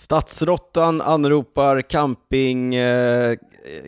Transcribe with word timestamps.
Stadsråttan 0.00 1.00
anropar 1.00 1.80
camping, 1.82 2.74
eh, 2.74 3.36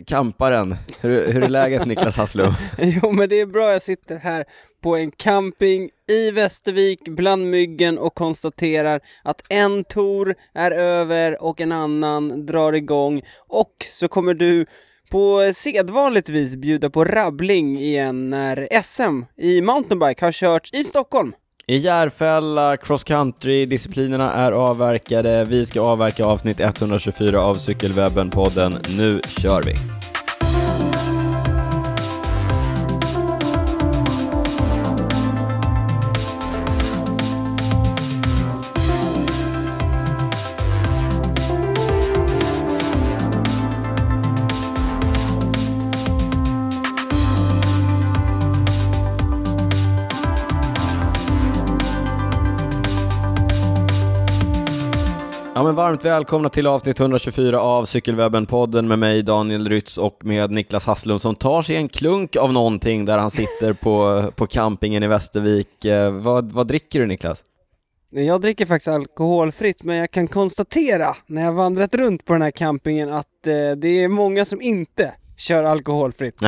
camparen. 0.07 0.77
Hur, 1.01 1.33
hur 1.33 1.43
är 1.43 1.49
läget 1.49 1.87
Niklas 1.87 2.17
Hasslum? 2.17 2.53
Jo 2.79 3.13
men 3.13 3.29
det 3.29 3.41
är 3.41 3.47
bra, 3.47 3.73
jag 3.73 3.83
sitter 3.83 4.17
här 4.17 4.45
på 4.83 4.97
en 4.97 5.11
camping 5.11 5.91
i 6.09 6.31
Västervik 6.31 7.01
bland 7.09 7.51
myggen 7.51 7.99
och 7.99 8.15
konstaterar 8.15 9.01
att 9.25 9.43
en 9.49 9.85
tour 9.85 10.35
är 10.55 10.71
över 10.71 11.43
och 11.43 11.61
en 11.61 11.73
annan 11.73 12.47
drar 12.47 12.73
igång 12.73 13.23
och 13.49 13.87
så 13.93 14.09
kommer 14.09 14.35
du 14.35 14.67
på 15.11 15.53
sedvanligt 15.55 16.29
vis 16.29 16.57
bjuda 16.57 16.91
på 16.91 17.05
rabbling 17.05 17.79
igen 17.79 18.31
när 18.31 18.83
SM 18.83 19.25
i 19.37 19.61
mountainbike 19.61 20.25
har 20.25 20.33
körts 20.33 20.75
i 20.75 20.85
Stockholm. 20.85 21.33
I 21.67 21.77
Järfälla, 21.77 22.77
cross 22.77 23.05
country-disciplinerna 23.05 24.33
är 24.33 24.53
avverkade. 24.53 25.45
Vi 25.45 25.67
ska 25.67 25.81
avverka 25.81 26.25
avsnitt 26.25 26.61
124 26.61 27.41
av 27.43 27.57
Cykelwebben-podden. 27.57 28.79
Nu 28.97 29.21
kör 29.41 29.63
vi! 29.63 30.02
Ja 55.63 55.67
men 55.67 55.75
varmt 55.75 56.05
välkomna 56.05 56.49
till 56.49 56.67
avsnitt 56.67 57.01
124 57.01 57.61
av 57.61 57.85
Cykelwebben-podden 57.85 58.83
med 58.83 58.99
mig 58.99 59.23
Daniel 59.23 59.69
Rytz 59.69 59.99
och 59.99 60.25
med 60.25 60.51
Niklas 60.51 60.87
Hasslum 60.87 61.19
som 61.19 61.35
tar 61.35 61.63
sig 61.63 61.77
en 61.77 61.89
klunk 61.89 62.37
av 62.37 62.53
någonting 62.53 63.05
där 63.05 63.19
han 63.19 63.31
sitter 63.31 63.73
på, 63.73 64.25
på 64.37 64.47
campingen 64.47 65.03
i 65.03 65.07
Västervik. 65.07 65.85
Eh, 65.85 66.13
vad, 66.13 66.53
vad 66.53 66.67
dricker 66.67 67.01
du 67.01 67.07
Niklas? 67.07 67.45
Jag 68.11 68.41
dricker 68.41 68.67
faktiskt 68.67 68.89
alkoholfritt, 68.89 69.83
men 69.83 69.97
jag 69.97 70.11
kan 70.11 70.29
konstatera 70.29 71.17
när 71.27 71.43
jag 71.43 71.53
vandrat 71.53 71.95
runt 71.95 72.25
på 72.25 72.33
den 72.33 72.43
här 72.43 72.51
campingen 72.51 73.13
att 73.13 73.47
eh, 73.47 73.71
det 73.77 73.89
är 74.05 74.09
många 74.09 74.45
som 74.45 74.63
inte 74.63 75.13
kör 75.43 75.65
alkoholfritt. 75.65 76.41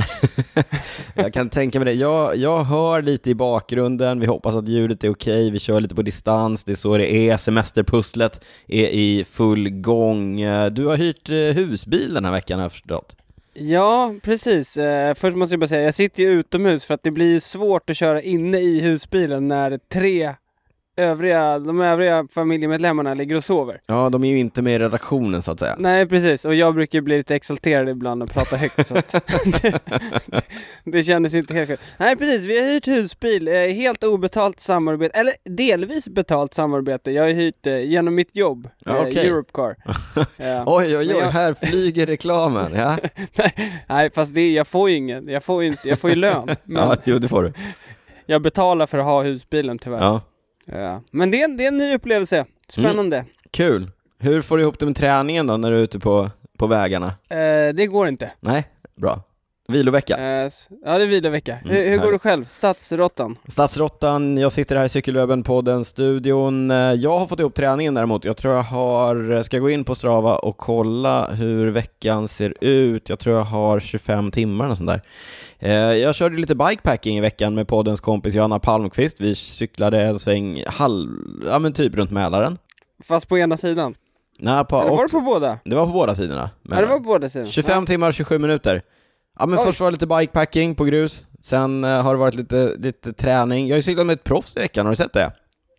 jag 1.14 1.32
kan 1.32 1.50
tänka 1.50 1.78
mig 1.80 1.86
det. 1.86 1.92
Jag, 1.92 2.36
jag 2.36 2.64
hör 2.64 3.02
lite 3.02 3.30
i 3.30 3.34
bakgrunden, 3.34 4.20
vi 4.20 4.26
hoppas 4.26 4.54
att 4.54 4.68
ljudet 4.68 5.04
är 5.04 5.10
okej, 5.10 5.50
vi 5.50 5.58
kör 5.58 5.80
lite 5.80 5.94
på 5.94 6.02
distans, 6.02 6.64
det 6.64 6.72
är 6.72 6.76
så 6.76 6.98
det 6.98 7.12
är, 7.12 7.36
semesterpusslet 7.36 8.44
är 8.66 8.88
i 8.88 9.24
full 9.24 9.70
gång. 9.70 10.36
Du 10.70 10.86
har 10.86 10.96
hyrt 10.96 11.30
eh, 11.30 11.36
husbil 11.36 12.14
den 12.14 12.24
här 12.24 12.32
veckan 12.32 12.58
har 12.58 12.64
jag 12.64 12.72
förstått. 12.72 13.16
Ja, 13.56 14.14
precis. 14.22 14.76
Eh, 14.76 15.14
först 15.14 15.36
måste 15.36 15.52
jag 15.52 15.60
bara 15.60 15.68
säga, 15.68 15.82
jag 15.82 15.94
sitter 15.94 16.22
ju 16.22 16.28
utomhus 16.28 16.84
för 16.84 16.94
att 16.94 17.02
det 17.02 17.10
blir 17.10 17.40
svårt 17.40 17.90
att 17.90 17.96
köra 17.96 18.22
inne 18.22 18.58
i 18.58 18.80
husbilen 18.80 19.48
när 19.48 19.78
tre 19.92 20.34
övriga, 20.96 21.58
de 21.58 21.80
övriga 21.80 22.26
familjemedlemmarna 22.30 23.14
ligger 23.14 23.36
och 23.36 23.44
sover. 23.44 23.80
Ja, 23.86 24.08
de 24.08 24.24
är 24.24 24.28
ju 24.28 24.38
inte 24.38 24.62
med 24.62 24.74
i 24.74 24.78
redaktionen 24.78 25.42
så 25.42 25.52
att 25.52 25.58
säga. 25.58 25.76
Nej, 25.78 26.06
precis. 26.06 26.44
Och 26.44 26.54
jag 26.54 26.74
brukar 26.74 27.00
bli 27.00 27.18
lite 27.18 27.34
exalterad 27.34 27.88
ibland 27.88 28.22
och 28.22 28.30
prata 28.30 28.56
högt 28.56 28.88
så 28.88 28.98
att 28.98 29.14
det, 29.62 29.80
det 30.84 31.02
kändes 31.02 31.34
inte 31.34 31.54
helt 31.54 31.80
Nej, 31.96 32.16
precis. 32.16 32.44
Vi 32.44 32.60
har 32.60 32.74
hyrt 32.74 32.86
husbil, 32.86 33.48
eh, 33.48 33.54
helt 33.54 34.04
obetalt 34.04 34.60
samarbete, 34.60 35.18
eller 35.18 35.32
delvis 35.44 36.08
betalt 36.08 36.54
samarbete. 36.54 37.10
Jag 37.10 37.22
har 37.22 37.30
hyrt 37.30 37.66
eh, 37.66 37.78
genom 37.78 38.14
mitt 38.14 38.36
jobb, 38.36 38.68
ja, 38.78 39.06
okay. 39.06 39.26
Europcar. 39.26 39.76
ja. 40.36 40.62
Oj, 40.66 40.96
oj, 40.96 40.98
oj, 40.98 41.06
jag... 41.06 41.30
här 41.30 41.54
flyger 41.62 42.06
reklamen, 42.06 42.72
ja. 42.74 42.96
nej, 43.86 44.10
fast 44.10 44.34
det, 44.34 44.52
jag 44.52 44.66
får 44.66 44.90
ju 44.90 44.96
ingen, 44.96 45.28
jag 45.28 45.44
får 45.44 45.62
ju 45.62 45.68
inte, 45.68 45.88
jag 45.88 45.98
får 45.98 46.10
ju 46.10 46.16
lön. 46.16 46.46
Men 46.64 46.88
ja, 46.88 46.96
jo 47.04 47.18
det 47.18 47.28
får 47.28 47.42
du. 47.42 47.52
Jag 48.26 48.42
betalar 48.42 48.86
för 48.86 48.98
att 48.98 49.04
ha 49.04 49.22
husbilen 49.22 49.78
tyvärr. 49.78 50.00
Ja. 50.00 50.20
Ja. 50.64 51.02
Men 51.10 51.30
det 51.30 51.40
är, 51.40 51.44
en, 51.44 51.56
det 51.56 51.64
är 51.64 51.68
en 51.68 51.78
ny 51.78 51.94
upplevelse. 51.94 52.44
Spännande. 52.68 53.16
Mm. 53.16 53.28
Kul. 53.50 53.90
Hur 54.18 54.42
får 54.42 54.56
du 54.56 54.62
ihop 54.62 54.78
det 54.78 54.86
med 54.86 54.96
träningen 54.96 55.46
då 55.46 55.56
när 55.56 55.70
du 55.70 55.76
är 55.76 55.82
ute 55.82 55.98
på, 55.98 56.30
på 56.58 56.66
vägarna? 56.66 57.06
Eh, 57.06 57.74
det 57.74 57.86
går 57.86 58.08
inte. 58.08 58.30
Nej, 58.40 58.64
bra. 58.96 59.22
Vilovecka? 59.68 60.16
Eh, 60.16 60.50
ja, 60.84 60.98
det 60.98 61.04
är 61.04 61.06
vilovecka. 61.06 61.58
Mm, 61.64 61.76
hur, 61.76 61.90
hur 61.90 61.98
går 61.98 62.12
det 62.12 62.18
själv? 62.18 62.44
Stadsråttan? 62.44 63.36
Stadsråttan, 63.48 64.38
jag 64.38 64.52
sitter 64.52 64.76
här 64.76 64.84
i 64.84 64.88
Cykelwebben 64.88 65.42
på 65.42 65.62
den 65.62 65.84
studion. 65.84 66.70
Eh, 66.70 66.76
jag 66.76 67.18
har 67.18 67.26
fått 67.26 67.40
ihop 67.40 67.54
träningen 67.54 67.94
däremot. 67.94 68.24
Jag 68.24 68.36
tror 68.36 68.54
jag 68.54 68.62
har, 68.62 69.42
ska 69.42 69.58
gå 69.58 69.70
in 69.70 69.84
på 69.84 69.94
Strava 69.94 70.36
och 70.36 70.56
kolla 70.56 71.30
hur 71.30 71.66
veckan 71.70 72.28
ser 72.28 72.54
ut. 72.60 73.08
Jag 73.08 73.18
tror 73.18 73.36
jag 73.36 73.44
har 73.44 73.80
25 73.80 74.30
timmar 74.30 74.68
och 74.68 74.76
sånt 74.76 74.90
där. 74.90 75.02
Eh, 75.64 75.72
jag 75.72 76.14
körde 76.14 76.36
lite 76.36 76.54
bikepacking 76.54 77.18
i 77.18 77.20
veckan 77.20 77.54
med 77.54 77.68
poddens 77.68 78.00
kompis 78.00 78.34
Johanna 78.34 78.58
Palmqvist. 78.58 79.20
Vi 79.20 79.34
cyklade 79.34 80.02
en 80.02 80.18
sväng 80.18 80.64
halv, 80.66 81.10
ja 81.46 81.58
men 81.58 81.72
typ 81.72 81.94
runt 81.94 82.10
Mälaren. 82.10 82.58
Fast 83.04 83.28
på 83.28 83.38
ena 83.38 83.56
sidan? 83.56 83.94
Nej, 84.38 84.64
på, 84.64 84.80
Eller 84.80 84.90
var 84.90 85.06
det 85.06 85.12
på 85.12 85.20
båda? 85.20 85.58
Det 85.64 85.76
var 85.76 85.86
på 85.86 85.92
båda 85.92 86.14
sidorna. 86.14 86.50
Ja, 86.62 86.80
det 86.80 86.86
var 86.86 86.96
på 86.96 87.02
båda 87.02 87.30
sidorna. 87.30 87.50
25 87.50 87.82
ja. 87.82 87.86
timmar, 87.86 88.12
27 88.12 88.38
minuter. 88.38 88.82
Ja 89.38 89.46
men 89.46 89.58
Oj. 89.58 89.64
först 89.64 89.80
var 89.80 89.86
det 89.86 89.92
lite 89.92 90.06
bikepacking 90.06 90.74
på 90.74 90.84
grus, 90.84 91.26
sen 91.40 91.84
uh, 91.84 91.90
har 92.02 92.14
det 92.14 92.18
varit 92.18 92.34
lite, 92.34 92.74
lite 92.78 93.12
träning. 93.12 93.66
Jag 93.66 93.74
har 93.74 93.78
ju 93.78 93.82
cyklat 93.82 94.06
med 94.06 94.14
ett 94.14 94.24
proffs 94.24 94.56
i 94.56 94.60
veckan, 94.60 94.86
har 94.86 94.92
du 94.92 94.96
sett 94.96 95.12
det? 95.12 95.30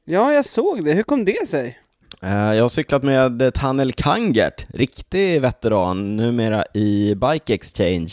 Ja, 0.06 0.34
jag 0.34 0.46
såg 0.46 0.86
det. 0.86 0.92
Hur 0.92 1.04
kom 1.04 1.26
det 1.26 1.50
sig? 1.50 1.80
Uh, 2.24 2.56
jag 2.56 2.64
har 2.64 2.70
cyklat 2.70 3.04
med 3.04 3.54
Tanel 3.54 3.94
Kangert, 3.94 4.66
riktig 4.70 5.42
veteran, 5.42 6.16
numera 6.16 6.66
i 6.74 7.16
Bike 7.16 7.54
Exchange. 7.54 8.08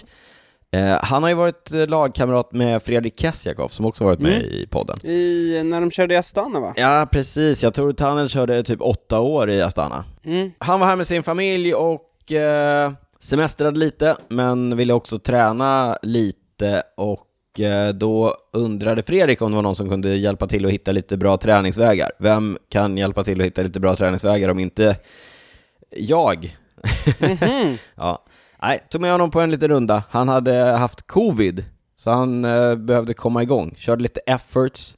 Uh, 0.77 0.99
han 1.03 1.23
har 1.23 1.31
ju 1.31 1.37
varit 1.37 1.71
lagkamrat 1.71 2.53
med 2.53 2.83
Fredrik 2.83 3.21
Kesjakov 3.21 3.69
som 3.69 3.87
också 3.87 4.05
varit 4.05 4.21
med 4.21 4.37
mm. 4.37 4.47
i 4.47 4.67
podden. 4.71 5.07
I, 5.07 5.63
när 5.65 5.81
de 5.81 5.91
körde 5.91 6.15
i 6.15 6.17
Astana 6.17 6.61
va? 6.61 6.73
Ja, 6.77 7.09
precis. 7.13 7.63
Jag 7.63 7.75
tror 7.75 7.93
Tanel 7.93 8.29
körde 8.29 8.63
typ 8.63 8.81
åtta 8.81 9.21
år 9.21 9.51
i 9.51 9.63
Astana. 9.63 10.05
Mm. 10.25 10.51
Han 10.59 10.81
var 10.81 10.87
här 10.87 10.97
med 10.97 11.07
sin 11.07 11.23
familj 11.23 11.75
och 11.75 12.09
semestrade 13.23 13.79
lite, 13.79 14.17
men 14.29 14.77
ville 14.77 14.93
också 14.93 15.19
träna 15.19 15.99
lite 16.03 16.83
och 16.97 17.61
eh, 17.61 17.89
då 17.89 18.37
undrade 18.53 19.03
Fredrik 19.03 19.43
om 19.43 19.51
det 19.51 19.57
var 19.57 19.63
någon 19.63 19.77
som 19.77 19.89
kunde 19.89 20.17
hjälpa 20.17 20.47
till 20.47 20.67
att 20.67 20.73
hitta 20.73 20.93
lite 20.93 21.17
bra 21.17 21.37
träningsvägar. 21.37 22.11
Vem 22.19 22.59
kan 22.69 22.99
hjälpa 22.99 23.25
till 23.25 23.41
att 23.41 23.47
hitta 23.47 23.63
lite 23.63 23.81
bra 23.81 23.97
träningsvägar 23.97 24.49
om 24.49 24.59
inte 24.59 24.97
jag? 25.97 26.57
Mm 27.21 27.37
-hmm. 27.37 27.79
ja. 27.95 28.25
Nej, 28.63 28.79
tog 28.89 29.01
med 29.01 29.13
honom 29.13 29.31
på 29.31 29.41
en 29.41 29.51
liten 29.51 29.69
runda. 29.69 30.03
Han 30.11 30.29
hade 30.29 30.55
haft 30.55 31.07
covid, 31.07 31.65
så 31.97 32.11
han 32.11 32.45
eh, 32.45 32.75
behövde 32.75 33.15
komma 33.15 33.43
igång. 33.43 33.75
Körde 33.77 34.03
lite 34.03 34.21
efforts 34.21 34.97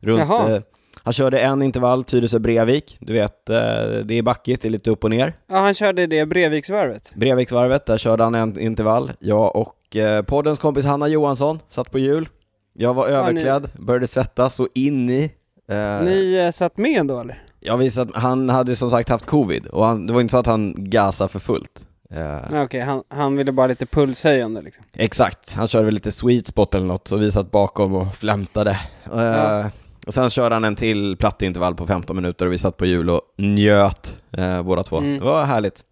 runt 0.00 0.30
eh, 0.30 0.58
han 1.06 1.12
körde 1.12 1.40
en 1.40 1.62
intervall, 1.62 2.04
Tyresö-Brevik. 2.04 2.96
Du 3.00 3.12
vet, 3.12 3.50
eh, 3.50 3.56
det 4.04 4.14
är 4.14 4.22
backigt, 4.22 4.62
det 4.62 4.68
är 4.68 4.70
lite 4.70 4.90
upp 4.90 5.04
och 5.04 5.10
ner. 5.10 5.34
Ja, 5.46 5.56
han 5.56 5.74
körde 5.74 6.06
det 6.06 6.26
Breviksvarvet. 6.26 7.12
Breviksvarvet, 7.14 7.86
där 7.86 7.98
körde 7.98 8.24
han 8.24 8.34
en 8.34 8.58
intervall. 8.60 9.12
Jag 9.18 9.56
och 9.56 9.96
eh, 9.96 10.22
poddens 10.22 10.58
kompis 10.58 10.84
Hanna 10.84 11.08
Johansson 11.08 11.60
satt 11.68 11.90
på 11.90 11.98
hjul. 11.98 12.28
Jag 12.72 12.94
var 12.94 13.06
överklädd, 13.06 13.70
ni... 13.74 13.84
började 13.84 14.06
svettas 14.06 14.54
så 14.54 14.68
in 14.74 15.10
i. 15.10 15.32
Eh... 15.68 16.04
Ni 16.04 16.44
eh, 16.46 16.50
satt 16.50 16.76
med 16.76 17.06
då 17.06 17.20
eller? 17.20 17.42
Ja, 17.60 17.76
vi 17.76 17.90
satt, 17.90 18.08
han 18.14 18.48
hade 18.48 18.76
som 18.76 18.90
sagt 18.90 19.08
haft 19.08 19.26
covid 19.26 19.66
och 19.66 19.86
han, 19.86 20.06
det 20.06 20.12
var 20.12 20.20
inte 20.20 20.32
så 20.32 20.38
att 20.38 20.46
han 20.46 20.74
gasade 20.76 21.28
för 21.28 21.38
fullt. 21.38 21.86
Uh, 22.16 22.36
Okej, 22.46 22.62
okay, 22.62 22.80
han, 22.80 23.02
han 23.08 23.36
ville 23.36 23.52
bara 23.52 23.66
lite 23.66 23.86
pulshöjande 23.86 24.62
liksom? 24.62 24.84
Exakt, 24.92 25.54
han 25.54 25.68
körde 25.68 25.84
väl 25.84 25.94
lite 25.94 26.12
sweet 26.12 26.46
spot 26.46 26.74
eller 26.74 26.86
något, 26.86 27.08
så 27.08 27.16
vi 27.16 27.32
satt 27.32 27.50
bakom 27.50 27.94
och 27.94 28.14
flämtade. 28.14 28.78
Uh, 29.14 29.22
ja. 29.22 29.70
Och 30.06 30.14
sen 30.14 30.30
körde 30.30 30.54
han 30.54 30.64
en 30.64 30.76
till 30.76 31.16
platt 31.16 31.42
intervall 31.42 31.74
på 31.74 31.86
15 31.86 32.16
minuter 32.16 32.46
och 32.46 32.52
vi 32.52 32.58
satt 32.58 32.76
på 32.76 32.86
hjul 32.86 33.10
och 33.10 33.20
njöt 33.36 34.20
eh, 34.32 34.62
båda 34.62 34.82
två. 34.82 34.98
Mm. 34.98 35.18
Det 35.18 35.24
var 35.24 35.44
härligt. 35.44 35.84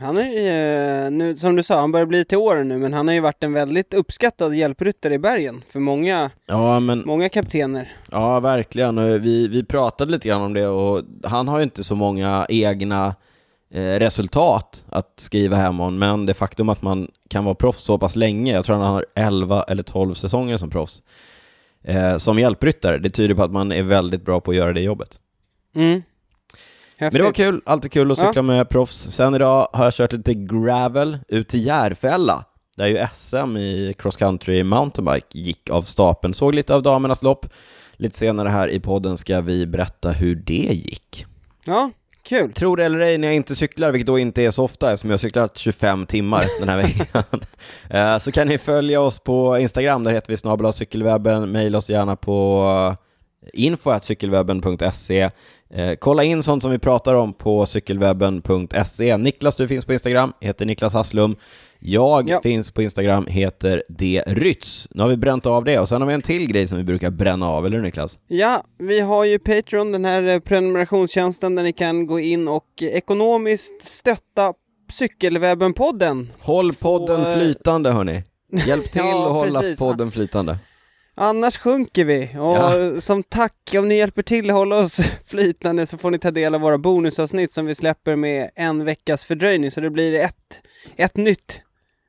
Han 0.00 0.16
är 0.16 0.22
ju, 0.22 1.10
nu, 1.10 1.36
som 1.36 1.56
du 1.56 1.62
sa, 1.62 1.80
han 1.80 1.92
börjar 1.92 2.06
bli 2.06 2.24
till 2.24 2.38
åren 2.38 2.68
nu, 2.68 2.78
men 2.78 2.92
han 2.92 3.08
har 3.08 3.14
ju 3.14 3.20
varit 3.20 3.44
en 3.44 3.52
väldigt 3.52 3.94
uppskattad 3.94 4.54
hjälpryttare 4.54 5.14
i 5.14 5.18
bergen 5.18 5.62
för 5.68 5.80
många, 5.80 6.30
ja, 6.46 6.80
men, 6.80 7.02
många 7.06 7.28
kaptener. 7.28 7.96
Ja, 8.10 8.40
verkligen. 8.40 8.98
Och 8.98 9.24
vi, 9.24 9.48
vi 9.48 9.64
pratade 9.64 10.12
lite 10.12 10.28
grann 10.28 10.42
om 10.42 10.54
det 10.54 10.66
och 10.66 11.02
han 11.24 11.48
har 11.48 11.58
ju 11.58 11.64
inte 11.64 11.84
så 11.84 11.94
många 11.94 12.46
egna 12.48 13.06
eh, 13.06 13.12
resultat 13.70 14.84
att 14.88 15.12
skriva 15.16 15.56
hem 15.56 15.80
om, 15.80 15.98
men 15.98 16.26
det 16.26 16.34
faktum 16.34 16.68
att 16.68 16.82
man 16.82 17.08
kan 17.28 17.44
vara 17.44 17.54
proffs 17.54 17.82
så 17.82 17.98
pass 17.98 18.16
länge, 18.16 18.52
jag 18.52 18.64
tror 18.64 18.76
han 18.76 18.94
har 18.94 19.06
11 19.14 19.62
eller 19.62 19.82
12 19.82 20.14
säsonger 20.14 20.56
som 20.56 20.70
proffs, 20.70 21.02
eh, 21.82 22.16
som 22.16 22.38
hjälpryttare. 22.38 22.98
Det 22.98 23.10
tyder 23.10 23.34
på 23.34 23.42
att 23.42 23.52
man 23.52 23.72
är 23.72 23.82
väldigt 23.82 24.24
bra 24.24 24.40
på 24.40 24.50
att 24.50 24.56
göra 24.56 24.72
det 24.72 24.80
jobbet. 24.80 25.20
Mm. 25.74 26.02
Men 27.00 27.12
det 27.12 27.22
var 27.22 27.32
kul, 27.32 27.62
alltid 27.66 27.92
kul 27.92 28.10
att 28.10 28.18
cykla 28.18 28.32
ja. 28.34 28.42
med 28.42 28.68
proffs. 28.68 29.10
Sen 29.10 29.34
idag 29.34 29.68
har 29.72 29.84
jag 29.84 29.94
kört 29.94 30.12
lite 30.12 30.34
gravel 30.34 31.18
ut 31.28 31.48
till 31.48 31.66
Järfälla, 31.66 32.44
där 32.76 32.86
ju 32.86 33.06
SM 33.14 33.56
i 33.56 33.94
cross 33.98 34.16
country 34.16 34.62
mountainbike 34.62 35.38
gick 35.38 35.70
av 35.70 35.82
stapeln. 35.82 36.34
Såg 36.34 36.54
lite 36.54 36.74
av 36.74 36.82
damernas 36.82 37.22
lopp. 37.22 37.46
Lite 37.96 38.18
senare 38.18 38.48
här 38.48 38.68
i 38.68 38.80
podden 38.80 39.16
ska 39.16 39.40
vi 39.40 39.66
berätta 39.66 40.10
hur 40.10 40.34
det 40.34 40.72
gick. 40.72 41.26
Ja, 41.64 41.90
Kul. 42.28 42.52
Tror 42.52 42.76
det 42.76 42.84
eller 42.84 42.98
ej, 42.98 43.18
när 43.18 43.28
jag 43.28 43.34
inte 43.34 43.54
cyklar, 43.54 43.92
vilket 43.92 44.06
då 44.06 44.18
inte 44.18 44.42
är 44.42 44.50
så 44.50 44.64
ofta 44.64 44.92
eftersom 44.92 45.10
jag 45.10 45.14
har 45.14 45.18
cyklat 45.18 45.58
25 45.58 46.06
timmar 46.06 46.44
den 46.60 46.68
här 46.68 46.76
veckan, 46.76 47.22
eh, 47.90 48.18
så 48.18 48.32
kan 48.32 48.48
ni 48.48 48.58
följa 48.58 49.00
oss 49.00 49.18
på 49.18 49.58
Instagram, 49.58 50.04
där 50.04 50.12
heter 50.12 50.32
vi 50.32 50.36
snabel 50.36 50.72
cykelwebben, 50.72 51.52
mejla 51.52 51.78
oss 51.78 51.90
gärna 51.90 52.16
på 52.16 52.96
info.cykelwebben.se 53.52 55.30
eh, 55.74 55.94
Kolla 55.94 56.24
in 56.24 56.42
sånt 56.42 56.62
som 56.62 56.70
vi 56.70 56.78
pratar 56.78 57.14
om 57.14 57.32
på 57.32 57.66
cykelwebben.se. 57.66 59.16
Niklas, 59.16 59.56
du 59.56 59.68
finns 59.68 59.84
på 59.84 59.92
Instagram, 59.92 60.32
heter 60.40 60.66
Niklas 60.66 60.92
Hasslum. 60.92 61.36
Jag 61.80 62.30
ja. 62.30 62.40
finns 62.42 62.70
på 62.70 62.82
Instagram, 62.82 63.26
heter 63.26 63.82
drytz. 63.88 64.88
Nu 64.90 65.02
har 65.02 65.08
vi 65.08 65.16
bränt 65.16 65.46
av 65.46 65.64
det 65.64 65.78
och 65.78 65.88
sen 65.88 66.00
har 66.00 66.08
vi 66.08 66.14
en 66.14 66.22
till 66.22 66.46
grej 66.46 66.68
som 66.68 66.78
vi 66.78 66.84
brukar 66.84 67.10
bränna 67.10 67.48
av, 67.48 67.66
eller 67.66 67.76
hur 67.76 67.84
Niklas? 67.84 68.20
Ja, 68.26 68.62
vi 68.78 69.00
har 69.00 69.24
ju 69.24 69.38
Patreon, 69.38 69.92
den 69.92 70.04
här 70.04 70.22
eh, 70.22 70.38
prenumerationstjänsten 70.40 71.54
där 71.54 71.62
ni 71.62 71.72
kan 71.72 72.06
gå 72.06 72.20
in 72.20 72.48
och 72.48 72.82
ekonomiskt 72.82 73.88
stötta 73.88 74.52
Cykelwebben-podden. 74.92 76.26
Håll 76.40 76.74
podden 76.74 77.24
Så, 77.24 77.30
eh, 77.30 77.38
flytande 77.38 77.90
hörni. 77.90 78.22
Hjälp 78.66 78.84
till 78.92 79.00
ja, 79.04 79.26
att 79.26 79.32
hålla 79.32 79.60
precis. 79.60 79.78
podden 79.78 80.10
flytande. 80.10 80.58
Annars 81.20 81.58
sjunker 81.58 82.04
vi 82.04 82.24
och 82.38 82.56
ja. 82.56 83.00
som 83.00 83.22
tack 83.22 83.74
om 83.78 83.88
ni 83.88 83.96
hjälper 83.96 84.22
till 84.22 84.50
att 84.50 84.56
hålla 84.56 84.78
oss 84.78 85.00
flytande 85.24 85.86
så 85.86 85.98
får 85.98 86.10
ni 86.10 86.18
ta 86.18 86.30
del 86.30 86.54
av 86.54 86.60
våra 86.60 86.78
bonusavsnitt 86.78 87.52
som 87.52 87.66
vi 87.66 87.74
släpper 87.74 88.16
med 88.16 88.50
en 88.54 88.84
veckas 88.84 89.24
fördröjning 89.24 89.70
så 89.70 89.80
det 89.80 89.90
blir 89.90 90.14
ett, 90.14 90.60
ett 90.96 91.16
nytt 91.16 91.62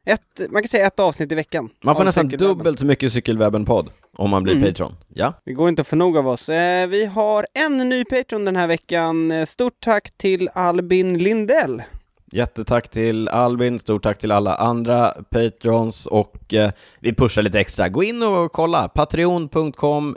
ett, 0.06 0.52
man 0.52 0.62
kan 0.62 0.70
säga 0.70 0.88
ett 0.88 1.00
avsnitt 1.00 1.32
i 1.32 1.36
veckan. 1.36 1.70
Man 1.84 1.96
får 1.96 2.04
nästan 2.04 2.28
dubbelt 2.28 2.80
så 2.80 2.86
mycket 2.86 3.14
Cykelwebben-podd 3.14 3.90
om 4.18 4.30
man 4.30 4.44
blir 4.44 4.56
mm. 4.56 4.66
Patreon. 4.68 4.96
Ja. 5.08 5.34
Det 5.46 5.54
går 5.54 5.70
inte 5.70 5.82
att 5.82 5.88
få 5.88 5.96
nog 5.96 6.18
av 6.18 6.28
oss. 6.28 6.50
Eh, 6.50 6.88
vi 6.88 7.06
har 7.06 7.46
en 7.54 7.78
ny 7.78 8.06
Patreon 8.06 8.46
den 8.46 8.56
här 8.56 8.68
veckan. 8.68 9.32
Eh, 9.32 9.46
stort 9.46 9.80
tack 9.80 10.12
till 10.18 10.50
Albin 10.54 11.18
Lindell. 11.18 11.82
Jättetack 12.31 12.90
till 12.90 13.28
Albin, 13.28 13.80
stort 13.80 14.04
tack 14.04 14.18
till 14.18 14.31
alla 14.31 14.56
andra 14.56 15.14
patrons 15.30 16.06
och 16.06 16.54
eh, 16.54 16.72
vi 17.00 17.14
pushar 17.14 17.42
lite 17.42 17.60
extra. 17.60 17.90
Gå 17.90 18.04
in 18.04 18.24
och 18.24 18.52
kolla, 18.52 18.88
patreon.com 18.88 20.16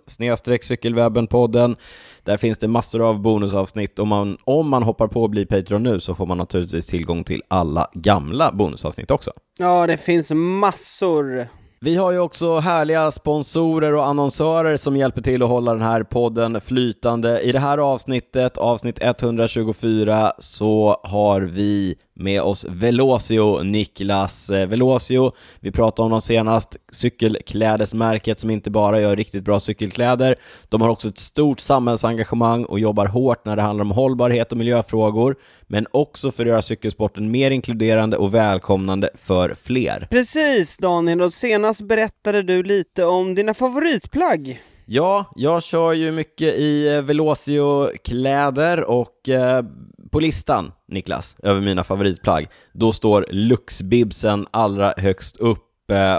cykelwebbenpodden. 0.62 1.76
Där 2.24 2.36
finns 2.36 2.58
det 2.58 2.68
massor 2.68 3.08
av 3.08 3.20
bonusavsnitt. 3.20 3.98
och 3.98 4.06
man, 4.06 4.36
om 4.44 4.68
man 4.68 4.82
hoppar 4.82 5.08
på 5.08 5.24
att 5.24 5.30
bli 5.30 5.46
Patreon 5.46 5.82
nu 5.82 6.00
så 6.00 6.14
får 6.14 6.26
man 6.26 6.38
naturligtvis 6.38 6.86
tillgång 6.86 7.24
till 7.24 7.42
alla 7.48 7.90
gamla 7.94 8.52
bonusavsnitt 8.52 9.10
också. 9.10 9.30
Ja, 9.58 9.86
det 9.86 9.96
finns 9.96 10.30
massor. 10.30 11.48
Vi 11.84 11.96
har 11.96 12.12
ju 12.12 12.18
också 12.18 12.58
härliga 12.58 13.10
sponsorer 13.10 13.94
och 13.94 14.06
annonsörer 14.06 14.76
som 14.76 14.96
hjälper 14.96 15.22
till 15.22 15.42
att 15.42 15.48
hålla 15.48 15.72
den 15.72 15.82
här 15.82 16.02
podden 16.02 16.60
flytande. 16.60 17.40
I 17.40 17.52
det 17.52 17.58
här 17.58 17.78
avsnittet, 17.78 18.56
avsnitt 18.56 18.98
124, 19.02 20.32
så 20.38 21.00
har 21.02 21.40
vi 21.40 21.96
med 22.22 22.42
oss 22.42 22.66
Velocio, 22.68 23.62
Niklas 23.62 24.50
eh, 24.50 24.66
Velocio. 24.66 25.30
Vi 25.60 25.70
pratade 25.72 26.04
om 26.04 26.10
dem 26.10 26.20
senast, 26.20 26.76
cykelklädesmärket 26.92 28.40
som 28.40 28.50
inte 28.50 28.70
bara 28.70 29.00
gör 29.00 29.16
riktigt 29.16 29.44
bra 29.44 29.60
cykelkläder. 29.60 30.34
De 30.68 30.80
har 30.80 30.88
också 30.88 31.08
ett 31.08 31.18
stort 31.18 31.60
samhällsengagemang 31.60 32.64
och 32.64 32.80
jobbar 32.80 33.06
hårt 33.06 33.44
när 33.44 33.56
det 33.56 33.62
handlar 33.62 33.84
om 33.84 33.90
hållbarhet 33.90 34.52
och 34.52 34.58
miljöfrågor, 34.58 35.36
men 35.66 35.86
också 35.90 36.30
för 36.30 36.42
att 36.42 36.48
göra 36.48 36.62
cykelsporten 36.62 37.30
mer 37.30 37.50
inkluderande 37.50 38.16
och 38.16 38.34
välkomnande 38.34 39.10
för 39.14 39.56
fler. 39.62 40.06
Precis 40.10 40.76
Daniel, 40.76 41.22
och 41.22 41.34
senast 41.34 41.80
berättade 41.80 42.42
du 42.42 42.62
lite 42.62 43.04
om 43.04 43.34
dina 43.34 43.54
favoritplagg. 43.54 44.60
Ja, 44.84 45.32
jag 45.36 45.62
kör 45.62 45.92
ju 45.92 46.12
mycket 46.12 46.54
i 46.54 46.88
eh, 46.88 47.02
Velocio-kläder 47.02 48.84
och 48.84 49.28
eh, 49.28 49.64
på 50.12 50.20
listan, 50.20 50.72
Niklas, 50.88 51.36
över 51.42 51.60
mina 51.60 51.84
favoritplagg, 51.84 52.48
då 52.72 52.92
står 52.92 53.26
Luxbibsen 53.30 54.46
allra 54.50 54.94
högst 54.96 55.36
upp 55.36 55.68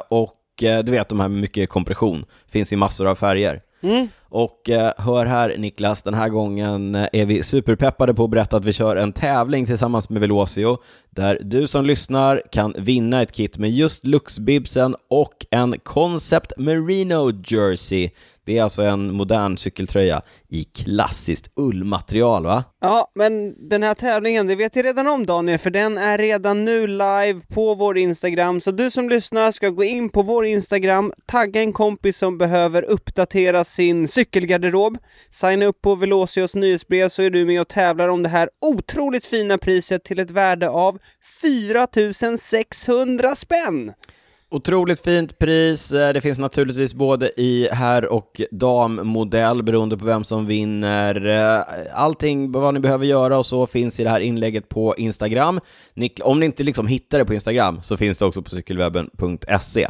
och 0.10 0.63
eh, 0.63 0.84
du 0.84 0.92
vet 0.92 1.10
de 1.10 1.19
här 1.19 1.28
med 1.28 1.42
mycket 1.42 1.69
kompression, 1.69 2.25
finns 2.48 2.74
i 2.74 2.75
massor 2.75 3.07
av 3.07 3.16
färger. 3.16 3.62
Mm. 3.84 4.07
Och 4.30 4.69
eh, 4.69 4.92
hör 4.98 5.25
här 5.25 5.57
Niklas, 5.57 6.04
den 6.04 6.13
här 6.13 6.30
gången 6.30 6.95
eh, 6.95 7.07
är 7.13 7.25
vi 7.25 7.44
superpeppade 7.44 8.13
på 8.13 8.24
att 8.24 8.30
berätta 8.30 8.57
att 8.57 8.66
vi 8.66 8.74
kör 8.74 8.95
en 8.95 9.13
tävling 9.13 9.66
tillsammans 9.66 10.10
med 10.10 10.22
Velocio, 10.22 10.78
där 11.10 11.39
du 11.42 11.68
som 11.68 11.86
lyssnar 11.86 12.42
kan 12.51 12.75
vinna 12.78 13.22
ett 13.22 13.31
kit 13.31 13.57
med 13.57 13.72
just 13.72 14.06
Luxbibsen 14.06 14.96
och 15.10 15.46
en 15.50 15.80
Concept 15.84 16.54
Merino 16.57 17.31
Jersey 17.46 18.10
det 18.45 18.57
är 18.57 18.63
alltså 18.63 18.81
en 18.81 19.13
modern 19.13 19.57
cykeltröja 19.57 20.22
i 20.50 20.63
klassiskt 20.63 21.51
ullmaterial 21.56 22.44
va? 22.44 22.63
Ja, 22.81 23.12
men 23.16 23.56
den 23.69 23.84
här 23.84 23.94
tävlingen, 23.94 24.48
det 24.48 24.56
vet 24.56 24.75
jag 24.75 24.86
redan 24.86 25.07
om 25.07 25.25
Daniel, 25.25 25.60
för 25.60 25.69
den 25.69 25.98
är 25.98 26.18
redan 26.18 26.66
nu 26.66 26.88
live 26.88 27.42
på 27.54 27.75
vår 27.75 27.98
Instagram, 27.98 28.62
så 28.62 28.72
du 28.72 28.92
som 28.92 29.10
lyssnar 29.10 29.51
ska 29.51 29.69
gå 29.69 29.84
in 29.84 30.10
på 30.10 30.22
vår 30.22 30.45
Instagram, 30.45 31.13
tagga 31.25 31.62
en 31.62 31.74
kompis 31.74 32.18
som 32.18 32.38
behöver 32.38 32.84
uppdatera 32.84 33.66
sin 33.66 34.07
cykelgarderob, 34.07 34.98
signa 35.30 35.66
upp 35.66 35.81
på 35.81 35.96
Velocios 35.96 36.56
nyhetsbrev 36.56 37.10
så 37.10 37.22
är 37.22 37.30
du 37.30 37.46
med 37.46 37.62
och 37.62 37.68
tävlar 37.68 38.07
om 38.07 38.24
det 38.24 38.30
här 38.30 38.50
otroligt 38.62 39.25
fina 39.25 39.57
priset 39.57 40.04
till 40.04 40.19
ett 40.19 40.31
värde 40.31 40.69
av 40.69 41.00
4600 41.42 43.36
spänn! 43.36 43.94
Otroligt 44.53 45.03
fint 45.03 45.38
pris. 45.38 45.91
Eh, 45.91 46.13
det 46.13 46.21
finns 46.21 46.39
naturligtvis 46.39 46.94
både 46.94 47.41
i 47.41 47.67
herr 47.71 48.05
och 48.05 48.41
dammodell 48.51 49.63
beroende 49.63 49.97
på 49.97 50.05
vem 50.05 50.23
som 50.23 50.45
vinner. 50.45 51.25
Eh, 51.25 51.61
allting 51.94 52.51
vad 52.51 52.73
ni 52.73 52.79
behöver 52.79 53.05
göra 53.05 53.38
och 53.38 53.45
så 53.45 53.67
finns 53.67 54.00
i 54.00 54.03
det 54.03 54.09
här 54.09 54.19
inlägget 54.19 54.69
på 54.69 54.95
Instagram. 54.97 55.59
Om 56.23 56.39
ni 56.39 56.45
inte 56.45 56.63
liksom 56.63 56.88
hittar 56.88 57.19
det 57.19 57.25
på 57.25 57.33
Instagram 57.33 57.81
så 57.81 57.97
finns 57.97 58.17
det 58.17 58.25
också 58.25 58.41
på 58.41 58.50
cykelwebben.se. 58.50 59.88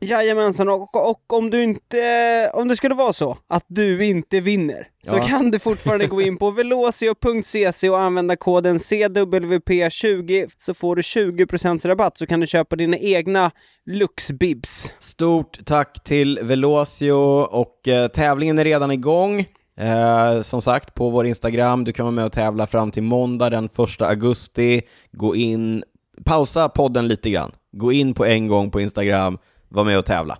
Jajamensan, 0.00 0.68
och, 0.68 1.10
och 1.10 1.32
om 1.32 1.50
du 1.50 1.62
inte, 1.62 2.50
om 2.54 2.68
det 2.68 2.76
skulle 2.76 2.94
vara 2.94 3.12
så 3.12 3.38
att 3.48 3.64
du 3.66 4.04
inte 4.04 4.40
vinner, 4.40 4.88
ja. 5.02 5.12
så 5.12 5.18
kan 5.18 5.50
du 5.50 5.58
fortfarande 5.58 6.06
gå 6.06 6.20
in 6.20 6.36
på 6.36 6.50
velocio.cc 6.50 7.90
och 7.90 8.00
använda 8.00 8.36
koden 8.36 8.78
CWP20 8.78 10.50
så 10.58 10.74
får 10.74 10.96
du 10.96 11.02
20% 11.02 11.86
rabatt 11.86 12.18
så 12.18 12.26
kan 12.26 12.40
du 12.40 12.46
köpa 12.46 12.76
dina 12.76 12.98
egna 12.98 13.50
Luxbibs. 13.86 14.94
Stort 14.98 15.58
tack 15.64 16.04
till 16.04 16.38
Velocio 16.42 17.42
och 17.42 17.88
eh, 17.88 18.08
tävlingen 18.08 18.58
är 18.58 18.64
redan 18.64 18.90
igång. 18.90 19.46
Eh, 19.76 20.42
som 20.42 20.62
sagt, 20.62 20.94
på 20.94 21.10
vår 21.10 21.26
Instagram, 21.26 21.84
du 21.84 21.92
kan 21.92 22.06
vara 22.06 22.14
med 22.14 22.24
och 22.24 22.32
tävla 22.32 22.66
fram 22.66 22.90
till 22.90 23.02
måndag 23.02 23.50
den 23.50 23.64
1 23.64 24.00
augusti. 24.00 24.82
Gå 25.12 25.36
in, 25.36 25.84
pausa 26.24 26.68
podden 26.68 27.08
lite 27.08 27.30
grann. 27.30 27.52
Gå 27.72 27.92
in 27.92 28.14
på 28.14 28.26
en 28.26 28.48
gång 28.48 28.70
på 28.70 28.80
Instagram, 28.80 29.38
var 29.70 29.84
med 29.84 29.98
och 29.98 30.06
tävla. 30.06 30.38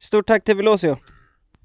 Stort 0.00 0.26
tack 0.26 0.44
till 0.44 0.56
Velocio. 0.56 0.96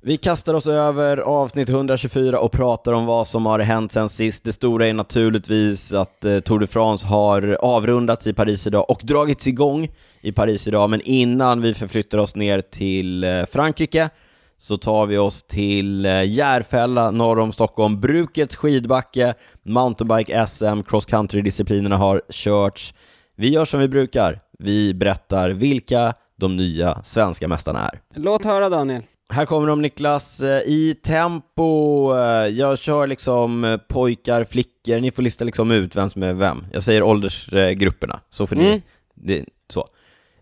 Vi 0.02 0.18
kastar 0.18 0.54
oss 0.54 0.68
över 0.68 1.18
avsnitt 1.18 1.70
124 1.70 2.40
och 2.40 2.52
pratar 2.52 2.94
om 2.94 3.06
vad 3.06 3.28
som 3.28 3.46
har 3.46 3.60
hänt 3.60 3.92
sen 3.92 4.10
sist. 4.10 4.44
Det 4.44 4.54
stora 4.54 4.88
är 4.88 4.94
naturligtvis 4.94 5.94
att 5.94 6.26
eh, 6.26 6.40
Tour 6.40 6.60
de 6.60 6.68
France 6.68 7.08
har 7.08 7.58
avrundats 7.62 8.28
i 8.28 8.34
Paris 8.34 8.68
idag 8.68 8.90
och 8.90 9.00
dragits 9.04 9.48
igång 9.48 9.90
i 10.22 10.32
Paris 10.32 10.68
idag, 10.68 10.90
men 10.90 11.02
innan 11.02 11.62
vi 11.62 11.74
förflyttar 11.74 12.18
oss 12.18 12.36
ner 12.36 12.62
till 12.62 13.24
eh, 13.24 13.46
Frankrike 13.52 14.10
så 14.58 14.78
tar 14.78 15.06
vi 15.06 15.18
oss 15.18 15.44
till 15.44 16.06
eh, 16.06 16.24
Järfälla 16.24 17.12
norr 17.12 17.40
om 17.40 17.52
Stockholm, 17.52 18.00
Brukets 18.00 18.56
skidbacke, 18.56 19.34
mountainbike 19.64 20.48
SM, 20.48 20.84
cross 20.88 21.06
country-disciplinerna 21.06 21.98
har 21.98 22.22
körts. 22.30 22.94
Vi 23.36 23.50
gör 23.50 23.66
som 23.66 23.80
vi 23.80 23.88
brukar, 23.88 24.40
vi 24.60 24.94
berättar 24.94 25.50
vilka 25.50 26.14
de 26.38 26.58
nya 26.58 27.02
svenska 27.06 27.48
mästarna 27.48 27.90
är. 27.90 28.02
Låt 28.16 28.46
höra 28.46 28.70
Daniel. 28.70 29.04
Här 29.30 29.46
kommer 29.46 29.68
de 29.68 29.82
Niklas, 29.82 30.42
eh, 30.42 30.62
i 30.62 30.96
tempo, 31.04 32.14
eh, 32.16 32.48
jag 32.48 32.80
kör 32.80 33.08
liksom 33.08 33.64
eh, 33.64 33.78
pojkar, 33.78 34.44
flickor, 34.44 35.00
ni 35.00 35.12
får 35.12 35.24
lista 35.24 35.46
liksom 35.46 35.72
ut 35.72 35.96
vem 35.96 36.10
som 36.10 36.24
är 36.24 36.34
vem. 36.34 36.66
Jag 36.72 36.84
säger 36.84 37.04
åldersgrupperna, 37.04 38.20
så 38.30 38.48
får 38.48 38.56
ni, 38.56 38.66
mm. 38.66 38.82
det, 39.16 39.46
så. 39.70 39.86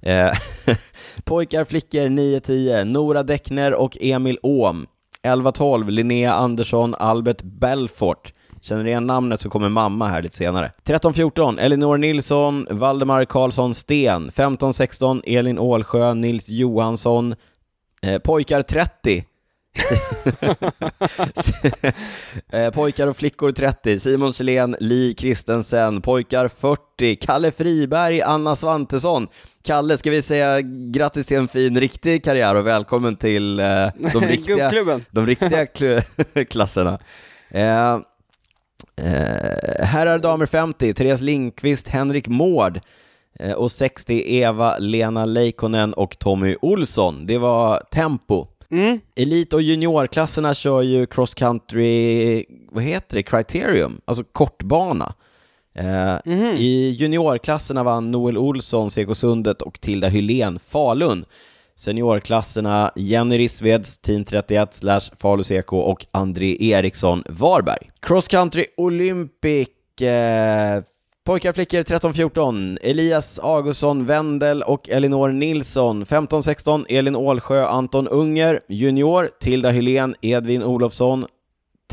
pojkar, 1.23 1.65
flickor 1.65 1.99
9-10, 1.99 2.83
Nora 2.83 3.23
Däckner 3.23 3.73
och 3.73 3.97
Emil 4.01 4.39
Åhm. 4.41 4.87
11-12, 5.23 5.89
Linnea 5.89 6.33
Andersson, 6.33 6.95
Albert 6.95 7.41
Belfort. 7.41 8.31
Känner 8.65 8.83
ni 8.83 8.89
igen 8.89 9.07
namnet 9.07 9.41
så 9.41 9.49
kommer 9.49 9.69
mamma 9.69 10.07
här 10.07 10.21
lite 10.21 10.35
senare. 10.35 10.71
13-14, 10.83 11.59
Elinor 11.59 11.97
Nilsson, 11.97 12.67
Valdemar 12.69 13.25
Karlsson 13.25 13.75
Sten. 13.75 14.31
15-16, 14.31 15.21
Elin 15.25 15.59
Ålsjö, 15.59 16.13
Nils 16.13 16.49
Johansson. 16.49 17.35
Eh, 18.01 18.19
pojkar 18.19 18.61
30. 18.61 19.23
eh, 22.51 22.71
pojkar 22.71 23.07
och 23.07 23.17
flickor 23.17 23.51
30, 23.51 23.99
Simon 23.99 24.33
Kjellén, 24.33 24.75
Li 24.79 25.13
Kristensen, 25.13 26.01
pojkar 26.01 26.47
40, 26.47 27.15
Kalle 27.15 27.51
Friberg, 27.51 28.21
Anna 28.21 28.55
Svantesson. 28.55 29.27
Kalle, 29.63 29.97
ska 29.97 30.11
vi 30.11 30.21
säga 30.21 30.61
grattis 30.91 31.25
till 31.25 31.37
en 31.37 31.47
fin, 31.47 31.79
riktig 31.79 32.23
karriär 32.23 32.55
och 32.55 32.67
välkommen 32.67 33.15
till 33.15 33.59
eh, 33.59 33.65
de 34.13 34.21
riktiga, 34.27 34.71
de 35.11 35.27
riktiga 35.27 35.65
klasserna. 36.49 36.99
Eh, 37.49 37.97
Eh, 38.95 39.85
herrar 39.85 40.19
damer 40.19 40.45
50, 40.45 40.93
Therese 40.93 41.21
Lindqvist, 41.21 41.87
Henrik 41.87 42.27
Mård 42.27 42.79
eh, 43.39 43.51
och 43.51 43.71
60 43.71 44.23
Eva-Lena 44.25 45.25
Leikonen 45.25 45.93
och 45.93 46.19
Tommy 46.19 46.55
Olsson. 46.61 47.25
Det 47.25 47.37
var 47.37 47.83
tempo. 47.91 48.47
Mm. 48.71 48.99
Elit 49.15 49.53
och 49.53 49.61
juniorklasserna 49.61 50.53
kör 50.53 50.81
ju 50.81 51.05
cross 51.05 51.33
country, 51.33 52.45
vad 52.71 52.83
heter 52.83 53.15
det, 53.15 53.23
criterium, 53.23 54.01
alltså 54.05 54.23
kortbana. 54.23 55.13
Eh, 55.75 56.15
Mhm. 56.25 56.55
I 56.57 56.89
juniorklasserna 56.99 57.83
vann 57.83 58.11
Noel 58.11 58.37
Olsson, 58.37 58.89
CK 58.89 59.15
Sundet 59.15 59.61
och 59.61 59.81
Tilda 59.81 60.07
Hylén 60.07 60.59
Falun. 60.59 61.25
Seniorklasserna 61.75 62.91
Jenny 62.95 63.37
Rissveds, 63.37 63.97
Team 63.97 64.25
31 64.25 64.73
slash 64.73 65.01
Falu 65.19 65.43
CK 65.43 65.73
och 65.73 66.05
André 66.11 66.57
Eriksson 66.59 67.23
Varberg. 67.29 67.89
Cross 67.99 68.27
country 68.27 68.65
Olympic 68.77 69.69
eh, 70.01 70.83
Pojkar 71.25 71.53
flickor 71.53 71.77
13-14, 71.77 72.77
Elias 72.81 73.39
Augustsson 73.39 74.05
Wendel 74.05 74.61
och 74.61 74.89
Elinor 74.89 75.29
Nilsson. 75.29 76.05
15-16, 76.05 76.85
Elin 76.89 77.15
Ålsjö, 77.15 77.65
Anton 77.65 78.07
Unger. 78.07 78.59
Junior, 78.67 79.29
Tilda 79.39 79.69
Hylén, 79.69 80.15
Edvin 80.21 80.63
Olofsson. 80.63 81.25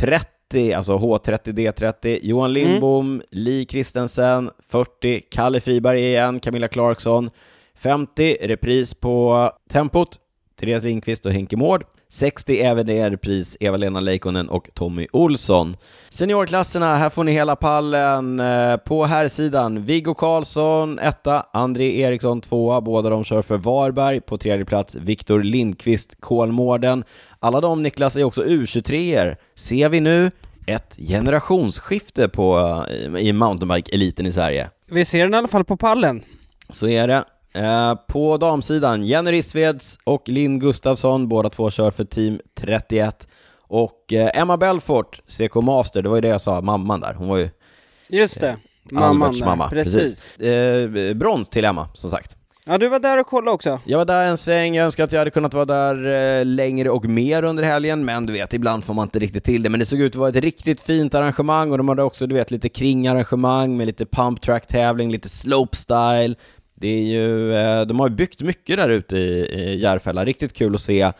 30, 0.00 0.72
alltså 0.72 0.96
H30D30, 0.96 2.18
Johan 2.22 2.52
Lindbom, 2.52 3.22
Li 3.30 3.64
Kristensen. 3.64 4.50
40, 4.68 5.20
Kalle 5.20 5.60
Friberg 5.60 6.00
igen, 6.00 6.40
Camilla 6.40 6.68
Clarkson. 6.68 7.30
50, 7.82 8.36
repris 8.40 8.94
på 8.94 9.50
tempot, 9.70 10.08
Therese 10.60 10.84
Lindqvist 10.84 11.26
och 11.26 11.32
Henke 11.32 11.56
Mård. 11.56 11.84
60 12.08 12.60
även 12.60 12.86
det 12.86 12.98
är 12.98 13.10
repris 13.10 13.56
Eva-Lena 13.60 14.00
Leikonen 14.00 14.48
och 14.48 14.68
Tommy 14.74 15.06
Olsson. 15.12 15.76
Seniorklasserna, 16.10 16.94
här 16.96 17.10
får 17.10 17.24
ni 17.24 17.32
hela 17.32 17.56
pallen. 17.56 18.40
Eh, 18.40 18.76
På 18.76 19.04
här 19.04 19.28
sidan 19.28 19.84
Viggo 19.84 20.14
Karlsson 20.14 20.98
etta, 20.98 21.46
André 21.52 22.00
Eriksson 22.00 22.40
tvåa, 22.40 22.80
båda 22.80 23.10
de 23.10 23.24
kör 23.24 23.42
för 23.42 23.56
Varberg. 23.56 24.20
På 24.20 24.38
tredje 24.38 24.64
plats 24.64 24.94
Viktor 24.94 25.42
Lindqvist 25.42 26.16
Kolmården. 26.20 27.04
Alla 27.38 27.60
de, 27.60 27.82
Niklas, 27.82 28.16
är 28.16 28.24
också 28.24 28.44
U23-er. 28.44 29.36
Ser 29.54 29.88
vi 29.88 30.00
nu 30.00 30.30
ett 30.66 30.96
generationsskifte 31.08 32.28
på, 32.28 32.58
eh, 32.88 33.20
i 33.22 33.32
mountainbike-eliten 33.32 34.26
i 34.26 34.32
Sverige? 34.32 34.70
Vi 34.90 35.04
ser 35.04 35.22
den 35.22 35.34
i 35.34 35.36
alla 35.36 35.48
fall 35.48 35.64
på 35.64 35.76
pallen. 35.76 36.22
Så 36.70 36.88
är 36.88 37.08
det. 37.08 37.24
Eh, 37.54 37.94
på 38.09 38.37
damsidan, 38.37 39.04
Jenny 39.04 39.32
Rissveds 39.32 39.99
och 40.04 40.28
Linn 40.28 40.59
Gustafsson, 40.59 41.28
båda 41.28 41.50
två 41.50 41.71
kör 41.71 41.90
för 41.90 42.04
team 42.04 42.40
31. 42.61 43.28
Och 43.68 44.12
eh, 44.12 44.30
Emma 44.40 44.56
Belfort, 44.56 45.21
CK 45.26 45.54
Master, 45.54 46.02
det 46.02 46.09
var 46.09 46.16
ju 46.16 46.21
det 46.21 46.28
jag 46.28 46.40
sa, 46.40 46.61
mamman 46.61 47.00
där, 47.00 47.14
hon 47.14 47.28
var 47.28 47.37
ju 47.37 47.50
Just 48.09 48.40
det. 48.40 48.56
Mamman 48.90 49.23
Alberts 49.23 49.38
där. 49.38 49.47
mamma. 49.47 49.68
Precis. 49.71 50.38
Eh, 50.38 51.14
brons 51.14 51.49
till 51.49 51.64
Emma, 51.64 51.88
som 51.94 52.11
sagt. 52.11 52.37
Ja, 52.66 52.78
du 52.78 52.88
var 52.88 52.99
där 52.99 53.21
och 53.21 53.26
kollade 53.26 53.50
också. 53.54 53.80
Jag 53.85 53.99
var 53.99 54.04
där 54.04 54.26
en 54.26 54.37
sväng, 54.37 54.75
jag 54.75 54.85
önskar 54.85 55.04
att 55.04 55.12
jag 55.12 55.18
hade 55.18 55.30
kunnat 55.30 55.54
vara 55.54 55.64
där 55.64 56.38
eh, 56.40 56.44
längre 56.44 56.90
och 56.90 57.04
mer 57.04 57.42
under 57.42 57.62
helgen, 57.62 58.04
men 58.04 58.26
du 58.26 58.32
vet, 58.32 58.54
ibland 58.54 58.85
får 58.85 58.94
man 58.94 59.06
inte 59.06 59.18
riktigt 59.18 59.44
till 59.44 59.62
det. 59.62 59.68
Men 59.71 59.80
det 59.80 59.87
såg 59.87 60.00
ut 60.00 60.12
att 60.12 60.16
vara 60.16 60.28
ett 60.28 60.37
riktigt 60.37 60.80
fint 60.80 61.14
arrangemang 61.14 61.71
och 61.71 61.78
de 61.78 61.88
hade 61.88 62.02
också, 62.02 62.26
du 62.26 62.35
vet, 62.35 62.50
lite 62.50 62.68
kringarrangemang 62.68 63.76
med 63.76 63.87
lite 63.87 64.06
pump 64.06 64.40
track 64.40 64.66
tävling, 64.66 65.11
lite 65.12 65.28
slopestyle. 65.28 66.37
Det 66.82 66.88
är 66.88 67.02
ju, 67.02 67.54
eh, 67.54 67.82
de 67.82 68.00
har 68.00 68.08
ju 68.08 68.14
byggt 68.14 68.40
mycket 68.40 68.76
där 68.76 68.88
ute 68.88 69.16
i, 69.16 69.38
i 69.46 69.78
Järfälla, 69.80 70.24
riktigt 70.24 70.52
kul 70.52 70.74
att 70.74 70.80
se. 70.80 71.12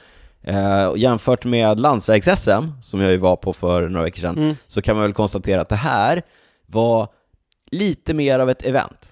Eh, 0.45 0.93
jämfört 0.97 1.45
med 1.45 1.81
landsvägs-SM, 1.81 2.69
som 2.83 3.01
jag 3.01 3.11
ju 3.11 3.17
var 3.17 3.37
på 3.37 3.53
för 3.53 3.89
några 3.89 4.05
veckor 4.05 4.21
sedan, 4.21 4.37
Mm. 4.39 4.55
så 4.67 4.83
kan 4.83 4.97
man 4.97 5.03
väl 5.03 5.13
konstatera 5.13 5.61
att 5.61 5.69
det 5.69 5.77
här 5.77 6.23
var 6.67 7.09
lite 7.71 8.15
mer 8.15 8.39
av 8.39 8.51
ett 8.51 8.63
event. 8.67 9.09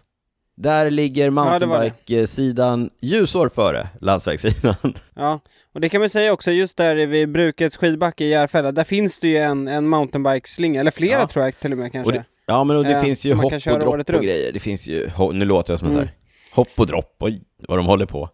Där 0.57 0.91
ligger 0.91 1.31
mountainbike-sidan 1.31 2.91
ljusår 3.01 3.49
före 3.49 3.89
landsvägssidan. 4.01 4.75
Ja, 5.15 5.41
och 5.75 5.81
det 5.81 5.89
kan 5.89 6.01
man 6.01 6.11
säga 6.11 6.33
också, 6.33 6.51
just 6.51 6.77
där 6.77 7.07
vid 7.07 7.29
Brukets 7.33 7.77
skidbacke 7.77 8.25
i 8.25 8.29
Järfälla, 8.29 8.73
där 8.73 8.85
finns 8.85 9.19
det 9.19 9.29
ju 9.29 9.37
en, 9.37 9.69
en 9.69 9.89
mountainbike-slinga, 9.89 10.81
eller 10.81 10.91
flera 10.91 11.21
Ja. 11.21 11.27
tror 11.29 11.45
jag 11.45 11.59
till 11.59 11.73
och 11.73 11.79
med 11.79 11.93
kanske. 11.93 12.09
Och 12.09 12.13
det, 12.13 12.25
ja, 12.47 12.65
men 12.65 12.77
och 12.77 12.85
det 12.85 12.93
Eh, 12.93 13.03
finns 13.03 13.25
ju 13.27 13.35
hopp 13.35 13.53
och 13.53 13.79
dropp 13.81 14.09
och 14.11 14.23
grejer. 14.23 14.53
Det 14.53 14.59
finns 14.61 14.89
ju, 14.89 15.11
nu 15.33 15.45
låter 15.45 15.73
jag 15.73 15.79
som 15.79 15.89
Mm. 15.89 15.99
här 16.01 16.11
hopp 16.53 16.69
och 16.77 16.87
dropp, 16.87 17.17
oj, 17.21 17.43
vad 17.69 17.79
de 17.79 17.87
håller 17.87 18.07
på. 18.07 18.29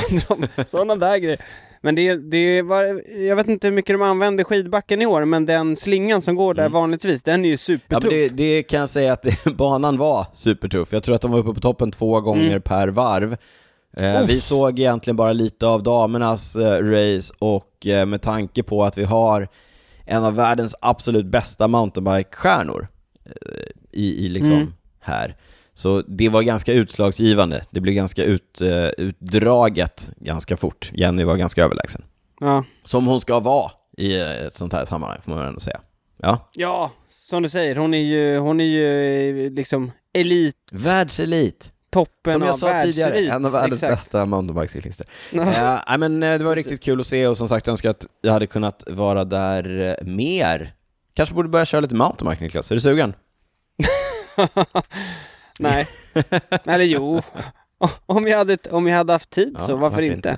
Sådana 0.66 0.96
där 0.96 1.16
grejer. 1.18 1.40
Men 1.84 1.94
det, 1.94 2.14
det 2.16 2.62
var, 2.62 3.02
jag 3.28 3.36
vet 3.36 3.48
inte 3.48 3.66
hur 3.66 3.74
mycket 3.74 3.94
de 3.94 4.02
använder 4.02 4.44
skidbacken 4.44 5.02
i 5.02 5.06
år, 5.06 5.24
men 5.24 5.46
den 5.46 5.76
slingan 5.76 6.22
som 6.22 6.34
går 6.36 6.54
där 6.54 6.62
Mm. 6.62 6.72
vanligtvis, 6.72 7.22
den 7.22 7.44
är 7.44 7.48
ju 7.48 7.52
Ja, 7.52 7.58
supertuff. 7.58 8.02
men 8.04 8.10
det, 8.10 8.28
det 8.28 8.62
kan 8.62 8.80
jag 8.80 8.88
säga 8.88 9.12
att 9.12 9.22
det, 9.22 9.50
banan 9.56 9.96
var 9.98 10.26
supertuff. 10.34 10.92
Jag 10.92 11.02
tror 11.02 11.14
att 11.14 11.22
de 11.22 11.30
var 11.30 11.38
uppe 11.38 11.54
på 11.54 11.60
toppen 11.60 11.90
två 11.92 12.20
gånger 12.20 12.46
Mm. 12.50 12.62
per 12.62 12.88
varv. 12.88 13.36
Eh, 13.96 14.22
vi 14.26 14.40
såg 14.40 14.78
egentligen 14.78 15.16
bara 15.16 15.32
lite 15.32 15.66
av 15.66 15.82
damernas 15.82 16.56
eh, 16.56 16.82
race 16.84 17.34
och 17.38 17.86
eh, 17.86 18.06
med 18.06 18.22
tanke 18.22 18.62
på 18.62 18.84
att 18.84 18.98
vi 18.98 19.04
har 19.04 19.48
en 20.06 20.24
av 20.24 20.34
världens 20.34 20.74
absolut 20.80 21.26
bästa 21.26 21.68
mountainbike-stjärnor 21.68 22.86
eh, 23.24 23.32
i, 23.92 24.26
i 24.26 24.28
liksom 24.28 24.52
Mm. 24.52 24.72
här. 25.00 25.36
Så 25.74 26.02
det 26.02 26.28
var 26.28 26.42
ganska 26.42 26.72
utslagsgivande. 26.72 27.62
Det 27.70 27.80
blev 27.80 27.94
ganska 27.94 28.24
ut, 28.24 28.60
eh, 28.60 28.86
utdraget 28.86 30.10
ganska 30.16 30.56
fort. 30.56 30.90
Jenny 30.94 31.24
var 31.24 31.36
ganska 31.36 31.64
överlägsen. 31.64 32.04
Ja. 32.40 32.64
Som 32.84 33.06
hon 33.06 33.20
ska 33.20 33.40
vara 33.40 33.70
i 33.98 34.16
eh, 34.16 34.30
ett 34.30 34.56
sånt 34.56 34.72
här 34.72 34.84
sammanhang, 34.84 35.18
får 35.24 35.32
man 35.32 35.46
ändå 35.48 35.60
säga. 35.60 35.80
Ja, 36.16 36.50
ja, 36.52 36.90
som 37.10 37.42
du 37.42 37.48
säger, 37.48 37.76
hon 37.76 37.94
är 37.94 37.98
ju, 37.98 38.38
hon 38.38 38.60
är 38.60 38.64
ju 38.64 39.46
eh, 39.46 39.52
liksom 39.52 39.92
elit, 40.14 40.56
världselit. 40.72 41.72
toppen 41.90 42.32
Som 42.32 42.42
jag 42.42 42.50
av 42.50 42.56
sa 42.56 42.82
tidigare, 42.82 43.18
en 43.18 43.44
av 43.44 43.52
världens 43.52 43.82
Exakt. 43.82 43.94
bästa 43.94 44.26
mountainbikecyklister. 44.26 45.06
Ja, 45.32 45.82
nej, 45.88 45.98
men 45.98 46.22
eh, 46.22 46.38
det 46.38 46.44
var 46.44 46.56
riktigt 46.56 46.82
kul 46.82 47.00
att 47.00 47.06
se 47.06 47.26
och 47.26 47.36
som 47.36 47.48
sagt 47.48 47.66
jag 47.66 47.72
önskar 47.72 47.90
att 47.90 48.06
jag 48.20 48.32
hade 48.32 48.46
kunnat 48.46 48.84
vara 48.86 49.24
där 49.24 49.96
eh, 50.00 50.06
mer. 50.06 50.74
Kanske 51.14 51.34
borde 51.34 51.48
börja 51.48 51.64
köra 51.64 51.80
lite 51.80 51.94
mountainbike 51.94 52.44
Niklas, 52.44 52.70
är 52.70 52.74
du 52.74 52.80
sugen? 52.80 53.14
Nej, 55.62 55.88
eller 56.64 56.84
jo. 56.84 57.20
Om 58.06 58.26
jag 58.28 58.38
hade, 58.38 58.58
om 58.70 58.86
jag 58.86 58.96
hade 58.96 59.12
haft 59.12 59.30
tid 59.30 59.56
så, 59.60 59.72
Ja, 59.72 59.76
varför, 59.76 60.02
inte? 60.02 60.36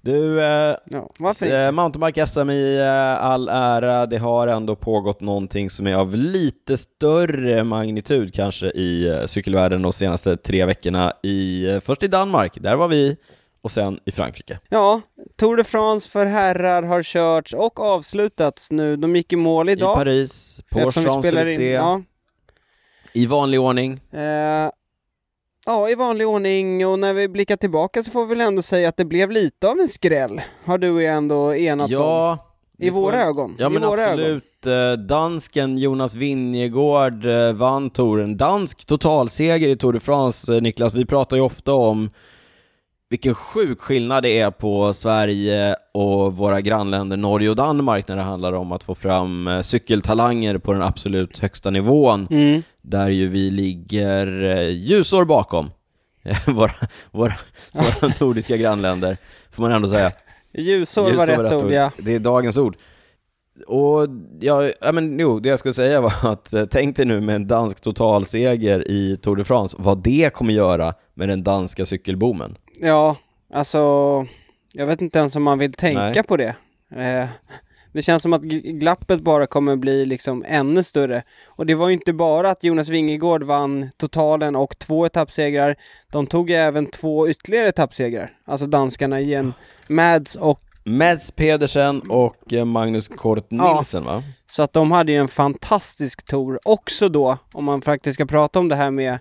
Du, 0.00 0.42
eh, 0.42 0.76
Ja, 0.90 1.10
varför 1.18 1.46
inte? 1.46 1.58
eh, 1.58 1.72
mountainbike-SM 1.72 2.50
i 2.50 2.78
eh, 2.78 3.24
all 3.24 3.48
ära, 3.48 4.06
det 4.06 4.18
har 4.18 4.46
ändå 4.48 4.76
pågått 4.76 5.20
någonting 5.20 5.70
som 5.70 5.86
är 5.86 5.94
av 5.94 6.14
lite 6.14 6.76
större 6.76 7.64
magnitud 7.64 8.34
kanske 8.34 8.66
i 8.66 9.06
eh, 9.08 9.26
cykelvärlden 9.26 9.82
de 9.82 9.92
senaste 9.92 10.36
tre 10.36 10.64
veckorna 10.64 11.12
i, 11.22 11.66
eh, 11.66 11.80
först 11.80 12.02
i 12.02 12.08
Danmark, 12.08 12.52
där 12.60 12.76
var 12.76 12.88
vi, 12.88 13.16
och 13.62 13.70
sen 13.70 13.98
i 14.04 14.10
Frankrike. 14.10 14.58
Ja, 14.68 15.00
Tour 15.38 15.56
de 15.56 15.64
France 15.64 16.10
för 16.10 16.26
herrar 16.26 16.82
har 16.82 17.02
körts 17.02 17.52
och 17.54 17.80
avslutats 17.80 18.70
nu. 18.70 18.96
De 18.96 19.16
gick 19.16 19.32
i 19.32 19.36
mål 19.36 19.68
I 19.68 19.72
idag. 19.72 19.96
Paris, 19.96 20.60
på 20.70 20.78
Champs-Élysées, 20.90 21.72
Ja, 21.74 22.02
i 23.12 23.26
vanlig 23.26 23.60
ordning. 23.60 24.00
eh, 24.12 24.70
ja, 25.66 25.90
i 25.90 25.94
vanlig 25.94 26.26
ordning 26.28 26.86
och 26.86 26.98
när 26.98 27.14
vi 27.14 27.28
blickar 27.28 27.56
tillbaka 27.56 28.02
så 28.02 28.10
får 28.10 28.26
vi 28.26 28.28
väl 28.34 28.40
ändå 28.46 28.62
säga 28.62 28.88
att 28.88 28.96
det 28.96 29.04
blev 29.04 29.30
lite 29.30 29.68
av 29.68 29.78
en 29.78 29.88
skräll. 29.88 30.40
Har 30.64 30.78
du 30.78 30.90
och 30.90 31.02
jag 31.02 31.14
ändå 31.14 31.54
enats 31.54 31.92
om. 31.94 32.00
Ja, 32.04 32.38
I 32.78 32.84
vi 32.84 32.90
får- 32.90 33.00
våra 33.00 33.22
ögon. 33.22 33.56
Ja 33.58 33.66
I 33.66 33.70
men 33.70 33.82
våra 33.82 34.02
ögon. 34.04 34.18
absolut. 34.20 34.66
Eh, 34.66 34.92
Dansken 35.06 35.78
Jonas 35.78 36.14
Vingegård 36.14 37.24
eh, 37.26 37.52
vann 37.52 37.90
touren. 37.90 38.36
Dansk 38.36 38.84
totalseger 38.86 39.68
i 39.68 39.76
Tour 39.76 39.92
de 39.92 40.00
France, 40.00 40.54
eh, 40.56 40.62
Niklas. 40.62 40.94
Vi 40.94 41.04
pratar 41.06 41.36
ju 41.36 41.42
ofta 41.42 41.72
om 41.72 42.10
vilken 43.10 43.34
sjuk 43.34 43.80
skillnad 43.80 44.22
det 44.22 44.40
är 44.40 44.50
på 44.50 44.92
Sverige 44.92 45.76
och 45.92 46.36
våra 46.36 46.60
grannländer 46.60 47.16
Norge 47.16 47.50
och 47.50 47.56
Danmark 47.56 48.08
när 48.08 48.16
det 48.16 48.22
handlar 48.22 48.52
om 48.52 48.72
att 48.72 48.84
få 48.84 48.94
fram 48.94 49.48
eh, 49.48 49.60
cykeltalanger 49.60 50.58
på 50.58 50.72
den 50.72 50.82
absolut 50.82 51.38
högsta 51.38 51.70
nivån. 51.70 52.26
Mm. 52.30 52.62
Där 52.82 53.08
ju 53.08 53.28
vi 53.28 53.50
ligger 53.50 54.44
eh, 54.44 54.68
ljusår 54.68 55.24
bakom 55.24 55.70
våra, 56.46 56.72
våra, 57.10 57.34
våra 57.72 58.12
nordiska 58.20 58.56
grannländer, 58.56 59.16
får 59.50 59.62
man 59.62 59.72
ändå 59.72 59.88
säga. 59.88 60.12
Ljusår 60.52 61.02
var 61.02 61.10
Ljusår 61.10 61.42
rätt 61.42 61.62
ord, 61.62 61.72
ja. 61.72 61.90
Det 61.98 62.14
är 62.14 62.18
dagens 62.18 62.56
ord. 62.56 62.76
Och 63.66 64.08
ja, 64.40 64.70
ja 64.80 64.92
men 64.92 65.18
jo, 65.18 65.40
det 65.40 65.48
jag 65.48 65.58
skulle 65.58 65.74
säga 65.74 66.00
var 66.00 66.12
att 66.32 66.52
eh, 66.52 66.64
tänk 66.64 66.96
dig 66.96 67.06
nu 67.06 67.20
med 67.20 67.36
en 67.36 67.46
dansk 67.46 67.80
totalseger 67.80 68.90
i 68.90 69.16
Tour 69.16 69.36
de 69.36 69.44
France, 69.44 69.76
vad 69.80 70.02
det 70.02 70.32
kommer 70.34 70.52
göra 70.52 70.94
med 71.14 71.28
den 71.28 71.44
danska 71.44 71.86
cykelboomen. 71.86 72.56
Ja, 72.82 73.16
alltså, 73.54 73.78
jag 74.72 74.86
vet 74.86 75.00
inte 75.00 75.18
ens 75.18 75.36
om 75.36 75.42
man 75.42 75.58
vill 75.58 75.72
tänka 75.72 76.00
Nej. 76.00 76.22
på 76.22 76.36
det. 76.36 76.54
Eh, 76.96 77.28
det 77.92 78.02
känns 78.02 78.22
som 78.22 78.32
att 78.32 78.42
glappet 78.42 79.20
bara 79.20 79.46
kommer 79.46 79.76
bli 79.76 80.06
liksom 80.06 80.44
ännu 80.48 80.82
större. 80.82 81.22
Och 81.46 81.66
det 81.66 81.74
var 81.74 81.88
ju 81.88 81.94
inte 81.94 82.12
bara 82.12 82.50
att 82.50 82.64
Jonas 82.64 82.88
Vingegård 82.88 83.42
vann 83.42 83.90
totalen 83.96 84.56
och 84.56 84.78
två 84.78 85.06
etappsegrar. 85.06 85.76
De 86.12 86.26
tog 86.26 86.50
ju 86.50 86.56
även 86.56 86.86
två 86.86 87.28
ytterligare 87.28 87.68
etappsegrar. 87.68 88.30
Alltså 88.44 88.66
danskarna 88.66 89.20
igen. 89.20 89.54
Mads 89.88 90.36
och 90.36 90.60
Meds 90.84 91.30
Pedersen 91.30 92.00
och 92.00 92.52
eh, 92.52 92.64
Magnus 92.64 93.08
Kort 93.08 93.50
Nilsen 93.50 94.04
va? 94.04 94.22
Så 94.46 94.62
att 94.62 94.72
de 94.72 94.92
hade 94.92 95.12
ju 95.12 95.18
en 95.18 95.28
fantastisk 95.28 96.22
tour 96.22 96.58
också 96.64 97.08
då, 97.08 97.38
om 97.52 97.64
man 97.64 97.82
faktiskt 97.82 98.14
ska 98.14 98.26
prata 98.26 98.58
om 98.58 98.68
det 98.68 98.76
här 98.76 98.90
med 98.90 99.18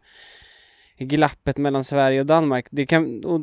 glappet 1.05 1.57
mellan 1.57 1.83
Sverige 1.83 2.19
och 2.19 2.25
Danmark. 2.25 2.65
Det, 2.71 2.85
kan, 2.85 3.25
och 3.25 3.41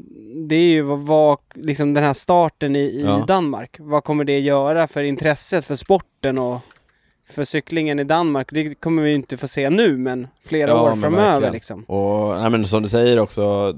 det 0.48 0.54
är 0.56 0.68
ju 0.70 0.82
vad, 0.82 0.98
vad 0.98 1.38
liksom 1.54 1.94
den 1.94 2.04
här 2.04 2.14
starten 2.14 2.76
i, 2.76 2.78
i 2.80 3.02
Ja. 3.04 3.24
Danmark, 3.28 3.76
vad 3.80 4.04
kommer 4.04 4.24
det 4.24 4.38
göra 4.40 4.88
för 4.88 5.02
intresset 5.02 5.64
för 5.64 5.76
sporten 5.76 6.38
och 6.38 6.60
för 7.30 7.44
cyklingen 7.44 7.98
i 7.98 8.04
Danmark? 8.04 8.48
Det 8.50 8.74
kommer 8.74 9.02
vi 9.02 9.14
inte 9.14 9.36
få 9.36 9.48
se 9.48 9.70
nu, 9.70 9.96
men 9.96 10.28
flera 10.44 10.70
Ja, 10.70 10.82
år 10.82 10.90
men 10.90 11.00
framöver 11.00 11.30
verkligen. 11.30 11.52
liksom. 11.54 11.82
Och 11.84 12.40
nej, 12.40 12.50
men 12.50 12.66
som 12.66 12.82
du 12.82 12.88
säger 12.88 13.18
också, 13.18 13.74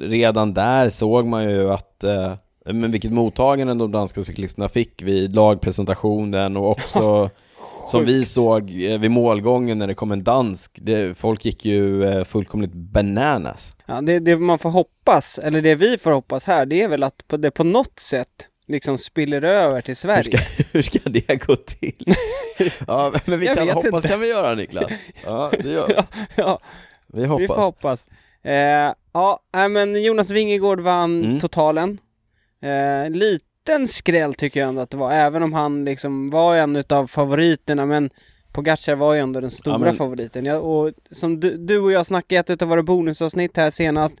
redan 0.00 0.54
där 0.54 0.88
såg 0.88 1.26
man 1.26 1.44
ju 1.50 1.70
att 1.70 2.04
eh, 2.04 2.32
men 2.64 2.90
vilket 2.92 3.12
mottagande 3.12 3.74
de 3.74 3.92
danska 3.92 4.24
cyklisterna 4.24 4.68
fick 4.68 5.02
vid 5.02 5.34
lagpresentationen 5.36 6.56
och 6.56 6.70
också 6.70 7.30
som 7.90 8.04
vi 8.04 8.24
såg 8.24 8.70
eh, 8.84 8.98
vid 9.00 9.10
målgången 9.10 9.78
när 9.78 9.86
det 9.86 9.94
kom 9.94 10.12
en 10.12 10.24
dansk, 10.24 10.78
det, 10.82 11.18
folk 11.18 11.44
gick 11.44 11.64
ju 11.64 12.04
eh, 12.04 12.24
fullkomligt 12.24 12.72
bananas. 12.72 13.72
Ja, 13.86 14.00
det, 14.00 14.18
det 14.18 14.36
man 14.36 14.58
får 14.58 14.70
hoppas, 14.70 15.38
eller 15.38 15.60
det 15.62 15.74
vi 15.74 15.98
får 15.98 16.12
hoppas 16.12 16.44
här, 16.44 16.66
det 16.66 16.82
är 16.82 16.88
väl 16.88 17.02
att 17.02 17.28
på 17.28 17.36
det 17.36 17.50
på 17.50 17.64
något 17.64 17.98
sätt 17.98 18.28
liksom 18.68 18.98
spiller 18.98 19.42
över 19.42 19.80
till 19.80 19.90
Hur 19.90 19.94
Sverige. 19.94 20.22
ska, 20.38 20.64
hur 20.72 20.82
ska 20.82 20.98
det 21.04 21.46
gå 21.46 21.56
till? 21.56 22.04
ja, 22.86 23.12
men 23.24 23.38
vi 23.40 23.46
kan 23.46 23.68
hoppas 23.68 23.92
inte. 23.94 24.08
kan 24.08 24.20
vi 24.20 24.28
göra 24.28 24.54
Niklas. 24.54 24.92
Ja, 25.24 25.52
det 25.62 25.70
gör 25.70 25.86
vi. 25.88 25.94
ja, 25.94 26.04
ja, 26.36 26.60
Vi 27.06 27.20
vi 27.20 27.26
får 27.26 27.38
hoppas. 27.38 27.56
hoppas. 27.56 28.06
Eh, 28.42 28.92
ja, 29.12 29.40
men 29.70 30.02
Jonas 30.02 30.30
Vingegård 30.30 30.80
vann 30.80 31.24
Mm. 31.24 31.40
totalen. 31.40 31.98
Eh, 32.62 33.10
liten 33.70 33.88
skräll 33.88 34.34
tycker 34.34 34.60
jag 34.60 34.68
ändå 34.68 34.80
att 34.82 34.90
det 34.90 34.96
var, 34.96 35.12
även 35.12 35.42
om 35.42 35.52
han 35.52 35.84
liksom 35.84 36.30
var 36.30 36.56
en 36.56 36.76
utav 36.76 37.06
favoriterna, 37.06 37.86
men 37.86 38.10
Pogacar 38.52 38.94
var 38.94 39.14
ju 39.14 39.20
ändå 39.20 39.40
den 39.40 39.50
stora 39.50 39.74
Ja, 39.74 39.78
men- 39.78 39.94
favoriten. 39.94 40.44
Ja, 40.44 40.56
och 40.56 40.92
som 41.10 41.40
du, 41.40 41.56
du 41.56 41.78
och 41.78 41.92
jag 41.92 42.06
snackade 42.06 42.34
i 42.34 42.38
ett 42.38 42.50
utav 42.50 42.68
våra 42.68 42.82
bonusavsnitt 42.82 43.56
här 43.56 43.70
senast, 43.70 44.16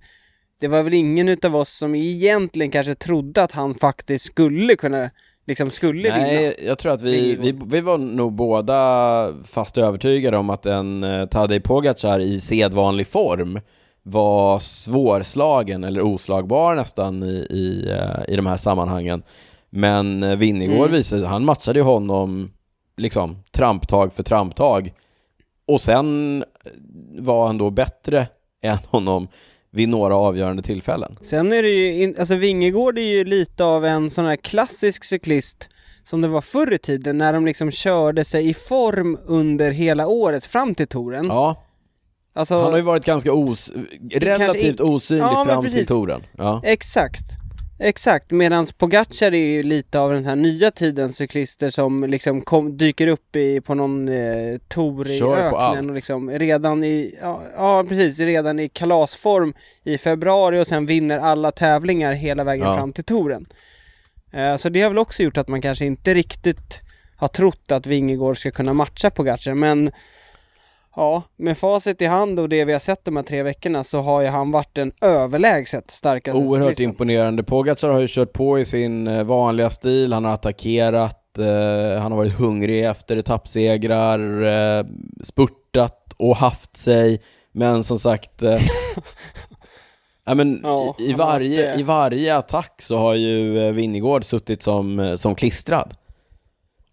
det 0.60 0.68
var 0.68 0.82
väl 0.82 0.94
ingen 0.94 1.28
utav 1.28 1.56
oss 1.56 1.76
som 1.76 1.94
egentligen 1.94 2.70
kanske 2.70 2.94
trodde 2.94 3.42
att 3.42 3.52
han 3.52 3.74
faktiskt 3.74 4.24
skulle 4.24 4.76
kunna, 4.76 5.10
liksom 5.46 5.70
skulle 5.70 6.02
vinna. 6.02 6.16
Nej, 6.16 6.56
jag 6.66 6.78
tror 6.78 6.92
att 6.92 7.02
vi, 7.02 7.36
vi, 7.36 7.58
vi 7.66 7.80
var 7.80 7.98
nog 7.98 8.32
båda 8.32 9.34
fast 9.44 9.78
övertygade 9.78 10.36
om 10.36 10.50
att 10.50 10.66
en 10.66 11.04
eh, 11.04 11.26
Tadej 11.26 11.60
Pogacar 11.60 12.20
i 12.20 12.40
sedvanlig 12.40 13.06
form 13.06 13.60
var 14.02 14.58
svårslagen 14.58 15.84
eller 15.84 16.00
oslagbar 16.02 16.74
nästan 16.74 17.22
i, 17.22 17.46
i, 17.50 17.90
eh, 17.90 18.32
i 18.32 18.36
de 18.36 18.46
här 18.46 18.56
sammanhangen. 18.56 19.22
Men 19.70 20.22
eh, 20.22 20.36
Winnegård 20.36 20.78
Mm. 20.88 20.92
visade, 20.92 21.26
han 21.26 21.44
matchade 21.44 21.78
ju 21.78 21.84
honom 21.84 22.50
liksom 22.96 23.36
tramptag 23.50 24.12
för 24.12 24.22
tramptag. 24.22 24.92
Och 25.66 25.80
sen 25.80 26.38
eh, 26.64 26.70
var 27.18 27.46
han 27.46 27.58
då 27.58 27.70
bättre 27.70 28.26
än 28.62 28.78
honom 28.88 29.28
vid 29.72 29.88
några 29.88 30.16
avgörande 30.16 30.62
tillfällen. 30.62 31.18
Sen 31.22 31.52
är 31.52 31.62
det 31.62 31.68
ju, 31.70 32.02
in, 32.02 32.16
alltså 32.18 32.34
Vingegård 32.34 32.98
är 32.98 33.02
ju 33.02 33.24
lite 33.24 33.64
av 33.64 33.84
en 33.84 34.10
sån 34.10 34.24
här 34.24 34.36
klassisk 34.36 35.04
cyklist 35.04 35.68
som 36.04 36.20
det 36.20 36.28
var 36.28 36.40
förr 36.40 36.72
i 36.72 36.78
tiden 36.78 37.18
när 37.18 37.32
de 37.32 37.46
liksom 37.46 37.70
körde 37.70 38.24
sig 38.24 38.48
i 38.48 38.54
form 38.54 39.18
under 39.26 39.70
hela 39.70 40.06
året 40.06 40.46
fram 40.46 40.74
till 40.74 40.86
touren. 40.86 41.26
Ja, 41.26 41.62
Alltså, 42.40 42.54
han 42.60 42.70
har 42.70 42.76
ju 42.76 42.82
varit 42.84 43.04
ganska 43.04 43.32
os 43.32 43.70
relativt 44.12 44.80
osynlig 44.80 45.22
Ja, 45.24 45.44
fram 45.44 45.68
till 45.68 45.86
touren. 45.86 46.22
Ja. 46.36 46.60
exakt. 46.64 47.22
Exakt, 47.82 48.30
medan 48.30 48.66
Pogacar 48.78 49.34
är 49.34 49.46
ju 49.46 49.62
lite 49.62 50.00
av 50.00 50.12
den 50.12 50.24
här 50.24 50.36
nya 50.36 50.70
tidens 50.70 51.16
cyklister 51.16 51.70
som 51.70 52.04
liksom 52.04 52.40
kom, 52.42 52.76
dyker 52.76 53.06
upp 53.06 53.36
i, 53.36 53.60
på 53.60 53.74
någon 53.74 54.08
eh, 54.08 54.58
tour 54.68 55.10
i 55.10 55.18
Kör 55.18 55.36
öknen 55.36 55.88
och 55.90 55.94
liksom 55.96 56.30
redan 56.30 56.84
i, 56.84 57.14
ja, 57.22 57.42
ja 57.56 57.84
precis, 57.88 58.18
redan 58.18 58.58
i 58.58 58.68
kalasform 58.68 59.54
i 59.82 59.98
februari 59.98 60.60
och 60.60 60.66
sen 60.66 60.86
vinner 60.86 61.18
alla 61.18 61.50
tävlingar 61.50 62.12
hela 62.12 62.44
vägen 62.44 62.66
Ja. 62.66 62.74
fram 62.76 62.92
till 62.92 63.04
touren. 63.04 63.46
Eh, 64.32 64.56
så 64.56 64.68
det 64.68 64.82
har 64.82 64.90
väl 64.90 64.98
också 64.98 65.22
gjort 65.22 65.38
att 65.38 65.48
man 65.48 65.62
kanske 65.62 65.84
inte 65.84 66.14
riktigt 66.14 66.80
har 67.16 67.28
trott 67.28 67.72
att 67.72 67.86
Vingegård 67.86 68.38
ska 68.38 68.50
kunna 68.50 68.72
matcha 68.74 69.10
Pogacar, 69.10 69.54
men 69.54 69.90
Ja, 70.96 71.22
med 71.36 71.58
facit 71.58 72.02
i 72.02 72.06
hand 72.06 72.40
och 72.40 72.48
det 72.48 72.64
vi 72.64 72.72
har 72.72 72.80
sett 72.80 73.04
de 73.04 73.16
här 73.16 73.22
tre 73.22 73.42
veckorna 73.42 73.84
så 73.84 74.00
har 74.00 74.20
ju 74.20 74.28
han 74.28 74.50
varit 74.50 74.74
den 74.74 74.92
överlägset 75.00 75.90
starkaste 75.90 76.38
Oerhört 76.38 76.68
cyklisten. 76.68 76.84
imponerande. 76.90 77.42
Pogacar 77.42 77.88
har 77.88 78.00
ju 78.00 78.08
kört 78.08 78.32
på 78.32 78.58
i 78.58 78.64
sin 78.64 79.06
eh, 79.06 79.24
vanliga 79.24 79.70
stil, 79.70 80.12
han 80.12 80.24
har 80.24 80.34
attackerat, 80.34 81.38
eh, 81.38 82.02
han 82.02 82.12
har 82.12 82.16
varit 82.16 82.38
hungrig 82.38 82.84
efter 82.84 83.16
etappsegrar, 83.16 84.42
eh, 84.78 84.84
spurtat 85.22 86.14
och 86.16 86.36
haft 86.36 86.76
sig, 86.76 87.20
men 87.52 87.84
som 87.84 87.98
sagt 87.98 88.42
eh, 88.42 88.60
Ja, 90.24 90.34
men 90.34 90.60
Ja, 90.62 90.96
i, 90.98 91.10
i, 91.10 91.12
varje, 91.12 91.72
eh, 91.72 91.80
I 91.80 91.82
varje 91.82 92.36
attack 92.36 92.82
så 92.82 92.98
har 92.98 93.14
ju 93.14 93.66
eh, 93.66 93.72
Winnegård 93.72 94.24
suttit 94.24 94.62
som, 94.62 95.14
som 95.18 95.34
klistrad. 95.34 95.94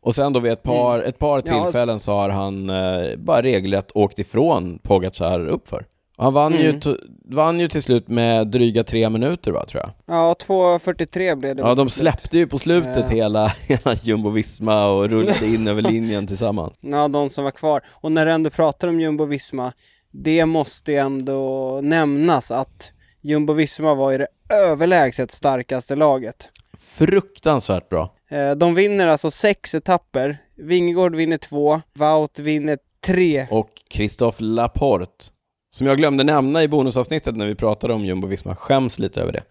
Och 0.02 0.16
sen 0.16 0.34
då 0.34 0.40
vid 0.40 0.52
ett 0.52 0.64
par, 0.64 1.00
ett 1.00 1.20
par 1.20 1.40
Mm. 1.40 1.58
Ja, 1.58 1.64
tillfällen 1.64 2.00
så 2.00 2.12
har 2.12 2.30
han 2.30 2.70
eh, 2.70 3.16
bara 3.18 3.42
regelrätt 3.42 3.92
åkt 3.96 4.20
ifrån 4.20 4.80
Pogacar 4.84 5.48
uppför. 5.48 5.86
Han 6.20 6.34
vann, 6.34 6.54
ju, 6.54 6.70
Mm. 6.70 6.80
t- 6.80 6.96
vann 7.26 7.60
ju 7.60 7.68
till 7.68 7.82
slut 7.84 8.08
med 8.08 8.48
dryga 8.48 8.84
tre 8.84 9.10
minuter 9.10 9.52
va, 9.52 9.66
tror 9.66 9.84
jag. 9.84 10.16
Ja, 10.18 10.36
2.43 10.48 11.36
blev 11.36 11.56
det. 11.56 11.62
Ja, 11.62 11.76
de 11.76 11.88
till 11.88 11.94
slut. 11.94 12.02
släppte 12.04 12.38
ju 12.38 12.48
på 12.48 12.58
slutet 12.58 12.98
Eh. 12.98 13.10
hela, 13.10 13.48
hela 13.68 13.94
Jumbo-Visma 13.94 14.86
och 14.88 15.10
rullade 15.10 15.46
in 15.46 15.68
över 15.68 15.82
linjen 15.82 16.28
tillsammans. 16.28 16.74
Ja, 16.82 17.08
de 17.08 17.30
som 17.30 17.44
var 17.44 17.52
kvar. 17.52 17.82
Och 17.92 18.12
när 18.12 18.26
du 18.26 18.32
ändå 18.32 18.50
pratar 18.50 18.88
om 18.88 19.00
Jumbo-Visma, 19.02 19.72
det 20.12 20.46
måste 20.46 20.92
ju 20.92 20.98
ändå 20.98 21.80
nämnas 21.84 22.52
att 22.52 22.92
Jumbo-Visma 23.22 23.96
var 23.96 24.12
ju 24.12 24.18
det 24.18 24.28
överlägset 24.56 25.32
starkaste 25.32 25.96
laget. 25.96 26.50
Fruktansvärt 26.98 27.90
bra. 27.90 28.14
Eh, 28.30 28.52
De 28.52 28.76
vinner 28.76 29.08
alltså 29.08 29.32
sex 29.32 29.76
etapper. 29.76 30.38
Vingegård 30.56 31.16
vinner 31.16 31.38
två, 31.38 31.82
Wout 31.94 32.40
vinner 32.40 32.78
tre. 33.06 33.48
Och 33.52 33.70
Christophe 33.92 34.44
Laporte, 34.44 35.26
som 35.74 35.88
jag 35.88 35.98
glömde 35.98 36.24
nämna 36.24 36.64
i 36.64 36.68
bonusavsnittet 36.68 37.36
när 37.36 37.48
vi 37.48 37.56
pratade 37.56 37.94
om 37.94 38.06
Jumbo-Visma, 38.06 38.56
skäms 38.56 39.00
lite 39.00 39.22
över 39.22 39.32
det. 39.32 39.44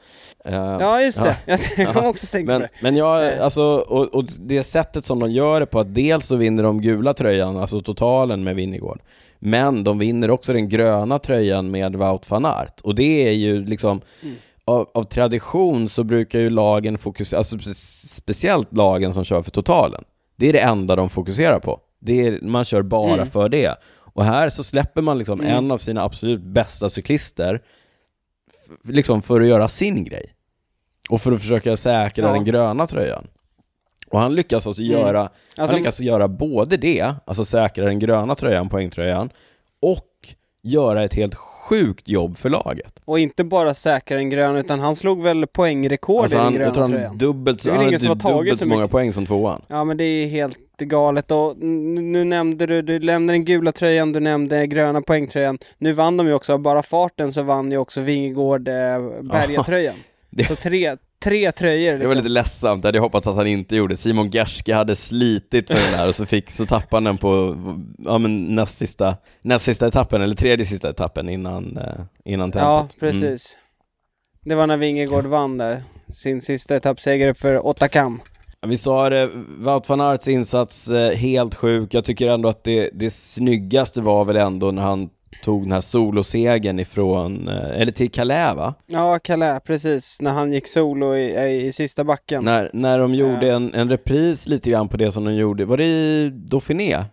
Eh, 0.45 0.55
Ja, 0.81 1.01
just 1.03 1.23
det. 1.23 1.37
Jag 1.47 1.61
kom 1.95 2.03
Ja. 2.05 2.09
också 2.09 2.27
tänka 2.27 2.47
på 2.53 2.59
Men, 2.59 2.61
det. 2.61 2.69
men 2.83 2.97
jag, 2.97 3.33
Eh. 3.37 3.45
alltså, 3.45 3.63
och, 3.89 4.15
och 4.15 4.25
det 4.41 4.63
sättet 4.63 5.05
som 5.05 5.19
de 5.19 5.31
gör 5.31 5.61
det 5.61 5.67
på, 5.67 5.81
att 5.81 5.95
dels 5.95 6.27
så 6.27 6.37
vinner 6.37 6.63
de 6.63 6.81
gula 6.81 7.15
tröjan, 7.15 7.57
alltså 7.57 7.81
totalen 7.81 8.45
med 8.45 8.57
Winnegård, 8.57 9.01
men 9.39 9.85
de 9.85 9.99
vinner 9.99 10.31
också 10.31 10.53
den 10.53 10.69
gröna 10.69 11.19
tröjan 11.19 11.71
med 11.71 11.97
Wout 11.97 12.31
van 12.31 12.45
Aert. 12.45 12.81
Och 12.81 12.95
det 12.95 13.29
är 13.29 13.33
ju 13.33 13.65
liksom, 13.65 14.01
Mm. 14.23 14.37
Av, 14.67 14.91
av 14.95 15.05
tradition 15.05 15.89
så 15.89 16.05
brukar 16.05 16.39
ju 16.39 16.51
lagen 16.51 16.99
fokusera, 16.99 17.39
alltså 17.39 17.57
spe- 17.57 18.07
speciellt 18.17 18.77
lagen 18.77 19.15
som 19.15 19.25
kör 19.25 19.43
för 19.43 19.51
totalen, 19.51 20.05
det 20.37 20.49
är 20.49 20.53
det 20.53 20.59
enda 20.59 20.97
de 20.97 21.09
fokuserar 21.11 21.59
på. 21.59 21.81
Det 22.01 22.27
är, 22.27 22.41
man 22.43 22.65
kör 22.65 22.83
bara 22.83 23.13
Mm. 23.15 23.27
för 23.31 23.49
det. 23.49 23.75
Och 24.15 24.25
här 24.25 24.51
så 24.51 24.65
släpper 24.65 25.03
man 25.03 25.19
liksom 25.19 25.41
Mm. 25.41 25.53
en 25.57 25.71
av 25.71 25.79
sina 25.79 26.03
absolut 26.03 26.41
bästa 26.43 26.91
cyklister, 26.91 27.63
liksom 28.85 29.23
för 29.23 29.41
att 29.41 29.47
göra 29.49 29.69
sin 29.69 30.05
grej. 30.05 30.33
Och 31.11 31.21
för 31.23 31.33
att 31.33 31.41
försöka 31.41 31.77
säkra 31.77 32.27
Ja. 32.27 32.33
den 32.33 32.45
gröna 32.45 32.87
tröjan. 32.87 33.27
Och 34.11 34.19
han 34.21 34.35
lyckas 34.35 34.67
alltså 34.67 34.83
Mm. 34.83 34.93
göra, 34.93 35.19
han 35.21 35.29
Alltså, 35.59 35.77
lyckas 35.77 36.01
göra 36.01 36.29
både 36.29 36.77
det, 36.77 37.15
alltså 37.25 37.45
säkra 37.45 37.85
den 37.85 37.99
gröna 37.99 38.35
tröjan, 38.35 38.69
poängtröjan, 38.69 39.31
och 39.83 40.29
göra 40.63 41.03
ett 41.05 41.15
helt 41.15 41.35
sjukt 41.69 42.09
jobb 42.09 42.37
för 42.37 42.51
laget. 42.51 43.01
och 43.05 43.19
inte 43.19 43.45
bara 43.45 43.75
säkra 43.75 44.17
den 44.17 44.31
gröna, 44.31 44.59
utan 44.59 44.81
han 44.81 44.97
slog 44.97 45.23
väl 45.23 45.47
poängrekord 45.47 46.23
Alltså 46.23 46.37
i 46.37 46.39
den 46.39 46.45
han, 46.45 46.55
gröna 46.55 46.73
tror 46.75 46.83
han 46.83 46.93
tröjan. 46.93 47.19
dubbelt 47.19 47.65
Det 47.65 47.71
är 47.71 47.75
han 47.75 47.85
hade 47.85 47.99
som 47.99 48.19
typ 48.19 48.29
dubbelt 48.29 48.59
så 48.59 48.65
så 48.65 48.69
många 48.69 48.89
poäng 48.89 49.13
som 49.13 49.27
tvåan. 49.27 49.63
Ja 49.69 49.85
men 49.85 49.97
det 49.97 50.05
är 50.05 50.27
helt 50.29 50.59
galet 50.79 51.31
och 51.31 51.57
nu 51.59 52.25
nämnde 52.25 52.67
du, 52.67 52.83
du 52.83 52.99
nämnde 52.99 53.33
den 53.33 53.45
gula 53.45 53.73
tröjan, 53.73 54.13
du 54.13 54.21
nämnde 54.21 54.67
gröna 54.67 55.03
poängtröjan. 55.03 55.59
Nu 55.79 55.93
vann 55.93 56.17
de 56.17 56.27
ju 56.27 56.33
också, 56.33 56.59
bara 56.59 56.83
farten 56.83 57.33
så 57.33 57.43
vann 57.43 57.71
ju 57.71 57.79
också 57.79 58.01
Vingegård 58.01 58.69
eh, 58.69 58.75
Bergatröjan. 59.23 59.95
Det- 60.37 60.45
Så 60.49 60.57
tre, 60.57 60.97
tre 61.25 61.53
tröjor 61.53 61.93
Det 61.93 61.99
liksom. 61.99 62.09
var 62.09 62.15
lite 62.15 62.29
ledsamt, 62.29 62.85
jag 62.85 62.89
hade 62.89 62.99
hoppats 62.99 63.29
att 63.29 63.37
han 63.37 63.47
inte 63.47 63.77
gjorde. 63.77 63.97
Simon 63.97 64.31
Gerske 64.31 64.75
hade 64.75 64.97
slitit 64.97 65.67
för 65.71 65.75
den 65.75 65.95
här 65.95 66.09
och 66.09 66.15
så, 66.15 66.27
fick, 66.27 66.51
så 66.51 66.67
tappade 66.67 66.97
han 66.97 67.05
den 67.05 67.19
på 67.19 67.57
ja, 67.99 68.19
men 68.19 68.45
näst, 68.55 68.79
sista, 68.79 69.17
näst 69.43 69.65
sista 69.65 69.87
etappen, 69.89 70.23
eller 70.23 70.35
tredje 70.35 70.67
sista 70.67 70.91
etappen 70.91 71.29
innan, 71.29 71.77
eh, 71.77 71.85
innan 72.25 72.53
tempot. 72.53 72.97
Ja, 73.01 73.07
Mm. 73.09 73.21
precis. 73.21 73.57
Det 74.45 74.55
var 74.55 74.67
när 74.67 74.77
Vingegård 74.77 75.27
vann 75.27 75.59
där, 75.59 75.83
sin 76.13 76.43
sista 76.43 76.77
etappseger 76.77 77.35
för 77.35 77.67
Otakam. 77.67 78.21
Ja, 78.61 78.69
Vi 78.69 78.77
sa 78.77 79.11
det, 79.11 79.31
Wout 79.59 79.89
van 79.89 80.01
Aerts 80.01 80.29
insats 80.29 80.89
eh, 80.89 81.11
helt 81.17 81.55
sjuk. 81.55 81.95
Jag 81.95 82.05
tycker 82.05 82.29
ändå 82.29 82.49
att 82.49 82.65
det, 82.65 82.91
det 82.93 83.11
snyggaste 83.11 84.01
var 84.01 84.25
väl 84.25 84.37
ändå 84.37 84.71
när 84.71 84.83
han 84.83 85.09
tog 85.43 85.63
den 85.63 85.73
här 85.73 85.81
solosegen 85.81 86.79
ifrån, 86.79 87.49
eh, 87.49 87.81
eller 87.81 87.93
till 87.93 88.11
Calais 88.11 88.57
va? 88.57 88.75
Ja, 88.87 89.19
Calais, 89.19 89.63
precis. 89.65 90.21
När 90.21 90.33
han 90.33 90.53
gick 90.53 90.67
solo 90.69 91.17
i, 91.17 91.25
i, 91.25 91.67
i 91.67 91.73
sista 91.73 92.05
backen. 92.05 92.45
När, 92.45 92.71
när 92.73 92.99
de 92.99 93.15
gjorde 93.15 93.47
Ja. 93.47 93.57
en, 93.57 93.75
en 93.75 93.91
repris 93.91 94.47
lite 94.49 94.71
grann 94.71 94.89
på 94.89 94.97
det 94.97 95.13
som 95.13 95.25
de 95.25 95.35
gjorde, 95.35 95.65
var 95.65 95.77
det 95.77 95.85
i 95.85 96.31
Dauphiné? 96.51 97.05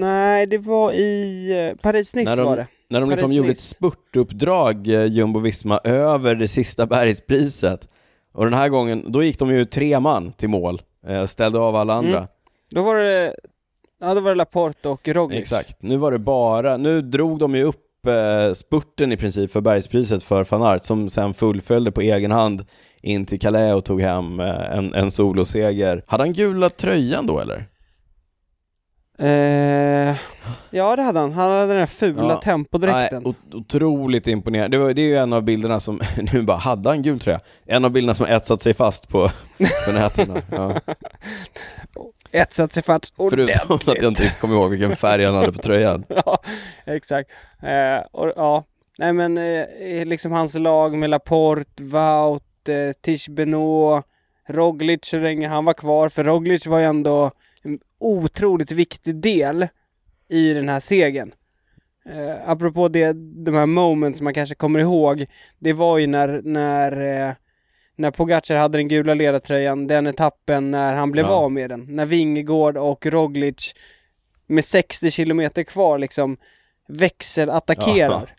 Nej, 0.00 0.46
det 0.46 0.58
var 0.58 0.92
i 0.92 1.50
eh, 1.70 1.76
Paris-Nice 1.82 2.44
var 2.44 2.56
det. 2.56 2.66
När 2.90 3.00
de 3.00 3.10
liksom 3.10 3.32
gjorde 3.32 3.50
ett 3.50 3.60
spurtuppdrag, 3.60 4.88
eh, 4.88 5.04
Jumbo-Visma, 5.06 5.80
över 5.84 6.34
det 6.34 6.48
sista 6.48 6.86
bergspriset. 7.22 7.88
Och 8.32 8.44
den 8.44 8.54
här 8.54 8.68
gången, 8.68 9.04
då 9.12 9.22
gick 9.22 9.38
de 9.38 9.50
ju 9.50 9.64
tre 9.64 10.00
man 10.00 10.32
till 10.32 10.48
mål, 10.48 10.82
eh, 11.06 11.24
ställde 11.26 11.58
av 11.58 11.76
alla 11.76 11.94
andra. 11.94 12.16
Mm. 12.18 12.28
Då 12.74 12.82
var 12.82 12.94
det, 12.96 13.34
ja 14.00 14.14
då 14.14 14.20
var 14.20 14.30
det 14.30 14.36
Laporte 14.36 14.88
och 14.88 15.08
Roglic. 15.08 15.40
Exakt. 15.40 15.82
Nu 15.82 15.96
var 15.96 16.12
det 16.12 16.18
bara, 16.18 16.76
nu 16.76 17.02
drog 17.02 17.38
de 17.38 17.54
ju 17.54 17.62
upp 17.62 18.06
eh, 18.06 18.52
spurten 18.54 19.12
i 19.12 19.16
princip 19.16 19.52
för 19.52 19.60
bergspriset 19.60 20.22
för 20.22 20.46
van 20.50 20.62
Aert 20.62 20.84
som 20.84 21.08
sen 21.08 21.34
fullföljde 21.34 21.92
på 21.92 22.00
egen 22.00 22.30
hand 22.30 22.64
in 23.02 23.26
till 23.26 23.40
Calais 23.40 23.74
och 23.74 23.84
tog 23.84 24.00
hem 24.00 24.40
eh, 24.40 24.76
en, 24.78 24.94
en 24.94 25.10
soloseger. 25.10 26.04
Hade 26.06 26.22
han 26.22 26.32
gula 26.32 26.70
tröjan 26.70 27.26
då 27.26 27.40
eller? 27.40 27.68
Eh, 29.20 30.16
ja, 30.70 30.96
det 30.96 31.02
hade 31.02 31.20
han. 31.20 31.32
Han 31.32 31.50
hade 31.52 31.66
den 31.66 31.78
här 31.78 31.86
fula 31.86 32.28
Ja. 32.28 32.40
tempodräkten. 32.40 33.22
Nej, 33.22 33.32
ot- 33.32 33.54
otroligt 33.54 34.26
imponerande. 34.26 34.76
Det, 34.76 34.82
var, 34.84 34.92
det 34.94 35.02
är 35.02 35.06
ju 35.06 35.16
en 35.16 35.32
av 35.32 35.42
bilderna 35.42 35.80
som, 35.80 36.00
nu 36.32 36.42
bara, 36.42 36.56
hade 36.56 36.88
han 36.88 37.02
gul 37.02 37.20
tröja? 37.20 37.40
En 37.66 37.84
av 37.84 37.90
bilderna 37.90 38.14
som 38.14 38.26
har 38.26 38.32
etsat 38.36 38.62
sig 38.62 38.74
fast 38.74 39.08
på, 39.08 39.30
på 39.86 39.92
nätterna. 39.92 40.42
Ja. 40.50 40.74
Etsat 42.32 42.72
sig 42.72 42.82
fast 42.82 43.14
Förutom 43.16 43.76
att 43.76 43.86
jag 44.02 44.04
inte 44.10 44.32
kommer 44.40 44.54
ihåg 44.54 44.70
vilken 44.70 44.96
färg 44.96 45.24
han 45.24 45.34
hade 45.34 45.52
på 45.52 45.62
tröjan. 45.62 46.04
ja, 46.08 46.38
exakt. 46.86 47.30
Eh, 47.62 48.06
och, 48.12 48.32
ja, 48.36 48.64
nej 48.98 49.12
men 49.12 49.38
eh, 49.38 50.06
liksom 50.06 50.32
hans 50.32 50.54
lag 50.54 50.96
med 50.96 51.10
Laporte, 51.10 51.82
Wout, 51.82 52.42
eh, 52.68 52.92
Tish 53.02 53.30
Benoit, 53.30 54.04
Roglic 54.48 55.00
så 55.02 55.18
länge 55.18 55.48
han 55.48 55.64
var 55.64 55.72
kvar, 55.74 56.08
för 56.08 56.24
Roglic 56.24 56.66
var 56.66 56.78
ju 56.78 56.84
ändå 56.84 57.30
en 57.68 57.78
otroligt 57.98 58.72
viktig 58.72 59.14
del 59.16 59.68
i 60.28 60.52
den 60.52 60.68
här 60.68 60.80
segern. 60.80 61.32
Eh, 62.08 62.50
apropå 62.50 62.88
det, 62.88 63.12
de 63.44 63.54
här 63.54 63.66
moments 63.66 64.20
man 64.20 64.34
kanske 64.34 64.54
kommer 64.54 64.80
ihåg, 64.80 65.26
det 65.58 65.72
var 65.72 65.98
ju 65.98 66.06
när, 66.06 66.40
när 66.44 67.26
eh, 67.28 67.32
när 67.96 68.10
Pogacar 68.10 68.56
hade 68.56 68.78
den 68.78 68.88
gula 68.88 69.14
ledartröjan, 69.14 69.86
den 69.86 70.06
etappen 70.06 70.70
när 70.70 70.94
han 70.94 71.12
blev 71.12 71.26
Ja. 71.26 71.30
av 71.32 71.52
med 71.52 71.70
den. 71.70 71.86
När 71.96 72.06
Vingegård 72.06 72.76
och 72.76 73.06
Roglic 73.06 73.74
med 74.46 74.64
60 74.64 75.10
kilometer 75.10 75.62
kvar 75.62 75.98
liksom 75.98 76.36
växelattackerar. 76.88 78.26
Ja. 78.28 78.34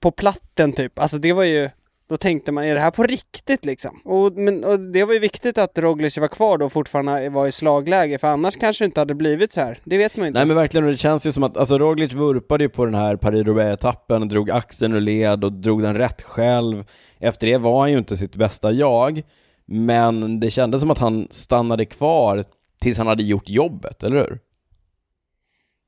På 0.00 0.10
platten 0.10 0.72
typ. 0.72 0.98
Alltså 0.98 1.18
det 1.18 1.32
var 1.32 1.44
ju, 1.44 1.70
då 2.08 2.16
tänkte 2.16 2.52
man, 2.52 2.64
är 2.64 2.74
det 2.74 2.80
här 2.80 2.90
på 2.90 3.02
riktigt 3.02 3.64
liksom? 3.64 4.00
Och, 4.04 4.32
men, 4.32 4.64
och 4.64 4.80
det 4.80 5.04
var 5.04 5.14
ju 5.14 5.18
viktigt 5.18 5.58
att 5.58 5.78
Roglic 5.78 6.18
var 6.18 6.28
kvar 6.28 6.58
då 6.58 6.64
och 6.64 6.72
fortfarande 6.72 7.28
var 7.28 7.46
i 7.46 7.52
slagläge, 7.52 8.18
för 8.18 8.28
annars 8.28 8.56
kanske 8.56 8.84
det 8.84 8.86
inte 8.86 9.00
hade 9.00 9.14
blivit 9.14 9.52
så 9.52 9.60
här. 9.60 9.80
Det 9.84 9.98
vet 9.98 10.16
man 10.16 10.24
ju 10.24 10.28
inte. 10.28 10.38
Nej 10.38 10.46
men 10.46 10.56
verkligen, 10.56 10.84
och 10.84 10.90
det 10.90 10.96
känns 10.96 11.26
ju 11.26 11.32
som 11.32 11.42
att, 11.42 11.56
alltså 11.56 11.78
Roglic 11.78 12.12
vurpade 12.14 12.64
ju 12.64 12.68
på 12.68 12.84
den 12.84 12.94
här 12.94 13.16
Paris-Roubaix-etappen, 13.16 14.28
drog 14.28 14.50
axeln 14.50 14.94
ur 14.94 15.00
led 15.00 15.44
och 15.44 15.52
drog 15.52 15.82
den 15.82 15.96
rätt 15.96 16.22
själv. 16.22 16.84
Efter 17.18 17.46
det 17.46 17.58
var 17.58 17.80
han 17.80 17.92
ju 17.92 17.98
inte 17.98 18.16
sitt 18.16 18.36
bästa 18.36 18.72
jag, 18.72 19.22
men 19.66 20.40
det 20.40 20.50
kändes 20.50 20.80
som 20.80 20.90
att 20.90 20.98
han 20.98 21.28
stannade 21.30 21.84
kvar 21.84 22.44
tills 22.80 22.98
han 22.98 23.06
hade 23.06 23.22
gjort 23.22 23.48
jobbet, 23.48 24.02
eller 24.04 24.16
hur? 24.16 24.38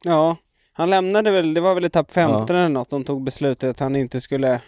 Ja, 0.04 0.36
han 0.72 0.90
lämnade 0.90 1.30
väl, 1.30 1.54
det 1.54 1.60
var 1.60 1.74
väl 1.74 1.84
etapp 1.84 2.12
15 2.12 2.46
Ja. 2.48 2.54
eller 2.54 2.68
något, 2.68 2.90
de 2.90 3.04
tog 3.04 3.24
beslutet 3.24 3.70
att 3.70 3.80
han 3.80 3.96
inte 3.96 4.20
skulle 4.20 4.60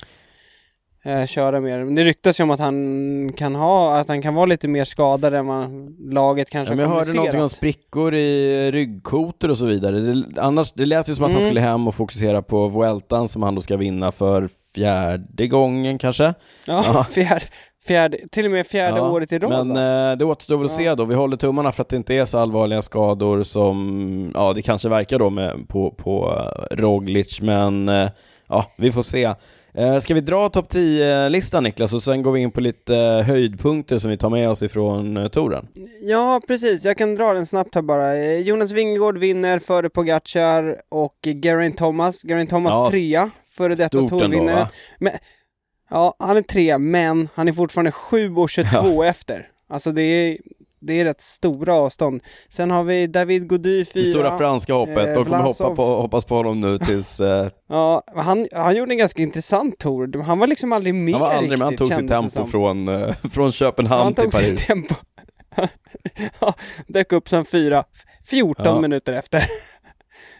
eh, 1.04 1.26
köra 1.26 1.60
mer. 1.60 1.84
Men 1.84 1.94
det 1.94 2.04
ryktas 2.04 2.40
ju 2.40 2.44
om 2.44 2.50
att 2.50 2.60
han 2.60 3.32
kan 3.36 3.54
ha, 3.54 3.96
att 3.96 4.08
han 4.08 4.22
kan 4.22 4.34
vara 4.34 4.46
lite 4.46 4.68
mer 4.68 4.84
skadad 4.84 5.34
än 5.34 5.46
vad 5.46 5.70
laget 6.12 6.50
kanske 6.50 6.72
Ja, 6.72 6.76
men 6.76 6.84
jag 6.88 6.92
hörde 6.96 7.12
någonting 7.12 7.42
om 7.42 7.48
sprickor 7.48 8.14
i 8.14 8.70
ryggkotor 8.72 9.50
och 9.50 9.58
så 9.58 9.64
vidare. 9.64 10.00
Det, 10.00 10.40
annars, 10.42 10.72
det 10.72 10.86
lät 10.86 11.08
ju 11.08 11.14
som 11.14 11.24
att 11.24 11.30
han 11.30 11.40
Mm. 11.40 11.50
skulle 11.50 11.60
hem 11.60 11.88
och 11.88 11.94
fokusera 11.94 12.42
på 12.42 12.68
Vueltan 12.68 13.28
som 13.28 13.42
han 13.42 13.54
då 13.54 13.60
ska 13.60 13.76
vinna 13.76 14.12
för 14.12 14.48
fjärde 14.74 15.46
gången 15.46 15.98
kanske. 15.98 16.24
Ja, 16.66 16.84
Ja. 16.86 17.04
fjärde, 17.10 17.44
fjärde, 17.86 18.18
till 18.30 18.44
och 18.46 18.50
med 18.52 18.66
fjärde 18.66 18.96
Ja, 18.98 19.10
året 19.10 19.32
i 19.32 19.38
rad 19.38 19.66
Men 19.66 20.10
eh, 20.12 20.16
det 20.18 20.24
återstår 20.24 20.56
väl 20.56 20.64
att 20.66 20.72
Ja. 20.72 20.76
se 20.78 20.94
då. 20.94 21.04
Vi 21.04 21.14
håller 21.14 21.36
tummarna 21.36 21.72
för 21.72 21.82
att 21.82 21.88
det 21.88 21.96
inte 21.96 22.14
är 22.14 22.24
så 22.24 22.38
allvarliga 22.38 22.82
skador 22.82 23.42
som, 23.42 24.30
ja 24.34 24.52
det 24.52 24.62
kanske 24.62 24.88
verkar 24.88 25.18
då 25.18 25.30
med, 25.30 25.68
på, 25.68 25.90
på 25.90 26.42
eh, 26.70 26.76
Roglic, 26.76 27.40
men 27.40 27.88
eh, 27.88 28.08
ja, 28.48 28.66
vi 28.78 28.92
får 28.92 29.02
se. 29.02 29.34
Eh, 29.74 29.98
ska 29.98 30.14
vi 30.14 30.20
dra 30.20 30.48
topp 30.48 30.72
10-listan 30.72 31.64
Niklas 31.64 31.92
och 31.92 32.02
sen 32.02 32.22
går 32.22 32.32
vi 32.32 32.40
in 32.40 32.50
på 32.50 32.60
lite 32.60 32.96
eh, 32.96 33.22
höjdpunkter 33.22 33.98
som 33.98 34.10
vi 34.10 34.16
tar 34.16 34.30
med 34.30 34.50
oss 34.50 34.62
ifrån 34.62 35.16
eh, 35.16 35.28
touren? 35.28 35.68
Ja, 36.02 36.40
precis. 36.46 36.84
Jag 36.84 36.98
kan 36.98 37.14
dra 37.14 37.32
den 37.32 37.46
snabbt 37.46 37.74
här 37.74 37.82
bara. 37.82 38.16
Jonas 38.38 38.70
Vingegaard 38.70 39.18
vinner 39.18 39.58
före 39.58 39.90
Pogacar 39.90 40.76
och 40.88 41.16
Geraint 41.42 41.76
Thomas. 41.76 42.22
Geraint 42.22 42.50
Thomas 42.50 42.72
Ja, 42.72 42.90
trea, 42.90 43.30
före 43.48 43.74
detta 43.74 44.08
tourvinnare. 44.08 44.68
va? 45.00 45.10
Ja, 45.90 46.16
han 46.18 46.36
är 46.36 46.42
trea, 46.42 46.78
men 46.78 47.28
han 47.34 47.48
är 47.48 47.52
fortfarande 47.52 47.92
7 47.92 48.34
och 48.34 48.50
22 48.50 49.02
efter. 49.04 49.48
Alltså 49.68 49.92
det 49.92 50.02
är, 50.02 50.38
det 50.82 51.00
är 51.00 51.04
rätt 51.04 51.20
stora 51.20 51.74
avstånd. 51.74 52.22
Sen 52.48 52.70
har 52.70 52.84
vi 52.84 53.06
David 53.06 53.48
Gody 53.48 53.84
fyra. 53.84 54.04
Det 54.04 54.10
stora 54.10 54.38
franska 54.38 54.74
hoppet, 54.74 54.96
Eh, 55.08 55.14
de 55.14 55.24
kommer 55.24 55.38
hoppa 55.38 55.74
på, 55.74 55.84
hoppas 55.84 56.24
på 56.24 56.34
honom 56.36 56.60
nu 56.60 56.78
tills... 56.78 57.20
Eh, 57.20 57.46
Ja, 57.68 58.02
han, 58.16 58.46
han 58.52 58.76
gjorde 58.76 58.92
en 58.92 58.98
ganska 58.98 59.22
intressant 59.22 59.78
tour. 59.78 60.22
Han 60.22 60.38
var 60.38 60.46
liksom 60.46 60.72
aldrig 60.72 60.94
med 60.94 61.14
han 61.14 61.20
var 61.20 61.30
aldrig 61.30 61.58
med, 61.58 61.66
han 61.66 61.70
riktigt, 61.72 61.88
tog 61.88 61.98
sitt 62.00 62.08
tempo 62.08 62.30
som. 62.30 62.48
från, 62.50 62.88
eh, 62.88 63.14
från 63.32 63.52
Köpenhamn 63.52 64.02
Han 64.04 64.14
till 64.14 64.24
tog 64.24 64.34
sitt 64.34 64.48
Paris. 64.48 64.66
tempo. 64.66 64.94
ja, 66.40 66.54
dök 66.86 67.12
upp 67.12 67.28
som 67.28 67.44
fyra, 67.44 67.84
14 68.24 68.66
Ja. 68.66 68.80
minuter 68.80 69.12
efter. 69.12 69.44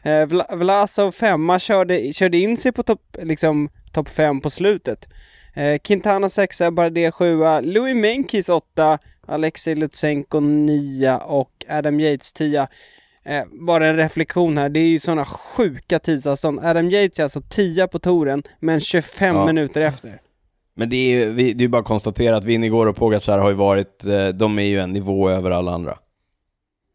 Eh, 0.04 0.26
Vla- 0.26 0.56
Vlasov 0.56 1.12
femma 1.12 1.58
körde, 1.58 2.12
körde 2.12 2.38
in 2.38 2.56
sig 2.56 2.72
på 2.72 2.82
topp 2.82 3.16
liksom, 3.22 3.68
top 3.92 4.08
fem 4.08 4.40
på 4.40 4.50
slutet. 4.50 5.08
Eh, 5.54 5.78
Quintana 5.78 6.30
sexa, 6.30 6.70
Bardet 6.70 7.14
sjua, 7.14 7.60
Louis 7.60 7.94
Menkis 7.96 8.48
åtta, 8.48 8.98
Alexej 9.26 9.74
Lutsenko 9.74 10.40
nia 10.40 11.18
och 11.18 11.64
Adam 11.68 12.00
Yates 12.00 12.32
tia. 12.32 12.68
Eh, 13.24 13.42
bara 13.66 13.86
en 13.86 13.96
reflektion 13.96 14.58
här, 14.58 14.68
det 14.68 14.80
är 14.80 14.88
ju 14.88 14.98
sådana 15.00 15.24
sjuka 15.24 15.98
tidsavstånd. 15.98 16.60
Adam 16.62 16.90
Yates 16.90 17.18
är 17.18 17.22
alltså 17.24 17.40
10 17.40 17.86
på 17.86 17.98
touren, 17.98 18.42
men 18.60 18.80
25 18.80 19.36
Ja. 19.36 19.46
minuter 19.46 19.80
efter. 19.80 20.20
Men 20.76 20.90
det 20.90 20.96
är 20.96 21.18
ju 21.18 21.30
vi, 21.32 21.52
det 21.52 21.64
är 21.64 21.68
bara 21.68 21.80
att 21.80 21.86
konstatera 21.88 22.36
att 22.36 22.44
Vingegaard 22.44 22.88
och 22.88 22.96
Pogacar 22.96 23.38
har 23.38 23.50
ju 23.50 23.56
varit, 23.56 24.04
eh, 24.06 24.28
de 24.28 24.58
är 24.58 24.62
ju 24.62 24.80
en 24.80 24.92
nivå 24.92 25.30
över 25.30 25.50
alla 25.50 25.72
andra. 25.72 25.98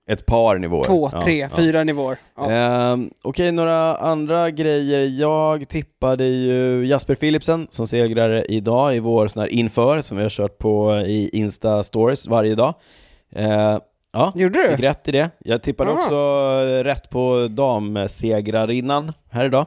Ett 0.10 0.26
par 0.26 0.58
nivåer. 0.58 0.84
Två, 0.84 1.10
Ja, 1.14 1.22
tre, 1.22 1.38
ja. 1.40 1.50
fyra 1.56 1.84
nivåer. 1.84 2.18
Ja. 2.38 2.52
Ehm, 2.52 3.10
Okej, 3.22 3.52
några 3.52 3.96
andra 3.96 4.52
grejer. 4.52 5.00
Jag 5.00 5.68
tippade 5.70 6.26
ju 6.26 6.86
Jasper 6.88 7.16
Philipsen 7.16 7.68
som 7.70 7.88
segrare 7.88 8.46
idag 8.50 8.96
i 8.96 9.00
vår 9.00 9.28
sån 9.28 9.42
här 9.42 9.50
inför 9.50 10.02
som 10.02 10.18
vi 10.18 10.24
har 10.24 10.30
kört 10.30 10.58
på 10.58 10.96
i 11.06 11.30
Insta-stories 11.34 12.30
varje 12.30 12.56
dag. 12.56 12.74
Ehm, 13.36 13.80
ja, 14.14 14.32
Gjorde 14.36 14.64
du? 14.64 14.70
fick 14.72 14.80
rätt 14.80 15.08
i 15.08 15.12
det. 15.12 15.30
Jag 15.40 15.62
tippade 15.62 15.92
Aha. 15.92 16.00
också 16.00 16.16
rätt 16.84 17.10
på 17.10 17.48
damsegrarinnan 17.50 19.14
här 19.32 19.46
idag. 19.46 19.66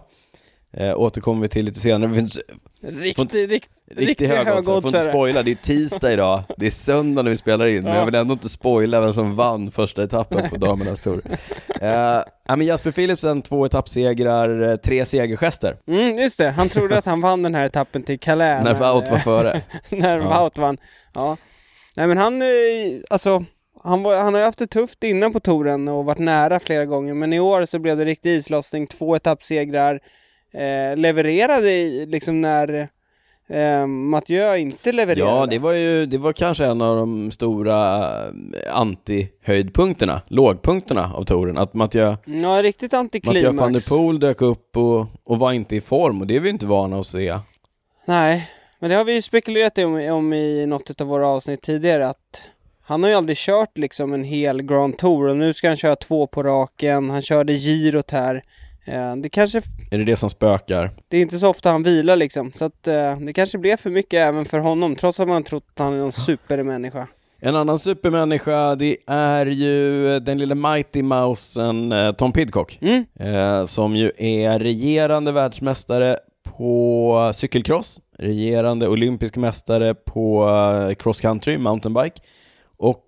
Eh, 0.72 0.96
återkommer 1.00 1.42
vi 1.42 1.48
till 1.48 1.64
lite 1.64 1.80
senare. 1.80 2.10
Riktigt, 2.82 3.34
rikt, 3.34 3.68
Riktigt 3.90 4.08
riktigt 4.08 4.28
hög 4.28 4.38
oddsare. 4.38 4.54
Jag 4.56 4.64
får 4.64 4.76
inte 4.76 4.88
högoddsare. 4.98 5.10
spoila, 5.12 5.42
det 5.42 5.50
är 5.50 5.54
tisdag 5.54 6.12
idag. 6.12 6.42
Det 6.56 6.66
är 6.66 6.70
söndag 6.70 7.22
när 7.22 7.30
vi 7.30 7.36
spelar 7.36 7.66
in, 7.66 7.82
men 7.82 7.92
Ja. 7.92 7.98
jag 7.98 8.06
vill 8.06 8.14
ändå 8.14 8.32
inte 8.32 8.48
spoila 8.48 9.00
vem 9.00 9.12
som 9.12 9.36
vann 9.36 9.70
första 9.70 10.02
etappen 10.04 10.50
på 10.50 10.56
damernas 10.56 11.00
tour. 11.00 11.20
Ja, 11.80 12.24
men 12.56 12.66
Jasper 12.66 12.90
Philipsen, 12.90 13.42
två 13.42 13.66
etappsegrar, 13.66 14.68
eh, 14.70 14.76
tre 14.76 15.04
segergester. 15.04 15.76
Mm, 15.86 16.18
just 16.18 16.38
det. 16.38 16.50
Han 16.50 16.68
trodde 16.68 16.98
att 16.98 17.06
han 17.06 17.20
vann 17.20 17.42
den 17.42 17.54
här 17.54 17.64
etappen 17.64 18.02
till 18.02 18.18
Calais. 18.20 18.64
När 18.64 18.74
Wout 18.74 19.10
var 19.10 19.18
före. 19.18 19.60
när 19.88 20.18
Ja. 20.18 20.42
Wout 20.42 20.58
vann. 20.58 20.78
Ja. 21.14 21.36
Nej 21.96 22.06
men 22.06 22.18
han, 22.18 22.42
eh, 22.42 22.48
alltså, 23.10 23.44
han, 23.84 24.02
var, 24.02 24.16
han 24.16 24.34
har 24.34 24.40
ju 24.40 24.46
haft 24.46 24.58
det 24.58 24.66
tufft 24.66 25.04
innan 25.04 25.32
på 25.32 25.40
touren 25.40 25.88
och 25.88 26.04
varit 26.04 26.18
nära 26.18 26.60
flera 26.60 26.84
gånger, 26.84 27.14
men 27.14 27.32
i 27.32 27.40
år 27.40 27.66
så 27.66 27.78
blev 27.78 27.96
det 27.96 28.04
riktig 28.04 28.30
islossning, 28.36 28.86
två 28.86 29.16
etappsegrar, 29.16 30.00
eh, 30.52 30.96
levererade 30.96 31.88
liksom 32.06 32.40
när 32.40 32.88
eh, 33.48 33.86
Mathieu 33.86 34.56
inte 34.56 34.92
levererade. 34.92 35.30
Ja, 35.30 35.46
det 35.46 35.58
var 35.58 35.72
ju, 35.72 36.06
det 36.06 36.18
var 36.18 36.32
kanske 36.32 36.66
en 36.66 36.82
av 36.82 36.96
de 36.96 37.30
stora 37.30 38.08
eh, 38.26 38.32
anti-höjdpunkterna, 38.72 40.20
lågpunkterna 40.28 41.12
av 41.14 41.24
touren. 41.24 41.58
Att 41.58 41.74
Mathieu, 41.74 42.16
Ja, 42.24 42.62
riktigt 42.62 42.94
antiklimax. 42.94 43.42
Mathieu 43.42 43.60
van 43.60 43.72
der 43.72 43.88
Poel 43.88 44.20
dök 44.20 44.42
upp 44.42 44.76
och, 44.76 45.06
och 45.24 45.38
var 45.38 45.52
inte 45.52 45.76
i 45.76 45.80
form 45.80 46.20
och 46.20 46.26
det 46.26 46.36
är 46.36 46.40
vi 46.40 46.50
inte 46.50 46.66
vana 46.66 47.00
att 47.00 47.06
se. 47.06 47.38
Nej, 48.04 48.50
men 48.78 48.90
det 48.90 48.96
har 48.96 49.04
vi 49.04 49.14
ju 49.14 49.22
spekulerat 49.22 49.78
om, 49.78 49.94
om 50.10 50.32
i 50.32 50.66
något 50.66 51.00
av 51.00 51.06
våra 51.06 51.26
avsnitt 51.28 51.62
tidigare 51.62 52.08
att 52.08 52.40
han 52.82 53.02
har 53.02 53.10
ju 53.10 53.16
aldrig 53.16 53.36
kört 53.38 53.78
liksom 53.78 54.12
en 54.12 54.24
hel 54.24 54.62
Grand 54.62 54.98
Tour 54.98 55.28
och 55.28 55.36
nu 55.36 55.54
ska 55.54 55.68
han 55.68 55.76
köra 55.76 55.96
två 55.96 56.26
på 56.26 56.42
raken. 56.42 57.10
Han 57.10 57.22
körde 57.22 57.54
girot 57.54 58.10
här. 58.10 58.42
Eh, 58.84 59.16
det 59.16 59.28
kanske, 59.28 59.58
Är 59.90 59.98
det 59.98 60.04
det 60.04 60.16
som 60.16 60.30
spökar? 60.30 60.90
det 61.08 61.16
är 61.16 61.22
inte 61.22 61.38
så 61.38 61.48
ofta 61.48 61.70
han 61.70 61.82
vilar 61.82 62.16
liksom, 62.16 62.52
så 62.54 62.64
att 62.64 62.86
eh, 62.86 63.16
det 63.16 63.32
kanske 63.32 63.58
blev 63.58 63.76
för 63.76 63.90
mycket 63.90 64.18
även 64.20 64.44
för 64.44 64.58
honom, 64.58 64.96
trots 64.96 65.20
att 65.20 65.28
man 65.28 65.44
trott 65.44 65.64
att 65.74 65.78
han 65.78 65.92
är 65.92 65.98
någon 65.98 66.12
supermänniska. 66.12 67.06
En 67.42 67.56
annan 67.56 67.78
supermänniska, 67.78 68.74
det 68.74 68.96
är 69.06 69.46
ju 69.46 70.20
den 70.20 70.38
lille 70.38 70.54
Mighty 70.54 71.02
Mousen 71.02 71.92
eh, 71.92 72.12
Tom 72.12 72.32
Pidcock, 72.32 72.78
Mm, 72.82 73.66
som 73.66 73.96
ju 73.96 74.12
är 74.18 74.58
regerande 74.58 75.32
världsmästare 75.32 76.16
på 76.44 77.30
cykelcross, 77.34 78.00
regerande 78.18 78.88
olympisk 78.88 79.36
mästare 79.36 79.94
på 79.94 80.48
cross 80.98 81.20
country, 81.20 81.58
mountainbike, 81.58 82.22
och 82.76 83.04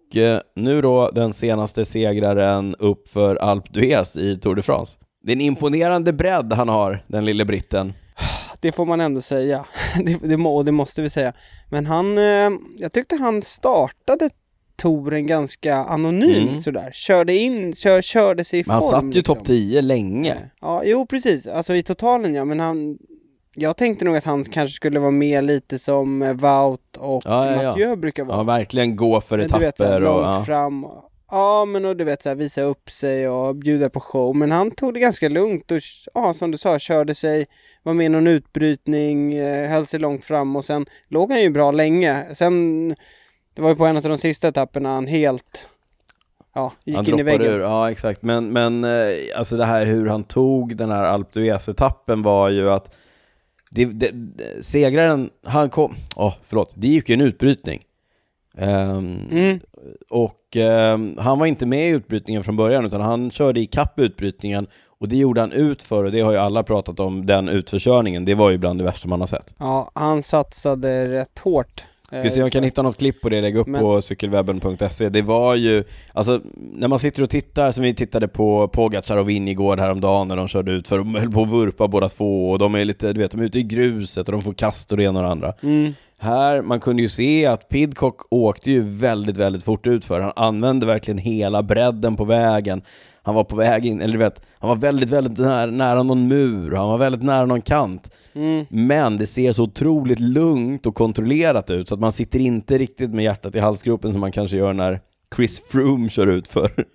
nu 0.56 0.80
då 0.82 1.10
den 1.10 1.32
senaste 1.32 1.84
segraren 1.84 2.74
upp 2.78 3.08
för 3.08 3.36
Alpe 3.36 3.70
d'Huez 3.70 4.18
i 4.20 4.36
Tour 4.38 4.54
de 4.54 4.62
France. 4.62 4.98
Det 5.22 5.32
är 5.32 5.36
en 5.36 5.40
imponerande 5.40 6.12
bredd 6.12 6.52
han 6.52 6.68
har, 6.68 7.04
den 7.06 7.24
lille 7.24 7.44
britten. 7.44 7.92
det 8.60 8.72
får 8.72 8.86
man 8.86 9.00
ändå 9.00 9.20
säga. 9.20 9.64
det, 10.04 10.18
det, 10.28 10.36
må, 10.36 10.62
det 10.62 10.72
måste 10.72 11.02
vi 11.02 11.10
säga. 11.10 11.32
Men 11.70 11.86
han, 11.86 12.18
eh, 12.18 12.50
jag 12.78 12.92
tyckte 12.92 13.16
han 13.16 13.42
startade 13.42 14.30
touren 14.76 15.26
ganska 15.26 15.76
anonymt 15.76 16.48
Mm. 16.50 16.60
sådär. 16.60 16.90
Körde 16.92 17.36
in, 17.36 17.72
kör, 17.74 18.00
körde 18.02 18.44
sig 18.44 18.60
i 18.60 18.64
Men 18.66 18.72
han 18.72 18.80
form. 18.80 18.90
satt 18.90 19.04
ju 19.04 19.08
liksom. 19.08 19.36
topp 19.36 19.44
10 19.46 19.80
länge. 19.82 20.36
Ja, 20.60 20.82
jo 20.84 21.06
precis. 21.06 21.46
Alltså 21.46 21.74
i 21.74 21.82
totalen 21.82 22.34
ja, 22.34 22.44
men 22.44 22.60
han 22.60 22.98
jag 23.54 23.76
tänkte 23.76 24.04
nog 24.04 24.16
att 24.16 24.24
han 24.24 24.44
kanske 24.44 24.74
skulle 24.76 25.00
vara 25.00 25.10
med 25.10 25.44
lite 25.44 25.78
som 25.78 26.22
eh, 26.22 26.32
Wout 26.32 26.96
och 26.98 27.22
Ja, 27.24 27.46
ja, 27.50 27.62
ja. 27.62 27.68
Mathieu 27.70 27.96
brukar 27.96 28.24
vara. 28.24 28.36
Ja, 28.36 28.42
verkligen 28.42 28.96
gå 28.96 29.20
för 29.20 29.38
Men 29.38 29.48
du 29.48 29.58
vet, 29.58 29.76
så 29.78 29.84
här, 29.84 29.90
etapper 29.90 30.08
och... 30.08 30.22
långt 30.22 30.36
Ja. 30.36 30.44
fram. 30.44 30.86
Ja, 31.34 31.64
men 31.64 31.84
och 31.84 31.96
du 31.96 32.04
vet 32.04 32.22
så 32.22 32.28
här, 32.28 32.36
visa 32.36 32.62
upp 32.62 32.90
sig 32.90 33.28
och 33.28 33.56
bjuda 33.56 33.90
på 33.90 34.00
show. 34.00 34.36
Men 34.36 34.50
han 34.50 34.70
tog 34.70 34.94
det 34.94 35.00
ganska 35.00 35.28
lugnt 35.28 35.70
och 35.70 35.78
ja, 36.14 36.34
som 36.34 36.50
du 36.50 36.58
sa, 36.58 36.78
körde 36.78 37.14
sig, 37.14 37.46
var 37.82 37.94
med 37.94 38.06
i 38.06 38.08
någon 38.08 38.26
utbrytning, 38.26 39.34
eh, 39.34 39.70
höll 39.70 39.86
sig 39.86 40.00
långt 40.00 40.24
fram 40.24 40.56
och 40.56 40.64
sen 40.64 40.86
låg 41.08 41.30
han 41.30 41.40
ju 41.42 41.50
bra 41.50 41.70
länge. 41.70 42.34
Sen, 42.34 42.88
det 43.54 43.62
var 43.62 43.68
ju 43.68 43.76
på 43.76 43.86
en 43.86 43.96
av 43.96 44.02
de 44.02 44.18
sista 44.18 44.48
etapperna 44.48 44.94
han 44.94 45.06
helt, 45.06 45.68
ja, 46.54 46.72
gick 46.84 46.96
han 46.96 47.06
in 47.06 47.18
i 47.18 47.22
väggen. 47.22 47.46
ur, 47.46 47.60
ja 47.60 47.90
exakt. 47.90 48.22
Men, 48.22 48.52
men 48.52 48.84
eh, 48.84 49.14
alltså 49.36 49.56
det 49.56 49.64
här 49.64 49.84
hur 49.84 50.06
han 50.06 50.24
tog 50.24 50.76
den 50.76 50.90
här 50.90 51.04
Alpe 51.04 51.40
d'Huez-etappen 51.40 52.22
var 52.22 52.48
ju 52.48 52.70
att 52.70 52.94
det, 53.70 53.84
det, 53.84 54.12
segraren, 54.60 55.30
han 55.46 55.70
kom, 55.70 55.94
åh 56.16 56.34
förlåt, 56.44 56.72
det 56.76 56.86
gick 56.86 57.08
ju 57.08 57.12
en 57.12 57.20
utbrytning. 57.20 57.82
Ehm, 58.58 59.16
Mm, 59.30 59.60
Och 60.10 60.56
ehm, 60.56 61.16
han 61.18 61.38
var 61.38 61.46
inte 61.46 61.66
med 61.66 61.88
i 61.88 61.92
utbrytningen 61.92 62.44
från 62.44 62.56
början 62.56 62.86
utan 62.86 63.00
han 63.00 63.30
körde 63.30 63.60
i 63.60 63.66
kapp 63.66 63.98
utbrytningen 63.98 64.66
och 64.98 65.08
det 65.08 65.16
gjorde 65.16 65.40
han 65.40 65.52
ut 65.52 65.82
för 65.82 66.04
och 66.04 66.12
det 66.12 66.20
har 66.20 66.32
ju 66.32 66.38
alla 66.38 66.62
pratat 66.62 67.00
om, 67.00 67.26
den 67.26 67.48
utförkörningen, 67.48 68.24
det 68.24 68.34
var 68.34 68.50
ju 68.50 68.58
bland 68.58 68.80
det 68.80 68.84
värsta 68.84 69.08
man 69.08 69.20
har 69.20 69.26
sett. 69.26 69.54
ja, 69.58 69.90
han 69.94 70.22
satsade 70.22 71.08
rätt 71.08 71.38
hårt. 71.38 71.84
Ska 72.06 72.22
vi 72.22 72.30
se 72.30 72.40
om 72.40 72.44
jag 72.44 72.52
kan 72.52 72.64
hitta 72.64 72.82
något 72.82 72.98
klipp 72.98 73.20
på 73.20 73.28
det, 73.28 73.40
lägga 73.40 73.60
upp 73.60 73.66
Men- 73.66 73.80
på 73.80 74.02
cykelwebben.se. 74.02 75.08
Det 75.08 75.22
var 75.22 75.54
ju, 75.54 75.84
alltså 76.12 76.40
när 76.54 76.88
man 76.88 76.98
sitter 76.98 77.22
och 77.22 77.30
tittar, 77.30 77.72
som 77.72 77.84
vi 77.84 77.94
tittade 77.94 78.28
på 78.28 78.68
Pogacar 78.68 79.16
och 79.16 79.28
Vingård 79.28 79.80
häromdagen 79.80 80.28
när 80.28 80.36
de 80.36 80.48
körde 80.48 80.72
ut 80.72 80.88
för 80.88 80.98
de 80.98 81.14
höll 81.14 81.30
på 81.30 81.42
att 81.42 81.48
vurpa 81.48 81.88
båda 81.88 82.08
två 82.08 82.50
och 82.50 82.58
de 82.58 82.74
är 82.74 82.84
lite, 82.84 83.12
du 83.12 83.20
vet, 83.20 83.30
de 83.30 83.40
är 83.40 83.44
ute 83.44 83.58
i 83.58 83.62
gruset 83.62 84.28
och 84.28 84.32
de 84.32 84.42
får 84.42 84.52
kast 84.52 84.90
och 84.92 84.98
det 84.98 85.04
ena 85.04 85.18
och 85.18 85.24
det 85.24 85.30
andra. 85.30 85.52
Mm, 85.62 85.94
Här, 86.22 86.62
man 86.62 86.80
kunde 86.80 87.02
ju 87.02 87.08
se 87.08 87.46
att 87.46 87.68
Pidcock 87.68 88.20
åkte 88.30 88.70
ju 88.70 88.82
väldigt, 88.82 89.36
väldigt 89.36 89.62
fort 89.62 89.86
utför. 89.86 90.20
Han 90.20 90.32
använde 90.36 90.86
verkligen 90.86 91.18
hela 91.18 91.62
bredden 91.62 92.16
på 92.16 92.24
vägen. 92.24 92.82
Han 93.22 93.34
var 93.34 93.44
på 93.44 93.56
väg 93.56 93.86
in, 93.86 94.00
eller 94.00 94.12
du 94.12 94.18
vet, 94.18 94.42
han 94.58 94.68
var 94.68 94.76
väldigt, 94.76 95.08
väldigt 95.08 95.38
nära, 95.38 95.70
nära 95.70 96.02
någon 96.02 96.28
mur, 96.28 96.72
han 96.72 96.88
var 96.88 96.98
väldigt 96.98 97.22
nära 97.22 97.46
någon 97.46 97.62
kant. 97.62 98.14
mm. 98.32 98.66
Men 98.70 99.18
det 99.18 99.26
ser 99.26 99.52
så 99.52 99.62
otroligt 99.62 100.20
lugnt 100.20 100.86
och 100.86 100.94
kontrollerat 100.94 101.70
ut 101.70 101.88
så 101.88 101.94
att 101.94 102.00
man 102.00 102.12
sitter 102.12 102.38
inte 102.38 102.78
riktigt 102.78 103.10
med 103.10 103.24
hjärtat 103.24 103.54
i 103.54 103.58
halsgropen 103.58 104.12
som 104.12 104.20
man 104.20 104.32
kanske 104.32 104.56
gör 104.56 104.72
när 104.72 105.00
Chris 105.36 105.62
Froome 105.68 106.08
kör 106.08 106.26
ut 106.26 106.48
för. 106.48 106.86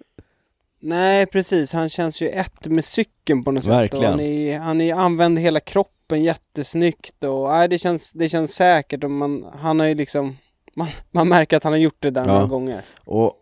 Nej 0.82 1.26
precis, 1.26 1.74
han 1.74 1.90
känns 1.90 2.22
ju 2.22 2.30
ett 2.30 2.66
med 2.66 2.86
cykeln 2.86 3.44
på 3.44 3.52
något 3.52 3.64
sätt. 3.64 3.74
Verkligen. 3.74 4.06
Och 4.06 4.12
han, 4.12 4.20
är, 4.20 4.60
han 4.60 4.82
är, 4.82 4.94
använder 4.96 5.42
hela 5.42 5.60
kroppen 5.60 5.97
jättesnyggt 6.16 7.24
och 7.24 7.50
nej, 7.50 7.68
det, 7.68 7.80
känns, 7.80 8.12
det 8.14 8.30
känns 8.30 8.54
säkert 8.56 9.04
och 9.04 9.12
man, 9.12 9.46
han 9.60 9.80
har 9.80 9.88
ju 9.88 9.96
liksom 9.96 10.38
man, 10.76 10.88
man 11.12 11.28
märker 11.30 11.58
att 11.58 11.64
han 11.64 11.74
har 11.74 11.78
gjort 11.80 11.98
det 12.00 12.10
där 12.12 12.22
Ja. 12.22 12.34
några 12.34 12.46
gånger. 12.46 12.82
Och 13.06 13.34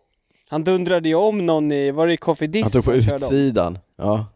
Han 0.48 0.64
dundrade 0.64 1.08
ju 1.08 1.14
om 1.14 1.46
någon 1.46 1.72
i, 1.72 1.90
var 1.90 2.06
det 2.06 2.16
Coffee 2.16 2.46
Diss 2.46 2.62
han 2.62 2.70
tog 2.72 2.84
på 2.84 2.94
utsidan. 2.94 3.78
Ja. 3.98 4.26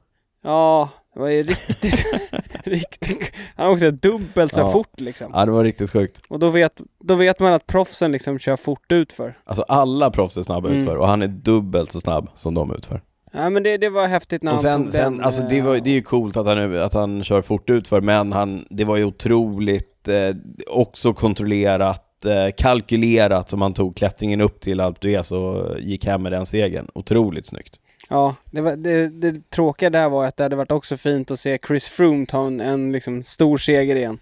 Ja, 0.42 0.88
det 1.14 1.20
var 1.20 1.28
ju 1.28 1.42
riktigt, 1.42 2.04
riktigt, 2.64 3.32
han 3.56 3.66
åkte 3.70 3.90
dubbelt 3.90 4.54
så 4.54 4.60
Ja. 4.60 4.72
fort 4.72 5.00
liksom. 5.00 5.30
ja, 5.34 5.44
det 5.44 5.50
var 5.52 5.64
riktigt 5.64 5.90
sjukt. 5.90 6.22
Och 6.28 6.38
då 6.38 6.50
vet, 6.50 6.80
då 7.00 7.14
vet 7.14 7.40
man 7.40 7.52
att 7.52 7.66
proffsen 7.66 8.12
liksom 8.12 8.38
kör 8.38 8.56
fort 8.56 8.92
utför. 8.92 9.38
Alltså 9.44 9.62
alla 9.68 10.10
proffs 10.10 10.36
är 10.36 10.42
snabba 10.42 10.68
Mm. 10.68 10.80
utför 10.80 10.96
och 10.96 11.08
han 11.08 11.22
är 11.22 11.28
dubbelt 11.28 11.92
så 11.92 12.00
snabb 12.00 12.28
som 12.34 12.54
de 12.54 12.74
utför. 12.74 13.00
Ja 13.32 13.50
men 13.50 13.62
det, 13.62 13.76
det 13.76 13.88
var 13.88 14.06
häftigt 14.06 14.42
när 14.42 14.52
Och 14.52 14.56
han 14.56 14.62
sen, 14.62 14.84
tog 14.84 14.92
sen 14.92 15.16
den, 15.16 15.24
alltså 15.24 15.42
det, 15.42 15.60
var, 15.60 15.76
eh, 15.76 15.82
det 15.82 15.90
är 15.90 15.94
ju 15.94 16.02
coolt 16.02 16.36
att 16.36 16.46
han, 16.46 16.78
att 16.78 16.94
han 16.94 17.24
kör 17.24 17.42
fort 17.42 17.70
utför 17.70 18.00
men 18.00 18.32
han, 18.32 18.64
det 18.70 18.84
var 18.84 18.96
ju 18.96 19.04
otroligt 19.04 20.08
eh, 20.08 20.36
också 20.66 21.12
kontrollerat, 21.12 22.24
eh, 22.24 22.54
kalkylerat 22.56 23.48
som 23.48 23.62
han 23.62 23.74
tog 23.74 23.96
klättringen 23.96 24.40
upp 24.40 24.60
till 24.60 24.80
Alpe 24.80 25.08
d'Huez 25.08 25.32
och 25.32 25.80
gick 25.80 26.06
hem 26.06 26.22
med 26.22 26.32
den 26.32 26.46
segern. 26.46 26.88
Otroligt 26.94 27.46
snyggt. 27.46 27.76
Ja, 28.08 28.34
det, 28.50 28.60
var, 28.60 28.76
det, 28.76 29.08
det 29.08 29.50
tråkiga 29.50 29.90
där 29.90 30.08
var 30.08 30.24
att 30.24 30.36
det 30.36 30.42
hade 30.42 30.56
varit 30.56 30.70
också 30.70 30.96
fint 30.96 31.30
att 31.30 31.40
se 31.40 31.58
Chris 31.66 31.88
Froome 31.88 32.26
ta 32.26 32.46
en, 32.46 32.60
en 32.60 32.92
liksom 32.92 33.24
stor 33.24 33.56
seger 33.56 33.96
igen. 33.96 34.18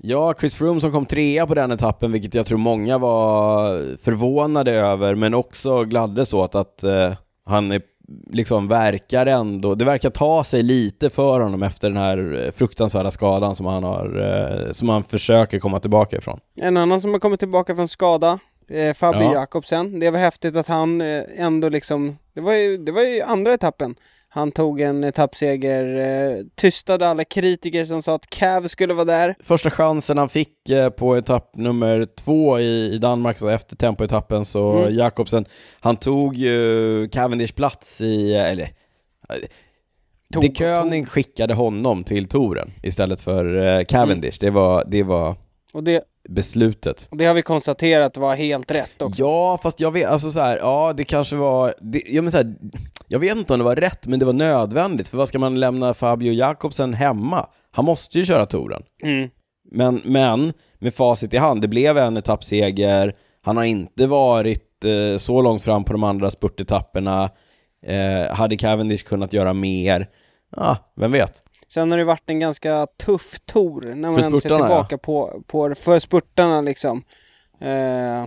Ja, 0.00 0.34
Chris 0.40 0.54
Froome 0.54 0.80
som 0.80 0.92
kom 0.92 1.06
trea 1.06 1.46
på 1.46 1.54
den 1.54 1.70
etappen, 1.72 2.12
vilket 2.12 2.34
jag 2.34 2.46
tror 2.46 2.58
många 2.58 2.98
var 2.98 3.96
förvånade 4.02 4.72
över, 4.72 5.14
men 5.14 5.34
också 5.34 5.84
gladdes 5.84 6.34
åt 6.34 6.54
att 6.54 6.82
eh, 6.82 7.12
han 7.44 7.72
är, 7.72 7.82
liksom 8.30 8.68
verkar 8.68 9.26
ändå, 9.26 9.74
det 9.74 9.84
verkar 9.84 10.10
ta 10.10 10.44
sig 10.44 10.62
lite 10.62 11.10
för 11.10 11.40
honom 11.40 11.62
efter 11.62 11.90
den 11.90 11.96
här 11.96 12.44
eh, 12.44 12.52
fruktansvärda 12.52 13.10
skadan 13.10 13.56
som 13.56 13.66
han 13.66 13.84
har, 13.84 14.20
eh, 14.66 14.72
som 14.72 14.88
han 14.88 15.04
försöker 15.04 15.58
komma 15.58 15.80
tillbaka 15.80 16.16
ifrån. 16.16 16.40
En 16.56 16.76
annan 16.76 17.00
som 17.00 17.12
har 17.12 17.18
kommit 17.18 17.40
tillbaka 17.40 17.74
från 17.74 17.88
skada, 17.88 18.38
eh, 18.72 18.94
Fabio 18.94 19.22
Ja. 19.22 19.32
Jakobsen. 19.34 20.00
Det 20.00 20.10
var 20.10 20.18
häftigt 20.18 20.56
att 20.56 20.68
han 20.68 21.00
eh, 21.00 21.22
ändå 21.36 21.68
liksom, 21.68 22.18
det 22.34 22.40
var, 22.40 22.52
ju, 22.54 22.76
det 22.78 22.92
var 22.92 23.02
ju 23.02 23.20
andra 23.22 23.54
etappen. 23.54 23.94
Han 24.28 24.52
tog 24.52 24.80
en 24.80 25.04
etappseger, 25.04 25.84
eh, 26.38 26.44
tystade 26.54 27.08
alla 27.08 27.24
kritiker 27.24 27.84
som 27.84 28.02
sa 28.02 28.14
att 28.14 28.30
Cav 28.30 28.66
skulle 28.68 28.94
vara 28.94 29.04
där. 29.04 29.34
Första 29.42 29.70
chansen 29.70 30.18
han 30.18 30.28
fick 30.28 30.68
eh, 30.68 30.90
på 30.90 31.16
etapp 31.16 31.56
nummer 31.56 32.04
två 32.16 32.60
i, 32.60 32.92
i 32.94 32.98
Danmark, 32.98 33.38
så 33.38 33.48
efter 33.48 33.76
tempoetappen, 33.76 34.44
så 34.44 34.72
Mm. 34.72 34.94
Jakobsen, 34.94 35.44
han 35.80 35.96
tog 35.96 36.34
ju 36.36 37.08
Cavendish 37.12 37.54
plats 37.54 38.00
i, 38.00 38.34
eh, 38.34 38.50
eller 38.50 38.68
Tog- 40.34 40.42
De 40.42 40.54
König 40.54 41.08
skickade 41.08 41.54
honom 41.54 42.04
till 42.04 42.28
touren 42.28 42.70
istället 42.82 43.20
för 43.20 43.78
eh, 43.78 43.84
Cavendish. 43.84 44.36
Det, 44.40 44.50
var, 44.50 44.84
det 44.86 45.02
var 45.02 45.36
Och 45.74 45.84
det, 45.84 46.02
beslutet. 46.28 47.08
och 47.10 47.16
det 47.16 47.24
har 47.24 47.34
vi 47.34 47.42
konstaterat 47.42 48.16
var 48.16 48.34
helt 48.34 48.70
rätt 48.70 49.02
också. 49.02 49.22
Ja, 49.22 49.58
fast 49.62 49.80
jag 49.80 49.90
vet, 49.90 50.08
alltså 50.08 50.30
så 50.30 50.40
här, 50.40 50.56
ja 50.56 50.92
det 50.96 51.04
kanske 51.04 51.36
var, 51.36 51.74
det, 51.80 52.02
ja, 52.06 52.22
men 52.22 52.30
så 52.30 52.36
här, 52.36 52.54
jag 53.08 53.18
vet 53.18 53.36
inte 53.36 53.52
om 53.52 53.58
det 53.58 53.64
var 53.64 53.76
rätt, 53.76 54.06
men 54.06 54.18
det 54.18 54.24
var 54.24 54.32
nödvändigt, 54.32 55.08
för 55.08 55.18
vad 55.18 55.28
ska 55.28 55.38
man 55.38 55.60
lämna 55.60 55.94
Fabio 55.94 56.32
Jakobsen 56.32 56.94
hemma? 56.94 57.46
Han 57.70 57.84
måste 57.84 58.18
ju 58.18 58.24
köra 58.24 58.46
touren. 58.46 58.82
Mm. 59.02 59.30
Men, 59.70 60.00
men 60.04 60.52
med 60.78 60.94
facit 60.94 61.34
i 61.34 61.36
hand, 61.36 61.60
det 61.60 61.68
blev 61.68 61.98
en 61.98 62.16
etappseger, 62.16 63.14
han 63.42 63.56
har 63.56 63.64
inte 63.64 64.06
varit 64.06 64.84
eh, 64.84 65.18
så 65.18 65.42
långt 65.42 65.62
fram 65.62 65.84
på 65.84 65.92
de 65.92 66.04
andra 66.04 66.30
spurtetapperna, 66.30 67.30
eh, 67.86 68.34
hade 68.34 68.56
Cavendish 68.56 69.04
kunnat 69.04 69.32
göra 69.32 69.52
mer? 69.52 70.08
Ja, 70.56 70.76
vem 70.96 71.12
vet? 71.12 71.42
Sen 71.74 71.90
har 71.90 71.98
det 71.98 72.04
varit 72.04 72.30
en 72.30 72.40
ganska 72.40 72.86
tuff 72.86 73.40
tour 73.46 73.94
när 73.94 74.10
man 74.10 74.22
ändå 74.22 74.40
ser 74.40 74.48
tillbaka 74.48 74.98
på, 74.98 75.42
på 75.46 75.74
för 75.74 75.98
spurtarna 75.98 76.60
liksom. 76.60 77.04
Eh, 77.60 78.26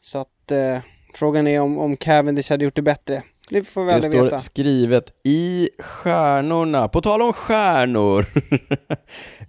så 0.00 0.18
att 0.18 0.50
eh, 0.50 0.78
frågan 1.14 1.46
är 1.46 1.60
om, 1.60 1.78
om 1.78 1.96
Cavendish 1.96 2.50
hade 2.50 2.64
gjort 2.64 2.76
det 2.76 2.82
bättre. 2.82 3.22
Det 3.50 3.64
får 3.64 3.84
vi 3.84 3.92
Det 3.92 4.02
står 4.02 4.24
veta. 4.24 4.38
skrivet 4.38 5.12
i 5.24 5.68
stjärnorna. 5.78 6.88
På 6.88 7.00
tal 7.00 7.22
om 7.22 7.32
stjärnor. 7.32 8.26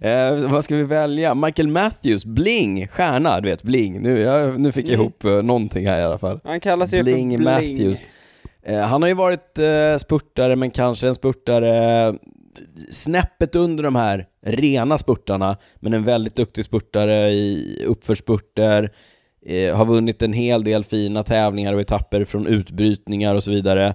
eh, 0.00 0.50
vad 0.52 0.64
ska 0.64 0.76
vi 0.76 0.82
välja? 0.84 1.34
Michael 1.34 1.68
Matthews, 1.68 2.24
Bling, 2.24 2.88
stjärna, 2.88 3.40
du 3.40 3.48
vet, 3.48 3.62
Bling. 3.62 4.00
Nu, 4.02 4.20
jag, 4.20 4.60
nu 4.60 4.72
fick 4.72 4.84
jag 4.88 4.94
Mm. 4.94 5.00
ihop 5.00 5.24
eh, 5.24 5.30
någonting 5.42 5.86
här 5.86 5.98
i 6.00 6.02
alla 6.02 6.18
fall. 6.18 6.40
Han 6.44 6.60
kallar 6.60 6.86
sig 6.86 7.02
Bling 7.02 7.30
för 7.30 7.58
Bling. 7.58 7.76
Matthews. 7.76 8.02
Eh, 8.62 8.80
han 8.80 9.02
har 9.02 9.08
ju 9.08 9.14
varit 9.14 9.58
eh, 9.58 9.96
spurtare, 9.98 10.56
men 10.56 10.70
kanske 10.70 11.08
en 11.08 11.14
spurtare 11.14 12.14
snäppet 12.90 13.54
under 13.56 13.84
de 13.84 13.96
här 13.96 14.26
rena 14.46 14.98
spurtarna, 14.98 15.56
men 15.80 15.94
en 15.94 16.04
väldigt 16.04 16.36
duktig 16.36 16.64
spurtare 16.64 17.30
i 17.30 17.78
uppförsspurter, 17.86 18.90
eh, 19.46 19.76
har 19.76 19.84
vunnit 19.84 20.22
en 20.22 20.32
hel 20.32 20.64
del 20.64 20.84
fina 20.84 21.22
tävlingar 21.22 21.72
och 21.74 21.80
etapper 21.80 22.24
från 22.24 22.46
utbrytningar 22.46 23.34
och 23.34 23.44
så 23.44 23.50
vidare. 23.50 23.94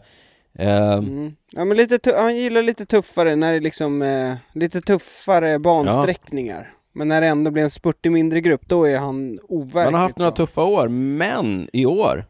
Eh, 0.59 0.93
Mm. 0.93 1.35
Ja 1.51 1.65
men 1.65 1.77
lite 1.77 2.13
han 2.17 2.35
gillar 2.35 2.61
lite 2.63 2.85
tuffare 2.85 3.35
när 3.35 3.53
det 3.53 3.59
liksom 3.59 4.01
eh, 4.01 4.33
lite 4.53 4.81
tuffare 4.81 5.59
bansträckningar. 5.59 6.73
Men 6.93 7.07
när 7.07 7.21
det 7.21 7.27
ändå 7.27 7.51
blir 7.51 7.63
en 7.63 7.69
spurt 7.69 8.05
i 8.05 8.09
mindre 8.09 8.41
grupp, 8.41 8.61
då 8.67 8.83
är 8.87 8.97
han 8.97 9.39
overkligt 9.43 9.83
Han 9.85 9.93
har 9.93 10.01
haft 10.01 10.17
några 10.17 10.31
bra. 10.31 10.35
tuffa 10.35 10.63
år, 10.63 10.87
men 10.87 11.67
i 11.73 11.85
år 11.85 12.25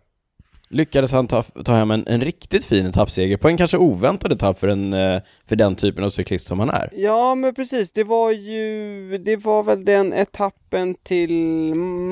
lyckades 0.70 1.12
han 1.12 1.28
ta, 1.28 1.44
ta 1.44 1.74
hem 1.74 1.92
en, 1.92 2.04
en 2.08 2.22
riktigt 2.22 2.66
fin 2.66 2.86
etappseger 2.86 3.38
på 3.38 3.48
en 3.48 3.58
kanske 3.58 3.78
oväntad 3.78 4.32
etapp 4.32 4.60
för, 4.60 4.68
en, 4.68 4.94
eh, 4.94 5.22
för 5.48 5.56
den 5.56 5.76
typen 5.76 6.04
av 6.04 6.10
cyklist 6.10 6.48
som 6.48 6.60
han 6.60 6.70
är. 6.70 6.90
Ja 6.94 7.36
men 7.36 7.56
precis, 7.56 7.92
det 7.92 8.04
var 8.04 8.32
ju, 8.32 9.18
det 9.18 9.36
var 9.36 9.64
väl 9.64 9.86
den 9.86 10.14
etappen 10.14 10.96
till 11.04 11.34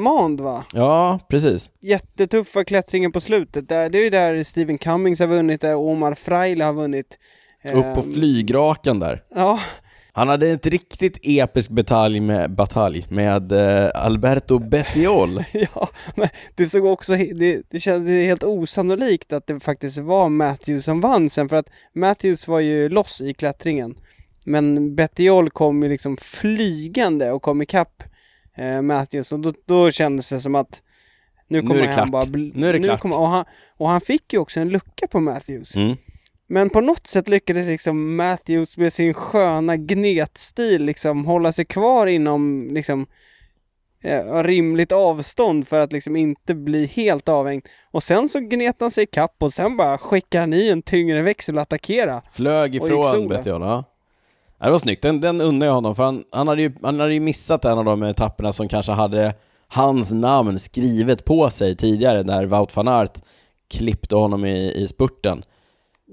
Mand 0.03 0.41
va? 0.41 0.65
Ja, 0.73 1.19
precis. 1.29 1.69
Jättetuffa 1.81 2.63
klättringen 2.63 3.11
på 3.11 3.19
slutet, 3.21 3.69
där, 3.69 3.89
det 3.89 3.97
är 3.99 4.03
ju 4.03 4.09
där 4.09 4.43
Stephen 4.43 4.77
Cummings 4.77 5.19
har 5.19 5.27
vunnit, 5.27 5.61
där 5.61 5.75
Omar 5.75 6.13
Fraile 6.13 6.63
har 6.63 6.73
vunnit. 6.73 7.19
Upp 7.63 7.95
på 7.95 8.01
Ehm, 8.01 8.13
flygrakan 8.13 8.99
där. 8.99 9.23
Ja, 9.35 9.59
Han 10.17 10.27
hade 10.27 10.49
ett 10.49 10.65
riktigt 10.65 11.19
episk 11.23 11.71
batalj 11.71 12.19
med, 12.19 12.51
batalj 12.51 13.05
med 13.09 13.51
eh, 13.51 13.91
Alberto 13.93 14.59
Bettiol. 14.59 15.43
ja, 15.51 15.89
men 16.15 16.27
det 16.55 16.65
såg 16.65 16.85
också, 16.85 17.15
det, 17.15 17.61
det 17.69 17.79
kändes 17.79 18.09
helt 18.09 18.43
osannolikt 18.43 19.33
att 19.33 19.47
det 19.47 19.59
faktiskt 19.59 19.97
var 19.97 20.29
Matthews 20.29 20.85
som 20.85 21.01
vann 21.01 21.29
sen 21.29 21.49
för 21.49 21.55
att 21.55 21.69
Matthews 21.93 22.47
var 22.47 22.59
ju 22.59 22.89
loss 22.89 23.21
i 23.21 23.33
klättringen. 23.33 23.95
Men 24.45 24.95
Bettiol 24.95 25.49
kom 25.49 25.83
ju 25.83 25.89
liksom 25.89 26.17
flygande 26.17 27.31
och 27.31 27.41
kom 27.41 27.61
ikapp 27.61 28.03
eh, 28.55 28.81
Matthews 28.81 29.31
och 29.31 29.39
då, 29.39 29.53
då 29.65 29.91
kändes 29.91 30.29
det 30.29 30.39
som 30.39 30.55
att 30.55 30.81
nu 31.47 31.61
kommer 31.61 31.87
han 31.87 32.11
bara... 32.11 32.25
Nu 32.53 32.69
är 32.69 32.73
det 32.73 32.79
klart. 32.79 32.99
Kommer, 32.99 33.19
och, 33.19 33.27
han, 33.27 33.45
och 33.77 33.89
han 33.89 34.01
fick 34.01 34.33
ju 34.33 34.39
också 34.39 34.59
en 34.59 34.69
lucka 34.69 35.07
på 35.07 35.19
Matthews. 35.19 35.75
Mm. 35.75 35.97
Men 36.47 36.69
på 36.69 36.81
något 36.81 37.07
sätt 37.07 37.27
lyckades 37.27 37.67
liksom 37.67 38.15
Matthews 38.15 38.77
med 38.77 38.93
sin 38.93 39.13
sköna 39.13 39.77
gnetstil 39.77 40.85
liksom 40.85 41.25
hålla 41.25 41.51
sig 41.51 41.65
kvar 41.65 42.07
inom 42.07 42.69
liksom 42.71 43.05
eh, 44.01 44.43
rimligt 44.43 44.91
avstånd 44.91 45.67
för 45.67 45.79
att 45.79 45.91
liksom 45.91 46.15
inte 46.15 46.55
bli 46.55 46.85
helt 46.85 47.29
avhängd. 47.29 47.65
Och 47.91 48.03
sen 48.03 48.29
så 48.29 48.39
gnet 48.39 48.75
han 48.79 48.91
sig 48.91 49.05
kapp 49.05 49.35
och 49.39 49.53
sen 49.53 49.77
bara 49.77 49.97
skickade 49.97 50.41
han 50.41 50.53
i 50.53 50.69
en 50.69 50.81
tyngre 50.81 51.21
växel 51.21 51.55
och 51.55 51.61
attackera. 51.61 52.21
Flög 52.31 52.75
ifrån. 52.75 53.27
Bettiol, 53.27 53.61
ja. 53.61 53.83
Det 54.59 54.71
var 54.71 54.79
snyggt, 54.79 55.01
den, 55.01 55.21
den 55.21 55.41
unnar 55.41 55.67
jag 55.67 55.73
honom 55.73 55.95
för 55.95 56.03
han, 56.03 56.23
han, 56.31 56.47
hade 56.47 56.61
ju, 56.61 56.71
han 56.81 56.99
hade 56.99 57.13
ju 57.13 57.19
missat 57.19 57.65
en 57.65 57.77
av 57.77 57.85
de 57.85 58.03
etapperna 58.03 58.53
som 58.53 58.67
kanske 58.67 58.91
hade 58.91 59.33
hans 59.67 60.11
namn 60.11 60.59
skrivet 60.59 61.25
på 61.25 61.49
sig 61.49 61.75
tidigare 61.75 62.23
när 62.23 62.45
Wout 62.45 62.75
van 62.75 62.87
Aert 62.87 63.21
klippte 63.69 64.15
honom 64.15 64.45
i, 64.45 64.73
i 64.73 64.87
spurten. 64.87 65.43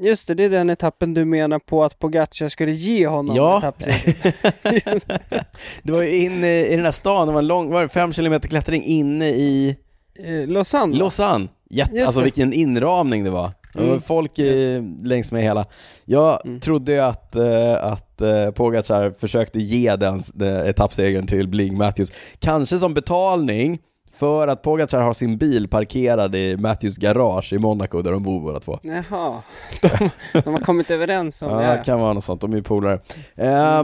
Just 0.01 0.29
det, 0.29 0.35
det 0.35 0.45
är 0.45 0.51
den 0.51 0.71
etappen 0.71 1.15
du 1.15 1.25
menar 1.25 1.59
på 1.59 1.85
att 1.85 1.99
Pogacar 1.99 2.49
skulle 2.49 2.73
ge 2.73 3.07
honom 3.07 3.37
Ja. 3.37 3.59
etappseger. 3.59 4.35
Det 5.83 5.93
var 5.93 6.03
ju 6.03 6.17
inne 6.17 6.67
i 6.67 6.77
den 6.77 6.85
här 6.85 6.93
stan, 6.93 7.27
det 7.27 7.33
var 7.33 7.41
en 7.41 7.47
lång, 7.47 7.71
var 7.71 7.83
det 7.83 7.89
fem 7.89 8.13
kilometer 8.13 8.49
klättring 8.49 8.83
inne 8.85 9.29
i 9.29 9.77
Eh, 10.25 10.49
Lausanne? 10.49 10.97
Lausanne. 10.97 11.49
Jätte, 11.71 11.95
Just 11.95 12.07
alltså 12.07 12.21
det. 12.21 12.25
vilken 12.25 12.53
inramning 12.53 13.25
det 13.25 13.31
var. 13.31 13.51
Det 13.73 13.81
var 13.81 13.87
Mm. 13.89 14.01
folk 14.01 14.39
i, 14.39 14.83
längs 15.03 15.33
med 15.33 15.43
hela. 15.43 15.65
Jag 16.05 16.47
Mm. 16.47 16.61
trodde 16.61 17.07
att, 17.07 17.37
eh, 17.37 17.85
att 17.85 18.21
eh, 18.21 18.51
Pogacar 18.51 19.15
försökte 19.19 19.59
ge 19.59 19.97
den 19.97 20.23
den 20.35 20.67
etappsegern 20.67 21.27
till 21.27 21.49
Bling 21.49 21.77
Matthews. 21.79 22.13
Kanske 22.39 22.79
som 22.79 22.95
betalning 22.95 23.79
för 24.15 24.49
att 24.49 24.63
Pogacar 24.63 25.01
har 25.01 25.15
sin 25.15 25.39
bil 25.39 25.69
parkerad 25.69 26.35
i 26.35 26.57
Matthews 26.57 26.97
garage 26.97 27.53
i 27.53 27.59
Monaco 27.59 28.03
där 28.03 28.13
de 28.13 28.23
bor 28.23 28.41
båda 28.41 28.61
två. 28.61 28.79
Jaha, 28.83 29.43
de, 29.83 30.11
de 30.45 30.55
har 30.55 30.61
kommit 30.61 30.91
överens 30.91 31.43
om 31.43 31.49
Ja, 31.51 31.57
det. 31.57 31.63
det 31.63 31.67
här. 31.69 31.85
kan 31.85 32.01
vara 32.01 32.13
något 32.13 32.25
sånt, 32.25 32.41
de 32.41 32.53
är 32.53 32.57
ju 32.57 32.63
polare. 32.63 33.01
Eh, 33.37 33.83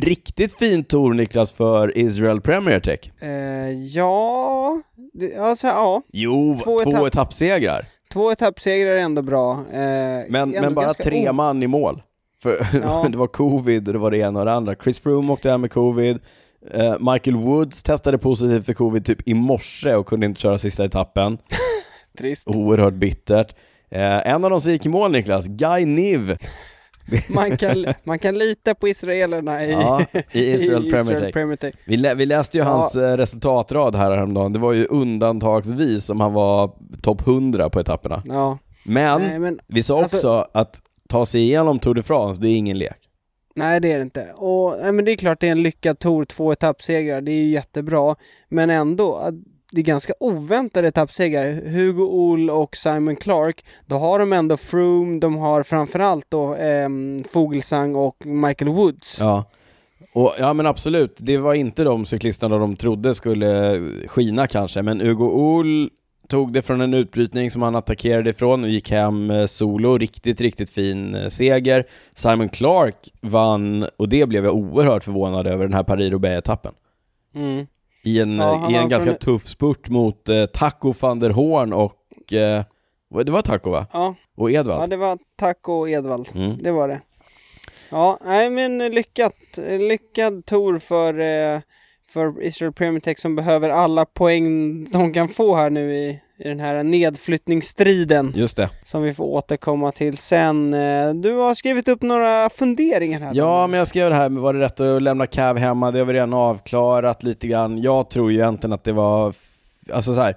riktigt 0.00 0.58
fin 0.58 0.84
tour 0.84 1.14
Niklas 1.14 1.52
för 1.52 1.98
Israel 1.98 2.40
Premier 2.40 2.80
Tech. 2.80 3.22
Eh, 3.22 3.70
ja, 3.72 4.80
det, 5.12 5.36
alltså, 5.38 5.66
ja, 5.66 6.02
Jo, 6.12 6.60
Två 6.64 6.80
två, 6.80 6.90
etapp- 6.90 7.06
etappsegrar. 7.06 7.86
två 8.12 8.30
etappsegrar 8.32 8.90
är 8.90 8.96
ändå 8.98 9.22
bra. 9.22 9.52
Eh, 9.52 9.78
Men, 9.78 10.34
ändå 10.34 10.60
men 10.60 10.74
bara 10.74 10.94
tre 10.94 11.32
man 11.32 11.62
i 11.62 11.66
mål. 11.66 12.02
För 12.42 12.66
Ja. 12.82 13.06
det 13.10 13.18
var 13.18 13.26
covid 13.26 13.86
och 13.88 13.92
det 13.94 13.98
var 13.98 14.10
det 14.10 14.18
ena 14.18 14.38
och 14.40 14.44
det 14.46 14.52
andra. 14.52 14.74
Chris 14.74 15.00
Froome 15.00 15.32
åkte 15.32 15.50
hem 15.50 15.60
med 15.60 15.70
covid. 15.72 16.18
Eh, 16.70 16.94
Michael 17.12 17.36
Woods 17.36 17.82
testade 17.82 18.18
positivt 18.18 18.66
för 18.66 18.72
covid 18.72 19.04
typ 19.04 19.28
i 19.28 19.34
morse 19.34 19.94
och 19.94 20.06
kunde 20.06 20.26
inte 20.26 20.40
köra 20.40 20.58
sista 20.58 20.84
etappen. 20.84 21.38
Trist. 22.18 22.48
Oerhört 22.48 22.94
bittert. 22.94 23.54
Eh, 23.90 24.28
en 24.28 24.44
av 24.44 24.50
dem 24.50 24.60
som 24.60 24.72
gick 24.72 24.86
i 24.86 24.88
mål 24.88 25.12
Niklas, 25.12 25.46
Guy 25.46 25.84
Niv. 25.84 26.36
Man 27.28 27.56
kan, 27.56 27.86
man 28.04 28.18
kan 28.18 28.34
lita 28.38 28.74
på 28.74 28.88
israelerna 28.88 29.64
i, 29.64 29.70
Ja, 29.72 30.02
i 30.32 30.40
Israel 30.54 30.90
Premier. 30.90 31.32
Premier 31.32 31.56
Tech. 31.56 31.74
Vi, 31.86 31.96
lä- 31.96 32.14
vi 32.14 32.26
läste 32.26 32.58
ju 32.58 32.64
Ja. 32.64 32.70
hans 32.70 32.96
eh, 32.96 33.16
resultatrad 33.16 33.94
här 33.96 34.10
häromdagen. 34.10 34.52
Det 34.52 34.58
var 34.58 34.72
ju 34.72 34.86
undantagsvis 34.86 36.04
som 36.04 36.20
han 36.20 36.32
var 36.32 36.70
topp 37.02 37.26
100 37.26 37.70
på 37.70 37.80
etapperna. 37.80 38.22
Ja, 38.26 38.58
Men 38.84 39.20
nej 39.22 39.38
men 39.38 39.60
vi 39.66 39.82
sa 39.82 40.02
alltså- 40.02 40.16
också 40.16 40.46
att 40.52 40.80
ta 41.08 41.26
sig 41.26 41.40
igenom 41.40 41.78
Tour 41.78 41.94
de 41.94 42.02
France, 42.02 42.42
det 42.42 42.48
är 42.48 42.56
ingen 42.56 42.78
lek. 42.78 42.96
Nej 43.54 43.80
det 43.80 43.92
är 43.92 43.96
det 43.96 44.02
inte. 44.02 44.32
Och, 44.36 44.76
nej, 44.82 44.92
men 44.92 45.04
det 45.04 45.12
är 45.12 45.16
klart 45.16 45.40
det 45.40 45.46
är 45.46 45.52
en 45.52 45.62
lyckad 45.62 45.98
tour, 45.98 46.24
två 46.24 46.52
etappsegrar, 46.52 47.20
det 47.20 47.32
är 47.32 47.42
ju 47.42 47.50
jättebra. 47.50 48.16
Men 48.48 48.70
ändå, 48.70 49.30
det 49.72 49.80
är 49.80 49.84
ganska 49.84 50.12
oväntade 50.20 50.88
etappsegrar. 50.88 51.70
Hugo 51.70 52.02
Ohl 52.02 52.50
och 52.50 52.76
Simon 52.76 53.16
Clark, 53.16 53.64
då 53.86 53.96
har 53.96 54.18
de 54.18 54.32
ändå 54.32 54.56
Froome, 54.56 55.20
de 55.20 55.36
har 55.36 55.62
framförallt 55.62 56.26
då 56.28 56.54
eh, 56.54 56.88
Fogelsang 57.30 57.94
och 57.94 58.26
Michael 58.26 58.70
Woods. 58.70 59.16
Ja. 59.20 59.44
Och, 60.12 60.34
ja 60.38 60.52
men 60.52 60.66
absolut, 60.66 61.16
det 61.18 61.38
var 61.38 61.54
inte 61.54 61.84
de 61.84 62.06
cyklisterna 62.06 62.58
de 62.58 62.76
trodde 62.76 63.14
skulle 63.14 63.80
skina 64.06 64.46
kanske, 64.46 64.82
men 64.82 65.00
Hugo 65.00 65.24
Ohl 65.24 65.90
tog 66.28 66.52
det 66.52 66.62
från 66.62 66.80
en 66.80 66.94
utbrytning 66.94 67.50
som 67.50 67.62
han 67.62 67.76
attackerade 67.76 68.30
ifrån 68.30 68.64
och 68.64 68.70
gick 68.70 68.90
hem 68.90 69.30
eh, 69.30 69.46
solo, 69.46 69.98
riktigt, 69.98 70.40
riktigt 70.40 70.70
fin 70.70 71.14
eh, 71.14 71.28
seger. 71.28 71.84
Simon 72.14 72.48
Clark 72.48 72.96
vann, 73.20 73.86
och 73.96 74.08
det 74.08 74.26
blev 74.28 74.44
jag 74.44 74.54
oerhört 74.54 75.04
förvånad 75.04 75.46
över, 75.46 75.64
den 75.64 75.74
här 75.74 75.82
Paris-Roubaix-etappen. 75.82 76.72
Mm. 77.34 77.66
I 78.04 78.20
en, 78.20 78.36
Ja, 78.36 78.54
han 78.56 78.70
i 78.70 78.74
en 78.74 78.88
ganska 78.88 79.10
från- 79.10 79.18
tuff 79.18 79.46
spurt 79.46 79.88
mot 79.88 80.28
eh, 80.28 80.46
Taco 80.46 80.94
van 81.00 81.20
der 81.20 81.30
Horn 81.30 81.72
och, 81.72 82.32
eh, 82.32 82.62
det 83.24 83.30
var 83.32 83.42
Taco 83.42 83.70
va? 83.70 83.86
Ja, 83.92 84.14
Och 84.36 84.50
ja, 84.50 84.60
Edvald. 84.60 84.90
det 84.90 84.96
var 84.96 85.18
Taco 85.36 85.72
och 85.72 85.90
Edvald. 85.90 86.28
Mm. 86.34 86.58
Det 86.62 86.70
var 86.72 86.88
det. 86.88 87.00
Ja, 87.90 88.18
nej 88.24 88.50
men 88.50 88.78
lyckat, 88.78 89.34
lyckad 89.88 90.46
tour 90.46 90.78
för, 90.78 91.18
eh, 91.20 91.60
för 92.14 92.42
Israel 92.42 92.72
Premier 92.72 93.00
Tech 93.00 93.18
som 93.18 93.36
behöver 93.36 93.70
alla 93.70 94.04
poäng 94.04 94.84
de 94.90 95.12
kan 95.12 95.28
få 95.28 95.54
här 95.54 95.70
nu 95.70 95.94
i, 95.94 96.20
i 96.38 96.48
den 96.48 96.60
här 96.60 96.82
nedflyttningsstriden 96.82 98.32
Just 98.36 98.56
det. 98.56 98.70
som 98.84 99.02
vi 99.02 99.14
får 99.14 99.24
återkomma 99.24 99.92
till 99.92 100.16
sen. 100.16 100.74
Eh, 100.74 101.14
Du 101.14 101.32
har 101.32 101.54
skrivit 101.54 101.88
upp 101.88 102.02
några 102.02 102.50
funderingar 102.50 103.20
här. 103.20 103.30
Ja, 103.34 103.66
men 103.66 103.78
jag 103.78 103.88
skrev 103.88 104.10
det 104.10 104.16
här, 104.16 104.28
var 104.28 104.54
det 104.54 104.60
rätt 104.60 104.80
att 104.80 105.02
lämna 105.02 105.26
Cav 105.26 105.58
hemma? 105.58 105.90
Det 105.90 105.98
har 105.98 106.06
vi 106.06 106.12
redan 106.12 106.32
avklarat 106.34 107.22
lite 107.22 107.46
grann. 107.46 107.82
Jag 107.82 108.10
tror 108.10 108.32
ju 108.32 108.38
egentligen 108.38 108.72
att 108.72 108.84
det 108.84 108.92
var, 108.92 109.34
alltså 109.92 110.14
så 110.14 110.20
här. 110.20 110.34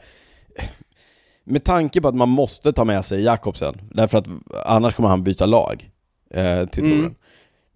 med 1.43 1.63
tanke 1.63 2.01
på 2.01 2.07
att 2.07 2.15
man 2.15 2.29
måste 2.29 2.73
ta 2.73 2.85
med 2.85 3.05
sig 3.05 3.23
Jakobsen, 3.23 3.81
därför 3.91 4.17
att 4.17 4.27
annars 4.65 4.95
kommer 4.95 5.09
han 5.09 5.23
byta 5.23 5.45
lag 5.45 5.89
eh, 6.33 6.65
till 6.65 6.83
Mm. 6.91 7.15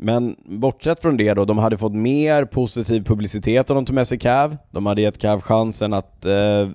Men 0.04 0.36
bortsett 0.46 1.00
från 1.00 1.18
det 1.18 1.34
då, 1.34 1.46
de 1.46 1.58
hade 1.58 1.78
fått 1.78 1.94
mer 1.94 2.46
positiv 2.46 3.04
publicitet 3.04 3.70
om 3.70 3.76
de 3.76 3.86
tog 3.86 3.96
med 3.96 4.08
sig 4.08 4.20
Cav. 4.20 4.58
De 4.72 4.86
hade 4.86 5.02
gett 5.02 5.18
Cav 5.18 5.42
chansen 5.42 5.94
att 5.94 6.26
eh, 6.26 6.68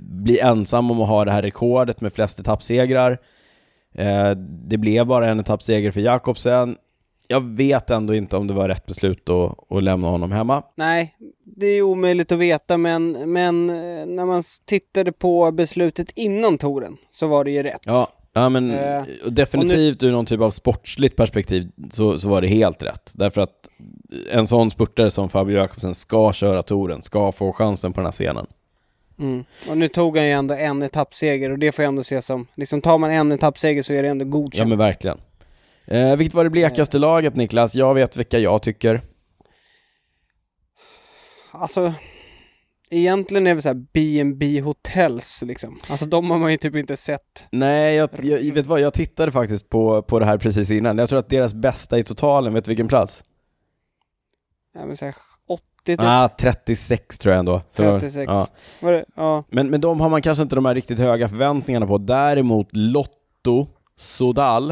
bli 0.00 0.38
ensam 0.38 0.90
om 0.90 1.00
att 1.00 1.08
ha 1.08 1.24
det 1.24 1.30
här 1.30 1.42
rekordet 1.42 2.00
med 2.00 2.12
flest 2.12 2.40
etappsegrar. 2.40 3.18
Eh, 3.94 4.30
det 4.68 4.78
blev 4.78 5.06
bara 5.06 5.26
en 5.26 5.40
etappseger 5.40 5.90
för 5.90 6.00
Jakobsen. 6.00 6.76
Jag 7.28 7.56
vet 7.56 7.90
ändå 7.90 8.14
inte 8.14 8.36
om 8.36 8.46
det 8.46 8.54
var 8.54 8.68
rätt 8.68 8.86
beslut 8.86 9.30
att, 9.30 9.72
att 9.72 9.82
lämna 9.82 10.08
honom 10.08 10.32
hemma. 10.32 10.62
Nej, 10.76 11.16
det 11.56 11.66
är 11.66 11.82
omöjligt 11.82 12.32
att 12.32 12.38
veta 12.38 12.76
men, 12.76 13.32
men 13.32 13.70
eh, 13.70 14.06
när 14.06 14.26
man 14.26 14.42
tittade 14.66 15.12
på 15.12 15.52
beslutet 15.52 16.10
innan 16.14 16.58
touren 16.58 16.96
så 17.10 17.26
var 17.26 17.44
det 17.44 17.50
ju 17.50 17.62
rätt. 17.62 17.82
Ja, 17.84 18.08
ja 18.34 18.48
men 18.48 18.70
Eh, 18.70 19.02
definitivt 19.26 20.02
ur 20.02 20.12
någon 20.12 20.26
typ 20.26 20.40
av 20.40 20.50
sportsligt 20.50 21.16
perspektiv 21.16 21.68
så, 21.92 22.18
så 22.18 22.28
var 22.28 22.40
det 22.40 22.48
helt 22.48 22.82
rätt. 22.82 23.12
Därför 23.14 23.40
att 23.40 23.68
en 24.30 24.46
sån 24.46 24.70
spurtare 24.70 25.10
som 25.10 25.28
Fabio 25.28 25.56
Jakobsen 25.56 25.94
ska 25.94 26.32
köra 26.32 26.62
touren, 26.62 27.02
ska 27.02 27.32
få 27.32 27.52
chansen 27.52 27.92
på 27.92 28.00
den 28.00 28.06
här 28.06 28.12
scenen. 28.12 28.46
Mm. 29.18 29.44
Och 29.68 29.78
nu 29.78 29.88
tog 29.88 30.16
han 30.16 30.26
ju 30.26 30.32
ändå 30.32 30.54
en 30.54 30.82
etappseger 30.82 31.50
och 31.50 31.58
det 31.58 31.72
får 31.72 31.82
jag 31.82 31.88
ändå 31.88 32.04
se 32.04 32.22
som, 32.22 32.46
liksom 32.54 32.80
tar 32.80 32.98
man 32.98 33.10
en 33.10 33.32
etappseger 33.32 33.82
så 33.82 33.92
är 33.92 34.02
det 34.02 34.08
ändå 34.08 34.24
Ja 34.24 34.28
godkänt. 34.28 34.68
men 34.68 34.78
verkligen. 34.78 35.18
Eh, 35.86 36.16
vilket 36.16 36.34
var 36.34 36.44
det 36.44 36.50
blekaste 36.50 36.98
laget 36.98 37.36
Niklas? 37.36 37.74
Jag 37.74 37.94
vet 37.94 38.16
vilka 38.16 38.38
jag 38.38 38.62
tycker. 38.62 39.00
Alltså, 41.50 41.92
egentligen 42.98 43.46
är 43.46 43.54
det 43.54 43.62
så 43.62 43.68
här 43.68 43.86
B&B 43.92 44.60
hotels 44.60 45.42
liksom. 45.42 45.78
Alltså 45.88 46.06
de 46.06 46.30
har 46.30 46.38
man 46.38 46.50
ju 46.50 46.56
typ 46.56 46.76
inte 46.76 46.96
sett. 46.96 47.48
Nej, 47.50 47.94
jag, 47.94 48.08
jag, 48.22 48.54
vet 48.54 48.66
vad, 48.66 48.80
jag 48.80 48.94
tittade 48.94 49.32
faktiskt 49.32 49.68
på, 49.68 50.02
på 50.02 50.18
det 50.18 50.24
här 50.24 50.38
precis 50.38 50.70
innan. 50.70 50.98
Jag 50.98 51.08
tror 51.08 51.18
att 51.18 51.28
deras 51.28 51.54
bästa 51.54 51.98
i 51.98 52.04
totalen, 52.04 52.54
vet 52.54 52.64
du 52.64 52.68
vilken 52.68 52.88
plats? 52.88 53.24
Ja, 54.74 54.86
men 54.86 54.96
så 54.96 55.04
här 55.04 55.14
80 55.48 55.62
typ. 55.84 56.00
Ah, 56.02 56.28
36 56.28 57.18
tror 57.18 57.32
jag 57.32 57.38
ändå. 57.38 57.60
Så, 57.70 57.82
36. 57.82 58.24
Ja. 58.26 58.46
Var 58.80 58.92
det? 58.92 59.04
Ja. 59.16 59.44
Men, 59.48 59.70
men 59.70 59.80
de 59.80 60.00
har 60.00 60.08
man 60.08 60.22
kanske 60.22 60.42
inte 60.42 60.54
de 60.54 60.64
här 60.64 60.74
riktigt 60.74 60.98
höga 60.98 61.28
förväntningarna 61.28 61.86
på. 61.86 61.98
Däremot 61.98 62.68
Lotto, 62.72 63.66
Sodal, 63.96 64.70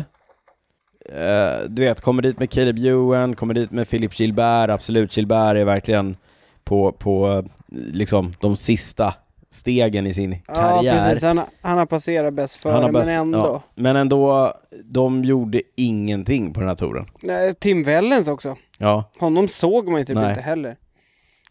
eh, 1.08 1.68
du 1.68 1.82
vet, 1.82 2.00
kommer 2.00 2.22
dit 2.22 2.38
med 2.38 2.50
Caleb 2.50 2.78
Ewan, 2.78 3.36
kommer 3.36 3.54
dit 3.54 3.70
med 3.70 3.88
Philip 3.88 4.20
Gilbert, 4.20 4.70
absolut, 4.70 5.16
Gilbert 5.16 5.56
är 5.56 5.64
verkligen 5.64 6.16
på, 6.64 6.92
på 6.92 7.44
liksom 7.74 8.34
de 8.40 8.56
sista 8.56 9.14
stegen 9.50 10.06
i 10.06 10.14
sin 10.14 10.36
Ja, 10.48 10.54
karriär. 10.54 11.04
precis. 11.08 11.22
Han, 11.24 11.38
har- 11.38 11.46
han 11.60 11.78
har 11.78 11.86
passerat 11.86 12.34
bäst 12.34 12.56
före, 12.56 12.92
men 12.92 13.08
ändå. 13.08 13.38
ja. 13.38 13.62
Men 13.74 13.96
ändå, 13.96 14.52
de 14.84 15.24
gjorde 15.24 15.62
ingenting 15.76 16.52
på 16.52 16.60
den 16.60 16.68
här 16.68 16.76
touren. 16.76 17.06
Nej, 17.20 17.54
Tim 17.54 17.82
Wellens 17.84 18.28
också. 18.28 18.56
Ja, 18.78 19.04
Honom 19.18 19.48
såg 19.48 19.88
man 19.88 19.98
ju 20.00 20.04
typ 20.04 20.16
Nej. 20.16 20.30
inte 20.30 20.40
heller. 20.42 20.76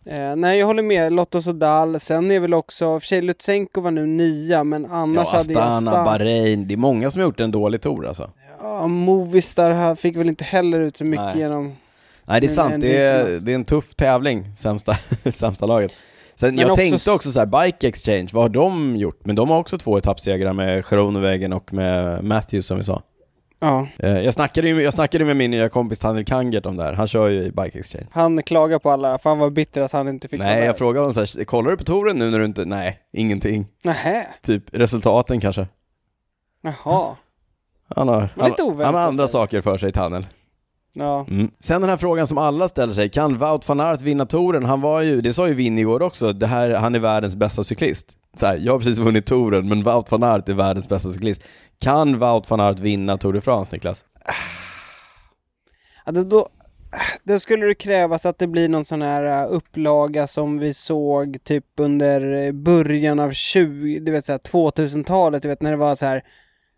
Eh, 0.06 0.36
nej, 0.36 0.60
jag 0.60 0.68
håller 0.68 0.84
med. 0.84 1.14
Lotto 1.14 1.42
Sodal. 1.42 2.00
Sen 2.00 2.32
är 2.32 2.40
väl 2.40 2.54
också, 2.54 3.00
för 3.00 3.08
sig 3.08 3.22
Lutsenko 3.22 3.82
var 3.82 3.92
nu 3.92 4.06
nia, 4.06 4.64
men 4.64 4.86
annars 4.86 5.28
ja 5.32 5.38
hade 5.38 5.54
jag 5.54 5.62
Astana, 5.64 5.92
Astana. 5.92 6.06
Bahrain, 6.06 6.68
det 6.68 6.74
är 6.74 6.78
många 6.78 7.12
som 7.12 7.20
har 7.22 7.26
gjort 7.28 7.40
en 7.40 7.52
dålig 7.52 7.82
tour 7.82 8.08
alltså. 8.08 8.30
Ja, 8.62 8.88
Movistar 8.88 9.72
här 9.72 9.96
fick 9.96 10.16
väl 10.16 10.30
inte 10.30 10.44
heller 10.44 10.80
ut 10.80 10.98
så 10.98 11.04
mycket 11.06 11.26
Nej. 11.26 11.38
genom... 11.40 11.74
Nej 12.26 12.42
det 12.42 12.48
är 12.48 12.50
sant, 12.50 12.82
det 12.82 12.98
är, 12.98 13.40
det 13.40 13.52
är 13.52 13.56
en 13.56 13.66
tuff 13.66 13.96
tävling, 13.96 14.46
sämsta, 14.58 14.96
sämsta 15.32 15.66
laget. 15.66 15.92
Sen, 16.42 16.56
Men 16.56 16.62
jag 16.62 16.72
också 16.72 16.82
tänkte 16.82 17.12
också 17.12 17.32
så 17.32 17.40
här, 17.40 17.46
Bike 17.46 17.88
Exchange, 17.88 18.28
vad 18.34 18.44
har 18.44 18.50
de 18.50 18.96
gjort? 18.96 19.26
Men 19.26 19.36
de 19.36 19.50
har 19.50 19.60
också 19.60 19.78
två 19.78 19.98
etappsegrar 19.98 20.54
med 20.54 20.86
Scheronevägen 20.86 21.54
och 21.54 21.74
med 21.74 22.24
Matthews 22.24 22.66
som 22.68 22.78
vi 22.78 22.84
sa. 22.84 23.02
Ja, 23.60 23.88
Eh, 24.00 24.20
Jag 24.20 24.34
snackade 24.34 24.68
ju 24.68 24.82
jag 24.84 24.94
snackade 24.94 25.26
med 25.26 25.38
min 25.38 25.52
nya 25.52 25.70
kompis 25.70 26.00
Tanel 26.00 26.26
Kangert 26.26 26.66
om 26.66 26.78
det 26.78 26.84
här, 26.84 26.94
han 26.94 27.08
kör 27.08 27.28
ju 27.30 27.44
i 27.44 27.52
Bike 27.52 27.80
Exchange. 27.80 28.06
han 28.12 28.44
klagar 28.44 28.80
på 28.80 28.92
alla, 28.92 29.18
för 29.18 29.30
han 29.30 29.40
var 29.40 29.50
bitter 29.50 29.82
att 29.82 29.92
han 29.92 30.08
inte 30.08 30.28
fick 30.28 30.40
Nej, 30.40 30.66
jag 30.66 30.78
frågade 30.78 31.00
honom 31.00 31.14
så 31.28 31.40
här, 31.40 31.46
kollar 31.46 31.72
du 31.72 31.78
på 31.78 31.84
touren 31.84 32.20
nu 32.20 32.30
när 32.32 32.40
du 32.40 32.46
inte, 32.46 32.66
nej, 32.66 33.00
ingenting. 33.14 33.68
Nähä, 33.84 34.28
Typ 34.42 34.64
resultaten 34.72 35.42
kanske. 35.42 35.68
jaha. 36.62 37.16
Han 37.96 38.08
har, 38.08 38.30
han, 38.36 38.54
han 38.84 38.96
har 38.96 39.02
andra 39.02 39.28
saker 39.28 39.62
för 39.62 39.78
sig, 39.78 39.92
Tanel. 39.92 40.28
Ja. 40.94 41.26
Mm. 41.30 41.52
Sen 41.60 41.82
den 41.82 41.90
här 41.90 41.98
frågan 41.98 42.28
som 42.28 42.38
alla 42.38 42.68
ställer 42.68 42.94
sig, 42.94 43.10
kan 43.10 43.38
Wout 43.38 43.68
van 43.68 43.80
Aert 43.80 44.02
vinna 44.02 44.26
touren? 44.26 44.66
Han 44.66 44.82
var 44.82 45.02
ju, 45.02 45.22
det 45.22 45.34
sa 45.34 45.48
ju 45.48 45.54
Vingegaard 45.54 46.02
också, 46.04 46.34
det 46.34 46.48
här, 46.48 46.72
han 46.72 46.96
är 46.96 47.00
världens 47.00 47.36
bästa 47.36 47.64
cyklist. 47.64 48.18
Så 48.38 48.46
här, 48.46 48.58
jag 48.58 48.74
har 48.74 48.80
precis 48.80 49.00
vunnit 49.00 49.26
touren, 49.26 49.70
men 49.70 49.84
Wout 49.84 50.12
van 50.12 50.24
Aert 50.24 50.50
är 50.50 50.54
världens 50.54 50.90
bästa 50.90 51.10
cyklist. 51.10 51.42
Kan 51.80 52.20
Wout 52.20 52.50
van 52.50 52.60
Aert 52.60 52.80
vinna 52.80 53.18
Tour 53.18 53.34
de 53.34 53.42
France, 53.42 53.76
Niklas? 53.76 54.06
Ja, 56.06 56.12
då, 56.12 56.48
då, 57.24 57.40
skulle 57.40 57.66
det 57.66 57.76
krävas 57.76 58.26
att 58.26 58.40
det 58.40 58.48
blir 58.48 58.70
någon 58.70 58.86
sån 58.86 59.02
här 59.02 59.46
uh, 59.46 59.54
upplaga 59.54 60.28
som 60.28 60.60
vi 60.60 60.74
såg 60.74 61.38
typ 61.44 61.66
under 61.78 62.46
eh, 62.46 62.52
början 62.52 63.20
av 63.20 63.32
20, 63.32 64.00
du 64.00 64.12
vet 64.12 64.26
såhär 64.26 64.40
2000-talet, 64.40 65.44
du 65.44 65.50
vet 65.50 65.62
när 65.62 65.72
det 65.72 65.78
var 65.78 65.96
så 65.96 66.06
här 66.06 66.24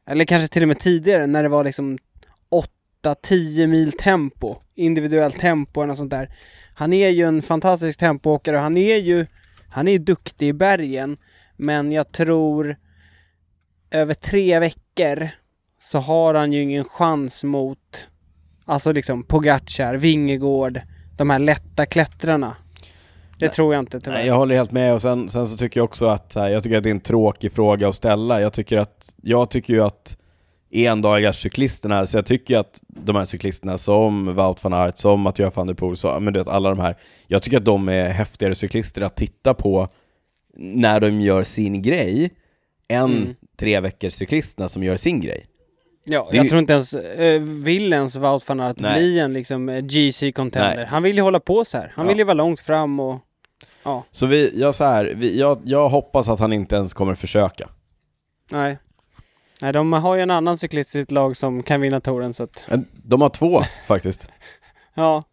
eller 0.05 0.25
kanske 0.25 0.47
till 0.47 0.61
och 0.61 0.67
med 0.67 0.79
tidigare, 0.79 1.27
när 1.27 1.43
det 1.43 1.49
var 1.49 1.63
liksom 1.63 1.97
8-10 3.03 3.67
mil 3.67 3.91
tempo, 3.91 4.55
individuellt 4.75 5.39
tempo 5.39 5.81
eller 5.81 5.87
något 5.87 5.97
sånt 5.97 6.11
där. 6.11 6.29
Han 6.73 6.93
är 6.93 7.09
ju 7.09 7.27
en 7.27 7.41
fantastisk 7.41 7.99
tempoåkare 7.99 8.55
och 8.55 8.63
han 8.63 8.77
är 8.77 8.97
ju, 8.97 9.25
han 9.69 9.87
är 9.87 9.99
duktig 9.99 10.47
i 10.47 10.53
bergen, 10.53 11.17
men 11.57 11.91
jag 11.91 12.11
tror 12.11 12.75
över 13.91 14.13
tre 14.13 14.59
veckor 14.59 15.29
så 15.81 15.99
har 15.99 16.33
han 16.33 16.53
ju 16.53 16.61
ingen 16.61 16.85
chans 16.85 17.43
mot 17.43 18.07
Alltså 18.65 18.91
liksom 18.91 19.23
Pogacar, 19.23 19.95
Vingegård, 19.95 20.81
de 21.17 21.29
här 21.29 21.39
lätta 21.39 21.85
klättrarna. 21.85 22.55
Det 23.39 23.49
tror 23.49 23.73
jag 23.73 23.81
inte 23.81 23.99
tyvärr. 23.99 24.17
Nej, 24.17 24.27
jag 24.27 24.35
håller 24.35 24.55
helt 24.55 24.71
med 24.71 24.93
och 24.93 25.01
sen, 25.01 25.29
sen 25.29 25.47
så 25.47 25.57
tycker 25.57 25.79
jag 25.79 25.85
också 25.85 26.05
att, 26.05 26.35
här, 26.35 26.49
jag 26.49 26.63
tycker 26.63 26.77
att 26.77 26.83
det 26.83 26.89
är 26.89 26.91
en 26.91 26.99
tråkig 26.99 27.51
fråga 27.51 27.89
att 27.89 27.95
ställa. 27.95 28.41
Jag 28.41 28.53
tycker 28.53 28.77
att, 28.77 29.15
jag 29.21 29.49
tycker 29.49 29.73
ju 29.73 29.83
att 29.83 30.17
endagars 30.73 31.41
cyklisterna, 31.41 32.05
så 32.07 32.17
jag 32.17 32.25
tycker 32.25 32.57
att 32.57 32.81
de 32.87 33.15
här 33.15 33.25
cyklisterna 33.25 33.77
som 33.77 34.35
Wout 34.35 34.63
van 34.63 34.73
Aert, 34.73 34.97
som 34.97 35.21
Mathieu 35.21 35.49
van 35.55 35.67
der 35.67 35.73
Poel, 35.73 35.97
så, 35.97 36.19
men 36.19 36.33
du 36.33 36.39
vet 36.39 36.47
alla 36.47 36.69
de 36.69 36.79
här, 36.79 36.95
jag 37.27 37.41
tycker 37.41 37.57
att 37.57 37.65
de 37.65 37.89
är 37.89 38.09
häftigare 38.09 38.55
cyklister 38.55 39.01
att 39.01 39.15
titta 39.15 39.53
på 39.53 39.87
när 40.57 40.99
de 40.99 41.21
gör 41.21 41.43
sin 41.43 41.81
grej, 41.81 42.31
än 42.87 43.03
Mm. 43.05 43.35
tre 43.57 43.79
veckors 43.79 44.13
cyklisterna 44.13 44.69
som 44.69 44.83
gör 44.83 44.95
sin 44.95 45.21
grej. 45.21 45.45
Ja, 46.05 46.27
Det 46.31 46.37
jag 46.37 46.43
ju- 46.43 46.49
tror 46.49 46.59
inte 46.59 46.73
ens, 46.73 46.93
äh, 46.93 47.41
vill 47.41 47.93
ens 47.93 48.15
Wout 48.15 48.49
van 48.49 48.59
Aert 48.59 48.77
Nej. 48.79 48.99
bli 48.99 49.19
en 49.19 49.33
liksom 49.33 49.69
eh, 49.69 49.81
GC-contender. 49.83 50.85
Han 50.85 51.03
vill 51.03 51.15
ju 51.15 51.21
hålla 51.21 51.39
på 51.39 51.65
så 51.65 51.77
här. 51.77 51.91
Han 51.95 52.05
Ja. 52.05 52.09
vill 52.09 52.17
ju 52.17 52.23
vara 52.23 52.33
långt 52.33 52.59
fram 52.59 52.99
och... 52.99 53.19
Ja, 53.83 54.03
Så 54.11 54.25
vi, 54.25 54.59
jag, 54.59 54.75
så 54.75 54.83
här, 54.83 55.13
vi, 55.15 55.39
jag, 55.39 55.61
jag 55.65 55.89
hoppas 55.89 56.29
att 56.29 56.39
han 56.39 56.53
inte 56.53 56.75
ens 56.75 56.93
kommer 56.93 57.15
försöka. 57.15 57.69
nej. 58.51 58.77
Nej, 59.63 59.73
de 59.73 59.93
har 59.93 60.15
ju 60.15 60.21
en 60.21 60.31
annan 60.31 60.57
cyklist 60.57 60.89
i 60.89 60.91
sitt 60.91 61.11
lag 61.11 61.37
som 61.37 61.63
kan 61.63 61.81
vinna 61.81 61.99
touren 61.99 62.33
så 62.33 62.43
att... 62.43 62.65
De 63.03 63.21
har 63.21 63.29
två 63.29 63.61
faktiskt. 63.87 64.27
Ja, 64.95 65.23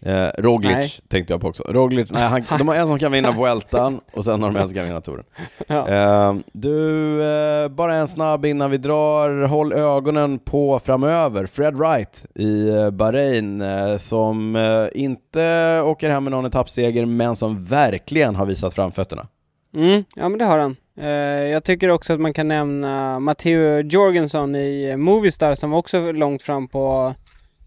Eh, 0.00 0.28
Roglic 0.38 0.72
Nej. 0.72 0.90
tänkte 1.08 1.32
jag 1.32 1.40
på 1.40 1.48
också. 1.48 1.62
Roglic, 1.62 2.10
nej, 2.10 2.22
han, 2.22 2.58
de 2.58 2.68
har 2.68 2.74
en 2.74 2.88
som 2.88 2.98
kan 2.98 3.12
vinna 3.12 3.30
Vueltan 3.38 4.00
och 4.12 4.24
sen 4.24 4.42
har 4.42 4.50
de 4.50 4.56
en 4.60 4.68
som 4.68 4.74
kan 4.74 4.84
vinna 4.84 5.00
touren. 5.00 5.24
ja. 5.66 5.88
Eh, 5.88 6.36
du, 6.52 7.22
eh, 7.22 7.68
bara 7.68 7.94
en 7.94 8.08
snabb 8.08 8.44
innan 8.44 8.70
vi 8.70 8.78
drar. 8.78 9.46
Håll 9.46 9.72
ögonen 9.72 10.38
på 10.38 10.78
framöver. 10.78 11.46
Fred 11.46 11.74
Wright 11.74 12.26
i 12.34 12.68
eh, 12.68 12.90
Bahrain 12.90 13.60
eh, 13.62 13.96
som 13.96 14.56
eh, 14.56 15.02
inte 15.02 15.80
åker 15.84 16.10
hem 16.10 16.24
med 16.24 16.30
någon 16.30 16.46
etappseger 16.46 17.06
men 17.06 17.36
som 17.36 17.64
verkligen 17.64 18.34
har 18.34 18.46
visat 18.46 18.74
framfötterna. 18.74 19.26
Mm, 19.74 20.04
ja 20.16 20.28
men 20.28 20.38
det 20.38 20.44
har 20.44 20.58
han. 20.58 20.76
Eh, 20.96 21.08
jag 21.52 21.64
tycker 21.64 21.90
också 21.90 22.12
att 22.12 22.20
man 22.20 22.32
kan 22.32 22.48
nämna 22.48 23.18
Matteo 23.20 23.80
Jorgensen 23.80 24.54
i 24.56 24.96
Movistar 24.96 25.54
som 25.54 25.70
var 25.70 25.78
också 25.78 26.12
långt 26.12 26.42
fram 26.42 26.68
på 26.68 27.14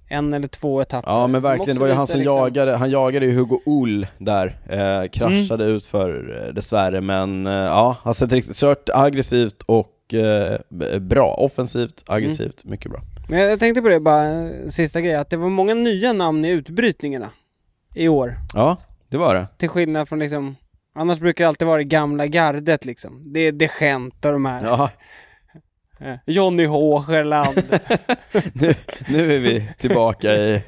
en 0.10 0.34
eller 0.34 0.48
två 0.48 0.82
etapper. 0.82 1.12
Ja 1.12 1.28
men 1.28 1.42
verkligen, 1.42 1.76
det 1.76 1.80
var 1.80 1.88
ju 1.88 1.94
han 1.94 2.08
som 2.08 2.20
liksom- 2.20 2.38
jagade, 2.38 2.76
han 2.76 2.90
jagade 2.90 3.26
ju 3.26 3.32
Hugo 3.32 3.60
Ull 3.66 4.08
där, 4.18 4.58
eh, 4.70 5.10
kraschade 5.10 5.66
ut 5.66 5.86
för 5.86 6.42
eh, 6.48 6.54
dessvärre 6.54 7.02
men 7.02 7.48
eh, 7.48 7.54
ja, 7.54 7.96
har 8.02 8.14
sett 8.14 8.32
riktigt, 8.32 8.56
kört 8.56 8.90
aggressivt 8.94 9.64
och 9.66 10.14
eh, 10.14 10.60
bra, 11.00 11.34
offensivt, 11.34 12.04
aggressivt, 12.08 12.66
mycket 12.66 12.92
bra. 12.92 13.02
Men 13.30 13.40
jag 13.40 13.60
tänkte 13.60 13.82
på 13.82 13.90
det 13.90 14.00
bara, 14.00 14.44
eh, 14.44 14.70
sista 14.70 15.02
grej, 15.02 15.16
att 15.16 15.30
det 15.30 15.38
var 15.38 15.50
många 15.50 15.74
nya 15.74 16.14
namn 16.14 16.46
i 16.46 16.50
utbrytningarna 16.50 17.30
i 17.96 18.08
år. 18.08 18.36
Ja, 18.54 18.78
det 19.10 19.18
var 19.18 19.36
det. 19.36 19.48
Till 19.58 19.70
skillnad 19.70 20.10
från 20.10 20.20
liksom, 20.20 20.56
annars 20.96 21.20
brukar 21.20 21.44
det 21.44 21.48
alltid 21.48 21.68
vara 21.68 21.78
det 21.78 21.84
gamla 21.84 22.28
gardet 22.28 22.86
liksom. 22.86 23.34
Det 23.34 23.40
är 23.40 23.52
de 23.52 23.70
Gent 23.80 24.26
och 24.26 24.32
de 24.32 24.46
här. 24.46 24.66
Ja, 24.66 24.90
Eh, 26.02 26.16
Johnny 26.26 26.66
Hågerland. 26.66 27.56
nu, 28.54 28.74
nu 29.10 29.36
är 29.36 29.40
vi 29.40 29.70
tillbaka 29.78 30.36
i 30.36 30.64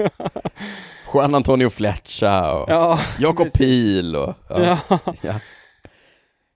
Juan 1.14 1.36
Antonio 1.36 1.70
Fletcha 1.70 2.54
och 2.54 2.70
ja, 2.72 3.00
Jakob. 3.20 3.54
Pihl 3.54 4.16
och... 4.16 4.34
Ja. 4.50 4.80
ja. 4.90 5.00
Ja. 5.22 5.40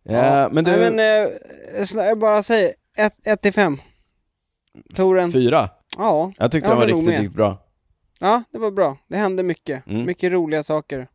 Ja, 0.03 0.49
men 0.51 0.63
du, 0.63 0.71
Nej, 0.71 0.91
men 0.91 2.09
eh, 2.09 2.15
bara 2.15 2.43
säger 2.43 2.73
1 3.23 3.41
till 3.41 3.53
5. 3.53 3.81
Toren. 4.95 5.31
fyra? 5.31 5.69
Ja. 5.97 6.31
Jag 6.37 6.51
tyckte 6.51 6.69
Jag 6.69 6.79
den 6.79 6.79
var 6.79 6.87
riktigt, 6.87 7.19
riktigt 7.19 7.35
bra. 7.35 7.57
Ja, 8.19 8.43
det 8.51 8.57
var 8.57 8.71
bra. 8.71 8.97
Det 9.07 9.17
hände 9.17 9.43
mycket. 9.43 9.87
Mm. 9.87 10.05
Mycket 10.05 10.31
roliga 10.31 10.63
saker. 10.63 11.07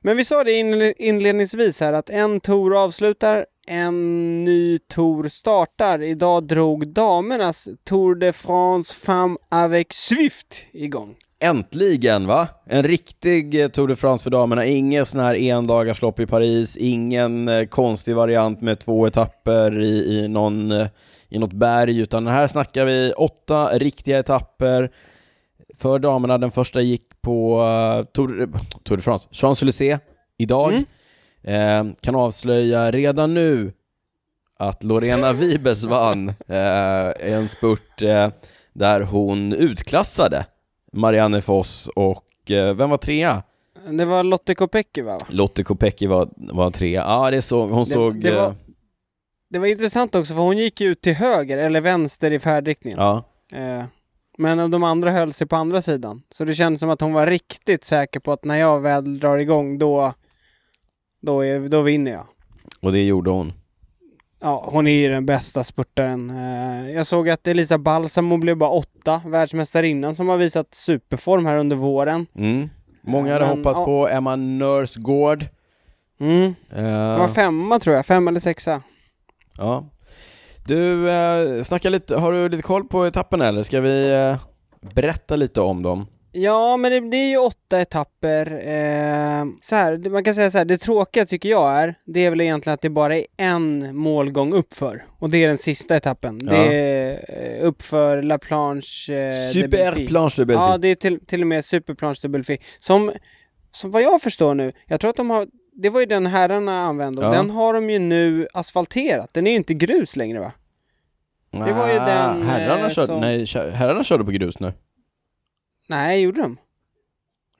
Men 0.00 0.16
vi 0.16 0.24
sa 0.24 0.44
det 0.44 0.52
inledningsvis 0.98 1.80
här 1.80 1.92
att 1.92 2.10
en 2.10 2.40
tour 2.40 2.82
avslutar, 2.84 3.46
en 3.66 4.44
ny 4.44 4.78
tour 4.78 5.28
startar. 5.28 6.02
Idag 6.02 6.44
drog 6.44 6.88
damernas 6.88 7.68
Tour 7.84 8.14
de 8.14 8.32
France 8.32 8.96
Femme 8.96 9.36
avec 9.48 9.92
Swift 9.92 10.66
igång. 10.72 11.16
Äntligen 11.40 12.26
va? 12.26 12.48
En 12.66 12.82
riktig 12.82 13.60
eh, 13.60 13.68
Tour 13.68 13.88
de 13.88 13.96
France 13.96 14.22
för 14.24 14.30
damerna, 14.30 14.66
ingen 14.66 15.06
sån 15.06 15.20
här 15.20 15.34
endagarslopp 15.34 16.20
i 16.20 16.26
Paris, 16.26 16.76
ingen 16.76 17.48
eh, 17.48 17.66
konstig 17.66 18.16
variant 18.16 18.60
med 18.60 18.78
två 18.78 19.06
etapper 19.06 19.80
i, 19.80 20.18
i, 20.18 20.28
någon, 20.28 20.70
eh, 20.70 20.86
i 21.28 21.38
något 21.38 21.52
berg, 21.52 21.98
utan 21.98 22.26
här 22.26 22.48
snackar 22.48 22.84
vi 22.84 23.12
åtta 23.12 23.78
riktiga 23.78 24.18
etapper 24.18 24.90
för 25.78 25.98
damerna. 25.98 26.38
Den 26.38 26.50
första 26.50 26.80
gick 26.80 27.02
på 27.22 27.60
uh, 27.60 28.04
Tour, 28.04 28.48
Tour 28.84 28.96
de 28.96 29.02
France, 29.02 29.28
Champs-Élysées 29.32 29.98
idag. 30.38 30.72
Mm. 30.72 30.84
Eh, 31.44 31.94
kan 32.00 32.14
avslöja 32.14 32.90
redan 32.90 33.34
nu 33.34 33.72
att 34.58 34.82
Lorena 34.84 35.32
Vibes 35.40 35.84
vann 35.84 36.28
eh, 36.28 37.32
en 37.32 37.48
spurt 37.48 38.02
eh, 38.02 38.28
där 38.72 39.00
hon 39.00 39.52
utklassade 39.52 40.46
Marianne 40.92 41.42
Foss 41.42 41.88
och 41.96 42.50
eh, 42.50 42.74
vem 42.74 42.90
var 42.90 42.96
trea? 42.96 43.42
Det 43.90 44.04
var 44.04 44.24
Lotte 44.24 44.54
Kopecky 44.54 45.02
va? 45.02 45.18
Lotte 45.28 45.62
Kopecky 45.64 46.06
var, 46.06 46.28
var 46.36 46.70
trea. 46.70 47.00
Ja, 47.06 47.30
det 47.30 47.36
är 47.36 47.40
så. 47.40 47.66
Hon 47.66 47.78
Det- 47.78 47.90
såg... 47.90 48.20
det 48.20 48.30
var- 48.34 48.46
eh, 48.46 48.52
Det 49.50 49.58
var 49.58 49.66
intressant 49.66 50.14
också 50.14 50.34
för 50.34 50.40
hon 50.40 50.58
gick 50.58 50.80
ut 50.80 51.00
till 51.02 51.14
höger 51.14 51.58
eller 51.58 51.80
vänster 51.80 52.30
i 52.30 52.38
färdriktningen. 52.38 52.98
Ja, 52.98 53.22
Eh, 53.52 53.84
men 54.42 54.70
de 54.70 54.82
andra 54.84 55.10
höll 55.10 55.32
sig 55.32 55.46
på 55.46 55.56
andra 55.56 55.82
sidan. 55.82 56.22
Så 56.30 56.44
det 56.44 56.54
kändes 56.54 56.80
som 56.80 56.90
att 56.90 57.00
hon 57.00 57.12
var 57.12 57.26
riktigt 57.26 57.84
säker 57.84 58.20
på 58.20 58.32
att 58.32 58.44
när 58.44 58.56
jag 58.56 58.80
väl 58.80 59.18
drar 59.18 59.38
igång 59.38 59.78
då, 59.78 60.12
då, 61.22 61.40
är, 61.44 61.68
då 61.68 61.82
vinner 61.82 62.10
jag. 62.12 62.26
och 62.80 62.92
det 62.92 63.02
gjorde 63.06 63.30
hon. 63.30 63.52
Ja, 64.40 64.68
hon 64.72 64.86
är 64.86 64.92
ju 64.92 65.08
den 65.08 65.26
bästa 65.26 65.64
spurtaren. 65.64 66.30
Eh, 66.30 66.90
jag 66.90 67.06
såg 67.06 67.28
att 67.28 67.46
Elisa 67.46 67.78
Balsamo 67.78 68.36
blev 68.36 68.56
bara 68.56 68.70
åtta, 68.70 69.22
världsmästarinnan 69.26 70.16
som 70.16 70.28
har 70.28 70.36
visat 70.36 70.74
superform 70.74 71.46
här 71.46 71.56
under 71.56 71.76
våren. 71.76 72.26
Mm. 72.34 72.68
Många 73.00 73.32
hade 73.32 73.46
Men, 73.46 73.56
hoppats 73.58 73.78
ja. 73.78 73.84
på 73.84 74.08
Emma 74.08 74.36
Nörsgård. 74.36 75.46
Mm. 76.20 76.54
Eh, 76.70 76.84
Hon 77.10 77.18
var 77.18 77.28
femma 77.28 77.80
tror 77.80 77.96
jag, 77.96 78.06
fem 78.06 78.28
eller 78.28 78.40
sexa. 78.40 78.82
Ja. 79.58 79.84
Du, 80.66 81.10
eh, 81.10 81.62
snacka 81.62 81.90
lite, 81.90 82.16
har 82.16 82.32
du 82.32 82.48
lite 82.48 82.62
koll 82.62 82.84
på 82.84 83.06
etapperna 83.06 83.48
eller? 83.48 83.62
Ska 83.62 83.80
vi 83.80 84.12
eh, 84.12 84.36
berätta 84.94 85.36
lite 85.36 85.60
om 85.60 85.82
dem? 85.82 86.06
Ja, 86.34 86.76
men 86.76 86.92
det, 86.92 87.10
det 87.10 87.16
är 87.16 87.30
ju 87.30 87.36
åtta 87.36 87.80
etapper. 87.80 88.46
Eh, 88.46 89.44
så 89.62 89.76
här, 89.76 90.10
man 90.10 90.24
kan 90.24 90.34
säga 90.34 90.50
så 90.50 90.58
här, 90.58 90.64
det 90.64 90.78
tråkiga 90.78 91.26
tycker 91.26 91.48
jag 91.48 91.78
är, 91.78 91.94
det 92.04 92.24
är 92.24 92.30
väl 92.30 92.40
egentligen 92.40 92.74
att 92.74 92.80
det 92.80 92.90
bara 92.90 93.16
är 93.16 93.26
en 93.36 93.96
målgång 93.96 94.52
uppför. 94.52 95.04
Och 95.18 95.30
det 95.30 95.44
är 95.44 95.48
den 95.48 95.58
sista 95.58 95.96
etappen. 95.96 96.38
Ja. 96.42 96.52
Det 96.52 96.74
är 96.74 97.10
eh, 97.10 97.66
uppför 97.66 98.22
La 98.22 98.38
Planche 98.38 99.12
eh, 99.12 99.34
Super 99.52 100.06
planche 100.06 100.34
de 100.36 100.44
Belfi. 100.44 100.62
Ja, 100.62 100.78
det 100.78 100.88
är 100.88 100.94
till, 100.94 101.26
till 101.26 101.40
och 101.40 101.46
med 101.46 101.64
Super 101.64 101.94
Planche 101.94 102.18
de 102.22 102.28
Belfi. 102.28 102.58
Som, 102.78 103.12
som 103.70 103.90
vad 103.90 104.02
jag 104.02 104.22
förstår 104.22 104.54
nu, 104.54 104.72
jag 104.86 105.00
tror 105.00 105.10
att 105.10 105.16
de 105.16 105.30
har, 105.30 105.46
det 105.72 105.90
var 105.90 106.00
ju 106.00 106.06
den 106.06 106.26
herrarna 106.26 106.80
använde 106.80 107.18
och 107.20 107.26
Ja. 107.26 107.30
den 107.36 107.50
har 107.50 107.74
de 107.74 107.90
ju 107.90 107.98
nu 107.98 108.48
asfalterat. 108.54 109.34
Den 109.34 109.46
är 109.46 109.50
ju 109.50 109.56
inte 109.56 109.74
grus 109.74 110.16
längre 110.16 110.40
va? 110.40 110.52
det 111.50 111.58
var 111.72 111.88
ju 111.92 111.98
Ah, 111.98 112.06
den, 112.06 112.42
Herrarna, 112.42 112.86
eh, 112.86 112.90
körde, 112.90 113.06
som- 113.06 113.20
nej, 113.20 113.46
herrarna 113.74 114.04
körde 114.04 114.24
på 114.24 114.30
grus 114.30 114.60
nu. 114.60 114.72
Nej, 115.88 116.20
gjorde 116.20 116.40
de? 116.42 116.56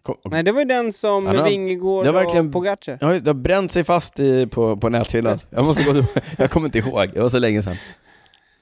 Kom, 0.02 0.16
Nej, 0.24 0.42
det 0.42 0.52
var 0.52 0.58
ju 0.60 0.64
den 0.64 0.92
som 0.92 1.26
Ja, 1.26 1.44
Vingegård 1.44 2.06
var 2.06 2.12
verkligen- 2.12 2.46
och 2.46 2.52
Pogacar. 2.52 2.98
Ja, 3.00 3.06
det 3.08 3.26
har 3.26 3.34
bränt 3.34 3.72
sig 3.72 3.84
fast 3.84 4.20
i, 4.20 4.46
på, 4.46 4.76
på 4.76 4.88
näthyllan. 4.88 5.40
Jag 5.50 5.64
måste 5.64 5.82
gå 5.84 5.92
jag 6.38 6.50
kommer 6.50 6.66
inte 6.66 6.78
ihåg, 6.78 7.10
det 7.14 7.20
var 7.20 7.28
så 7.28 7.38
länge 7.38 7.62
sedan. 7.62 7.76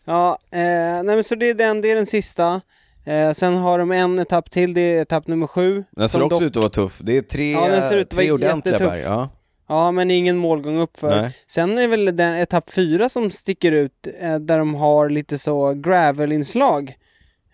Ja, 0.04 0.38
eh, 0.50 0.58
nej 0.60 1.04
men 1.04 1.24
så 1.24 1.34
det 1.34 1.50
är 1.50 1.54
den, 1.54 1.80
det 1.80 1.90
är 1.90 1.96
den 1.96 2.06
sista. 2.06 2.60
Eh, 3.04 3.32
sen 3.34 3.56
har 3.56 3.78
de 3.78 3.90
en 3.92 4.18
etapp 4.18 4.50
till, 4.50 4.74
det 4.74 4.80
är 4.80 5.02
etapp 5.02 5.26
nummer 5.26 5.46
sju. 5.46 5.84
Den 5.90 6.08
ser 6.08 6.22
också 6.22 6.36
dock- 6.36 6.42
ut 6.42 6.50
att 6.56 6.60
vara 6.60 6.70
tuff. 6.70 6.98
Det 7.02 7.16
är 7.16 7.20
tre, 7.22 7.52
Ja, 7.52 7.68
den 7.68 7.90
ser 7.90 7.96
ut 7.96 8.10
tre 8.10 8.30
ordentliga 8.32 8.78
berg. 8.78 9.00
Ja. 9.00 9.28
Ja, 9.70 9.90
men 9.92 10.10
ingen 10.10 10.36
målgång 10.36 10.78
uppför. 10.80 11.20
Nej. 11.22 11.36
Sen 11.46 11.78
är 11.78 11.88
väl 11.88 12.04
den 12.16 12.34
etapp 12.34 12.70
fyra 12.70 13.08
som 13.08 13.30
sticker 13.30 13.72
ut, 13.72 14.06
eh, 14.20 14.38
där 14.38 14.58
de 14.58 14.74
har 14.74 15.08
lite 15.10 15.38
så 15.38 15.72
gravel-inslag. 15.74 16.94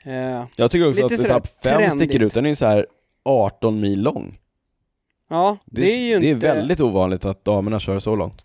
Eh, 0.05 0.45
Jag 0.57 0.71
tycker 0.71 0.89
också 0.89 1.03
Lite 1.03 1.15
att 1.15 1.21
sådär 1.21 1.31
etapp 1.31 1.47
fem 1.63 1.73
trendigt. 1.79 1.93
sticker 1.93 2.23
ut, 2.27 2.35
den 2.35 2.45
är 2.45 2.51
ju 2.51 2.57
så 2.57 2.67
här 2.67 2.87
18 3.25 3.81
mil 3.81 4.03
lång. 4.03 4.39
ja, 5.31 5.57
det, 5.65 5.93
är 5.93 5.97
ju 5.97 6.19
det 6.21 6.27
inte... 6.31 6.49
är 6.49 6.55
väldigt 6.55 6.81
ovanligt 6.81 7.25
att 7.25 7.45
damerna 7.45 7.81
kör 7.81 7.99
så 7.99 8.17
långt. 8.17 8.43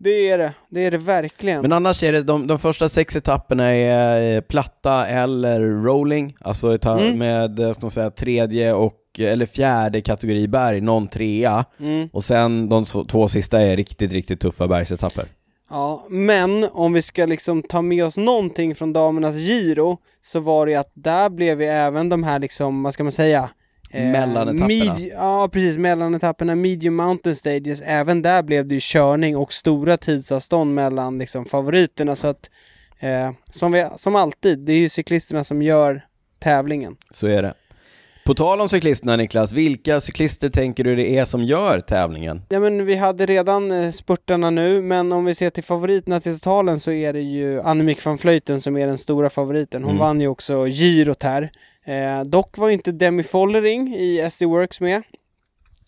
Det 0.00 0.30
är 0.30 0.38
det, 0.38 0.52
det 0.70 0.84
är 0.84 0.90
det 0.90 0.98
verkligen. 0.98 1.62
Men 1.62 1.72
annars 1.72 2.02
är 2.02 2.12
det, 2.12 2.22
de, 2.22 2.46
de 2.46 2.58
första 2.58 2.88
sex 2.88 3.16
etapperna 3.16 3.64
är 3.74 4.34
eh, 4.36 4.40
platta 4.40 5.06
eller 5.06 5.60
rolling, 5.60 6.36
alltså 6.40 6.78
Mm. 6.86 7.18
med, 7.18 7.58
eh, 7.60 7.72
ska 7.72 7.80
man 7.80 7.90
säga, 7.90 8.10
tredje 8.10 8.72
och, 8.72 8.94
eller 9.26 9.46
fjärde 9.46 10.00
kategori 10.00 10.48
berg, 10.48 10.80
någon 10.80 11.08
trea. 11.08 11.64
Mm. 11.80 12.08
Och 12.12 12.24
sen 12.24 12.68
de 12.68 12.84
två 12.84 13.28
sista 13.28 13.60
är 13.60 13.76
riktigt, 13.76 14.12
riktigt 14.12 14.40
tuffa 14.40 14.68
bergsetapper. 14.68 15.28
Ja, 15.70 16.06
men 16.10 16.64
om 16.64 16.92
vi 16.92 17.02
ska 17.02 17.26
liksom 17.26 17.62
ta 17.62 17.82
med 17.82 18.04
oss 18.04 18.16
någonting 18.16 18.74
från 18.74 18.92
damernas 18.92 19.36
Giro 19.36 19.98
så 20.22 20.40
var 20.40 20.66
det 20.66 20.72
ju 20.72 20.78
att 20.78 20.92
där 20.94 21.30
blev 21.30 21.62
ju 21.62 21.68
även 21.68 22.08
de 22.08 22.22
här 22.22 22.38
liksom, 22.38 22.82
vad 22.82 22.94
ska 22.94 23.02
man 23.02 23.12
säga? 23.12 23.48
Mellanetapperna. 23.92 24.68
medi- 24.68 25.12
ja, 25.14 25.48
precis, 25.52 25.78
mellanetapperna, 25.78 26.54
medium 26.54 26.96
mountain 26.96 27.36
stages, 27.36 27.80
även 27.80 28.22
där 28.22 28.42
blev 28.42 28.66
det 28.66 28.74
ju 28.74 28.80
körning 28.82 29.36
och 29.36 29.52
stora 29.52 29.96
tidsavstånd 29.96 30.74
mellan 30.74 31.18
liksom 31.18 31.44
favoriterna 31.44 32.16
så 32.16 32.26
att 32.26 32.50
eh, 32.98 33.30
som, 33.50 33.72
vi, 33.72 33.86
som 33.96 34.16
alltid, 34.16 34.58
det 34.58 34.72
är 34.72 34.78
ju 34.78 34.88
cyklisterna 34.88 35.44
som 35.44 35.62
gör 35.62 36.06
tävlingen. 36.38 36.96
Så 37.10 37.26
är 37.26 37.42
det. 37.42 37.54
På 38.28 38.34
tal 38.34 38.60
om 38.60 38.68
cyklisterna 38.68 39.16
Niklas, 39.16 39.52
vilka 39.52 40.00
cyklister 40.00 40.48
tänker 40.48 40.84
du 40.84 40.96
det 40.96 41.16
är 41.18 41.24
som 41.24 41.44
gör 41.44 41.80
tävlingen? 41.80 42.42
Ja 42.48 42.60
men 42.60 42.86
vi 42.86 42.94
hade 42.96 43.26
redan 43.26 43.72
eh, 43.72 43.90
spurtarna 43.92 44.50
nu, 44.50 44.82
men 44.82 45.12
om 45.12 45.24
vi 45.24 45.34
ser 45.34 45.50
till 45.50 45.64
favoriterna 45.64 46.20
till 46.20 46.34
totalen 46.34 46.80
så 46.80 46.92
är 46.92 47.12
det 47.12 47.20
ju 47.20 47.60
Annemiek 47.60 48.04
van 48.04 48.16
Vleuten 48.16 48.60
som 48.60 48.76
är 48.76 48.86
den 48.86 48.98
stora 48.98 49.30
favoriten. 49.30 49.82
Hon 49.82 49.90
Mm. 49.90 50.00
vann 50.00 50.20
ju 50.20 50.28
också 50.28 50.64
girot 50.64 51.22
här. 51.22 51.50
Eh, 51.84 52.22
dock 52.24 52.58
var 52.58 52.70
inte 52.70 52.92
Demi 52.92 53.22
Follering 53.22 53.94
i 53.94 54.28
SD 54.30 54.42
Works 54.42 54.80
med. 54.80 55.02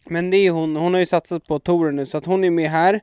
Men 0.07 0.31
det 0.31 0.37
är 0.37 0.51
hon, 0.51 0.77
hon 0.77 0.95
har 0.95 1.01
ju 1.01 1.07
satsat 1.07 1.47
på 1.47 1.59
touren 1.59 1.97
nu 1.97 2.07
så 2.07 2.19
att 2.19 2.27
hon 2.27 2.45
är 2.45 2.51
med 2.51 2.71
här. 2.71 3.01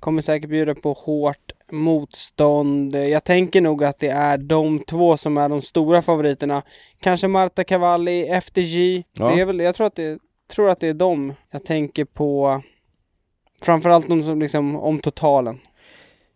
Kommer 0.00 0.22
säkert 0.22 0.50
bjuda 0.50 0.74
på 0.74 0.92
hårt 0.92 1.52
motstånd. 1.72 2.94
Jag 2.96 3.24
tänker 3.24 3.60
nog 3.60 3.84
att 3.84 3.98
det 3.98 4.08
är 4.08 4.38
de 4.38 4.78
två 4.78 5.16
som 5.16 5.38
är 5.38 5.48
de 5.48 5.62
stora 5.62 6.02
favoriterna. 6.02 6.62
Kanske 7.00 7.28
Marta 7.28 7.64
Cavalli, 7.64 8.28
FDG. 8.28 9.04
Ja. 9.12 9.28
Det 9.28 9.40
är 9.40 9.44
väl, 9.44 9.60
jag 9.60 9.74
tror 9.74 9.86
att 9.86 9.94
det, 9.94 10.18
tror 10.54 10.70
att 10.70 10.80
det 10.80 10.88
är 10.88 10.94
dem 10.94 11.34
jag 11.50 11.64
tänker 11.64 12.04
på. 12.04 12.62
Framförallt 13.62 14.08
de 14.08 14.24
som 14.24 14.40
liksom 14.40 14.76
om 14.76 14.98
totalen. 14.98 15.58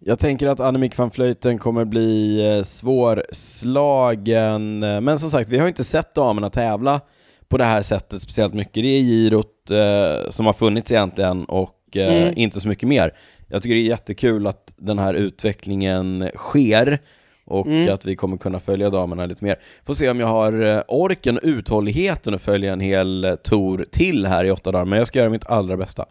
Jag 0.04 0.18
tänker 0.18 0.48
att 0.48 0.60
Annemiek 0.60 0.98
van 0.98 1.10
Vleuten 1.14 1.58
kommer 1.58 1.84
bli 1.84 2.40
eh, 2.56 2.62
svårslagen, 2.62 4.78
men 4.78 5.18
som 5.18 5.30
sagt, 5.30 5.48
vi 5.48 5.58
har 5.58 5.68
inte 5.68 5.84
sett 5.84 6.14
damerna 6.14 6.50
tävla 6.50 7.00
på 7.48 7.58
det 7.58 7.64
här 7.64 7.82
sättet 7.82 8.22
speciellt 8.22 8.54
mycket. 8.54 8.74
Det 8.82 8.88
är 8.88 9.02
girot 9.02 9.70
eh, 9.70 10.30
som 10.30 10.46
har 10.46 10.52
funnits 10.52 10.92
egentligen 10.92 11.44
och 11.44 11.96
eh, 11.96 12.22
Mm. 12.22 12.34
inte 12.36 12.60
så 12.60 12.68
mycket 12.68 12.88
mer. 12.88 13.12
Jag 13.52 13.62
tycker 13.62 13.74
det 13.74 13.80
är 13.80 13.88
jättekul 13.88 14.46
att 14.46 14.74
den 14.76 14.98
här 14.98 15.14
utvecklingen 15.14 16.30
sker 16.34 16.98
och 17.44 17.66
Mm. 17.66 17.94
att 17.94 18.04
vi 18.04 18.16
kommer 18.16 18.36
kunna 18.36 18.58
följa 18.60 18.90
damerna 18.90 19.26
lite 19.26 19.44
mer. 19.44 19.56
Får 19.86 19.94
se 19.94 20.10
om 20.10 20.20
jag 20.20 20.26
har 20.26 20.62
eh, 20.62 20.82
orken 20.88 21.36
och 21.36 21.44
uthålligheten 21.44 22.34
att 22.34 22.42
följa 22.42 22.72
en 22.72 22.80
hel 22.80 23.24
eh, 23.24 23.34
tour 23.34 23.86
till 23.90 24.26
här 24.26 24.44
i 24.44 24.50
åtta 24.50 24.72
dagar, 24.72 24.84
men 24.84 24.98
jag 24.98 25.08
ska 25.08 25.18
göra 25.18 25.30
mitt 25.30 25.46
allra 25.46 25.76
bästa. 25.76 26.06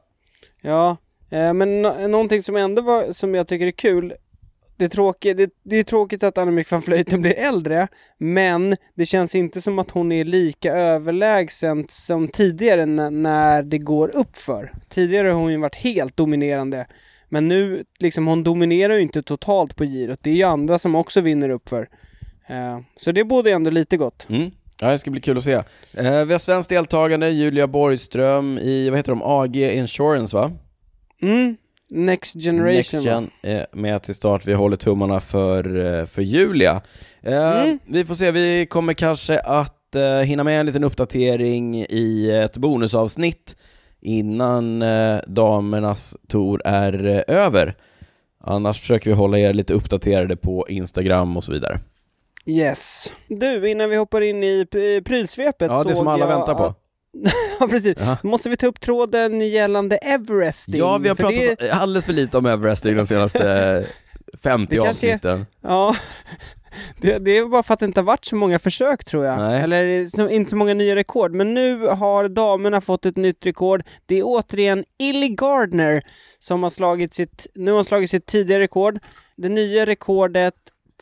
Ja, 0.61 0.97
eh, 1.29 1.53
men 1.53 1.81
nå- 1.81 2.07
någonting 2.07 2.43
som 2.43 2.55
ändå 2.55 2.81
var, 2.81 3.13
som 3.13 3.35
jag 3.35 3.47
tycker 3.47 3.67
är 3.67 3.71
kul 3.71 4.13
det 4.77 4.85
är, 4.85 4.89
tråkigt, 4.89 5.37
det, 5.37 5.49
det 5.63 5.75
är 5.75 5.83
tråkigt 5.83 6.23
att 6.23 6.37
Annemiek 6.37 6.71
van 6.71 6.81
Vleuten 6.81 7.21
blir 7.21 7.33
äldre, 7.33 7.87
men 8.17 8.75
det 8.95 9.05
känns 9.05 9.35
inte 9.35 9.61
som 9.61 9.79
att 9.79 9.91
hon 9.91 10.11
är 10.11 10.23
lika 10.25 10.73
överlägsen 10.73 11.85
som 11.89 12.27
tidigare 12.27 12.85
när, 12.85 13.11
när 13.11 13.63
det 13.63 13.77
går 13.77 14.15
uppför. 14.15 14.73
Tidigare 14.89 15.27
har 15.27 15.41
hon 15.41 15.51
ju 15.51 15.57
varit 15.57 15.75
helt 15.75 16.17
dominerande, 16.17 16.85
men 17.31 17.47
nu, 17.47 17.83
liksom 17.99 18.27
hon 18.27 18.43
dominerar 18.43 18.93
ju 18.95 19.01
inte 19.01 19.21
totalt 19.21 19.75
på 19.75 19.83
girot. 19.85 20.19
Det 20.21 20.29
är 20.29 20.33
ju 20.35 20.43
andra 20.43 20.79
som 20.79 20.95
också 20.95 21.21
vinner 21.21 21.49
uppför. 21.49 21.89
Eh, 22.47 22.79
så 22.97 23.11
det 23.11 23.23
borde 23.23 23.51
ändå 23.51 23.69
lite 23.69 23.97
gott. 23.97 24.27
Mm. 24.29 24.51
Ja, 24.81 24.91
det 24.91 24.99
ska 24.99 25.11
bli 25.11 25.21
kul 25.21 25.37
att 25.37 25.43
se. 25.43 25.53
Eh, 25.93 26.25
vi 26.25 26.31
har 26.33 26.37
svenskt 26.39 26.69
deltagande, 26.69 27.29
Julia 27.29 27.67
Borgström 27.67 28.57
i, 28.57 28.89
vad 28.89 28.99
heter 28.99 29.11
de, 29.11 29.21
AG 29.23 29.55
Insurance 29.55 30.37
va? 30.37 30.51
Mm, 31.21 31.57
Next 31.89 32.33
Generation 32.33 32.75
Next 32.75 32.93
va? 32.93 32.99
Gen 33.01 33.29
är 33.41 33.65
med 33.73 34.03
till 34.03 34.15
start, 34.15 34.45
vi 34.45 34.53
håller 34.53 34.77
tummarna 34.77 35.19
för, 35.19 35.85
eh, 35.99 36.05
för 36.05 36.21
Julia. 36.21 36.81
Eh, 37.21 37.61
Mm. 37.61 37.79
Vi 37.85 38.05
får 38.05 38.15
se, 38.15 38.31
vi 38.31 38.65
kommer 38.65 38.93
kanske 38.93 39.39
att 39.39 39.95
eh, 39.95 40.19
hinna 40.19 40.43
med 40.43 40.59
en 40.59 40.65
liten 40.65 40.83
uppdatering 40.83 41.85
i 41.89 42.31
ett 42.43 42.57
bonusavsnitt 42.57 43.55
innan 44.01 44.81
eh, 44.81 45.19
damernas 45.27 46.15
tour 46.27 46.61
är 46.65 47.05
eh, 47.05 47.35
över. 47.37 47.75
Annars 48.43 48.79
försöker 48.79 49.09
vi 49.09 49.15
hålla 49.15 49.39
er 49.39 49.53
lite 49.53 49.73
uppdaterade 49.73 50.35
på 50.35 50.65
Instagram 50.69 51.37
och 51.37 51.43
så 51.43 51.51
vidare. 51.51 51.79
Yes. 52.45 53.11
Du, 53.27 53.69
innan 53.69 53.89
vi 53.89 53.95
hoppar 53.95 54.21
in 54.21 54.43
i 54.43 54.65
p- 54.71 55.01
prylsvepet 55.01 55.71
Ja, 55.71 55.83
det 55.83 55.95
som 55.95 56.07
alla 56.07 56.27
väntar 56.27 56.55
på. 56.55 56.63
att- 56.63 56.77
ja, 57.59 57.67
precis. 57.67 57.97
Ja. 57.99 58.17
Måste 58.23 58.49
vi 58.49 58.57
ta 58.57 58.67
upp 58.67 58.79
tråden 58.79 59.41
gällande 59.49 59.97
Everesting. 59.97 60.75
Ja, 60.79 60.97
vi 60.97 61.09
har 61.09 61.15
för 61.15 61.23
pratat 61.23 61.59
det, 61.59 61.71
alldeles 61.71 62.05
för 62.05 62.13
lite 62.13 62.37
om 62.37 62.45
Everesting 62.45 62.97
de 62.97 63.07
senaste 63.07 63.85
50 64.43 64.75
Det 64.75 64.83
kanske 64.83 65.07
är- 65.07 65.13
avsnitten. 65.13 65.45
Ja, 65.61 65.95
det, 67.01 67.19
det 67.19 67.37
är 67.37 67.45
bara 67.45 67.63
för 67.63 67.73
att 67.73 67.79
det 67.79 67.85
inte 67.85 67.99
har 67.99 68.05
varit 68.05 68.25
så 68.25 68.35
många 68.35 68.59
försök 68.59 69.05
tror 69.05 69.25
jag. 69.25 69.37
Nej. 69.37 69.61
Eller 69.61 70.07
så- 70.17 70.29
inte 70.29 70.49
så 70.49 70.55
många 70.57 70.73
nya 70.73 70.95
rekord. 70.95 71.33
Men 71.33 71.53
nu 71.53 71.87
har 71.87 72.29
damerna 72.29 72.81
fått 72.81 73.05
ett 73.05 73.15
nytt 73.15 73.45
rekord. 73.45 73.83
Det 74.05 74.15
är 74.15 74.23
återigen 74.25 74.83
Illy 74.99 75.27
Gardner 75.29 76.01
som 76.39 76.63
har 76.63 76.69
slagit 76.69 77.13
sitt, 77.13 77.47
nu 77.55 77.71
har 77.71 77.83
slagit 77.83 78.09
sitt 78.09 78.25
tidigare 78.25 78.63
rekord. 78.63 78.99
Det 79.37 79.49
nya 79.49 79.85
rekordet 79.85 80.53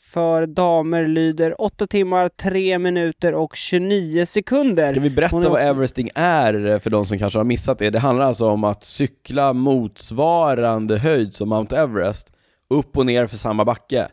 för 0.01 0.45
damer 0.47 1.05
lyder 1.07 1.61
8 1.61 1.87
timmar, 1.87 2.29
3 2.29 2.79
minuter 2.79 3.33
och 3.33 3.55
29 3.55 4.25
sekunder. 4.25 4.87
Ska 4.87 4.99
vi 4.99 5.09
berätta 5.09 5.35
är 5.37 5.41
vad 5.41 5.51
också- 5.51 5.61
Everesting 5.63 6.09
är 6.15 6.79
för 6.79 6.89
de 6.89 7.05
som 7.05 7.17
kanske 7.19 7.39
har 7.39 7.43
missat 7.43 7.79
det? 7.79 7.89
Det 7.89 7.99
handlar 7.99 8.25
alltså 8.25 8.49
om 8.49 8.63
att 8.63 8.83
cykla 8.83 9.53
motsvarande 9.53 10.97
höjd 10.97 11.33
som 11.33 11.49
Mount 11.49 11.77
Everest, 11.77 12.31
upp 12.69 12.97
och 12.97 13.05
ner 13.05 13.27
för 13.27 13.37
samma 13.37 13.65
backe, 13.65 14.07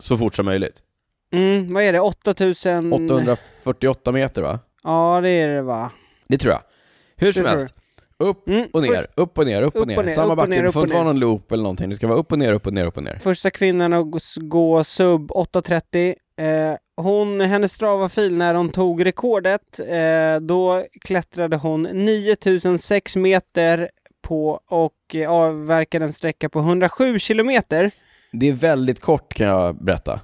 så 0.00 0.18
fort 0.18 0.34
som 0.34 0.44
möjligt. 0.46 0.82
Mm, 1.32 1.74
vad 1.74 1.82
är 1.82 1.92
det? 1.92 2.00
8000? 2.00 2.92
848 2.92 4.12
meter 4.12 4.42
va? 4.42 4.58
Ja, 4.84 5.20
det 5.22 5.28
är 5.30 5.48
det 5.48 5.62
va? 5.62 5.90
Det 6.28 6.38
tror 6.38 6.52
jag. 6.52 6.62
Hur 7.16 7.32
som 7.32 7.44
helst, 7.46 7.74
upp 8.18 8.48
Mm, 8.48 8.66
och 8.72 8.82
ner, 8.82 8.88
först- 8.88 9.10
upp 9.14 9.38
och 9.38 9.46
ner, 9.46 9.62
upp 9.62 9.74
och 9.76 9.80
upp 9.82 9.88
ner, 9.88 9.98
och 9.98 10.04
ner, 10.04 10.14
samma 10.14 10.32
upp 10.32 10.36
backe, 10.36 10.60
det 10.62 10.68
upp 10.68 10.72
får 10.74 10.82
inte 10.82 10.94
vara 10.94 11.04
någon 11.04 11.18
loop 11.18 11.52
eller 11.52 11.62
någonting, 11.62 11.90
det 11.90 11.96
ska 11.96 12.06
vara 12.06 12.18
upp 12.18 12.32
och 12.32 12.38
ner, 12.38 12.52
upp 12.52 12.66
och 12.66 12.72
ner, 12.72 12.86
upp 12.86 12.96
och 12.96 13.02
ner. 13.02 13.18
Första 13.20 13.50
kvinnan 13.50 13.92
att 13.92 14.10
gå- 14.10 14.18
gå 14.40 14.84
sub 14.84 15.30
8.30. 15.32 16.14
Eh, 16.36 16.76
hon, 16.96 17.40
hennes 17.40 17.72
Strava-fil 17.72 18.36
när 18.36 18.54
hon 18.54 18.68
tog 18.68 19.06
rekordet, 19.06 19.80
eh, 19.88 20.40
då 20.40 20.84
klättrade 21.00 21.56
hon 21.56 21.82
9006 21.82 23.16
meter 23.16 23.90
på 24.22 24.60
och 24.66 25.14
eh, 25.14 25.30
avverkade 25.30 26.04
en 26.04 26.12
sträcka 26.12 26.48
på 26.48 26.58
107 26.58 27.18
kilometer. 27.18 27.90
Det 28.32 28.48
är 28.48 28.52
väldigt 28.52 29.00
kort 29.00 29.34
kan 29.34 29.46
jag 29.46 29.84
berätta. 29.84 30.20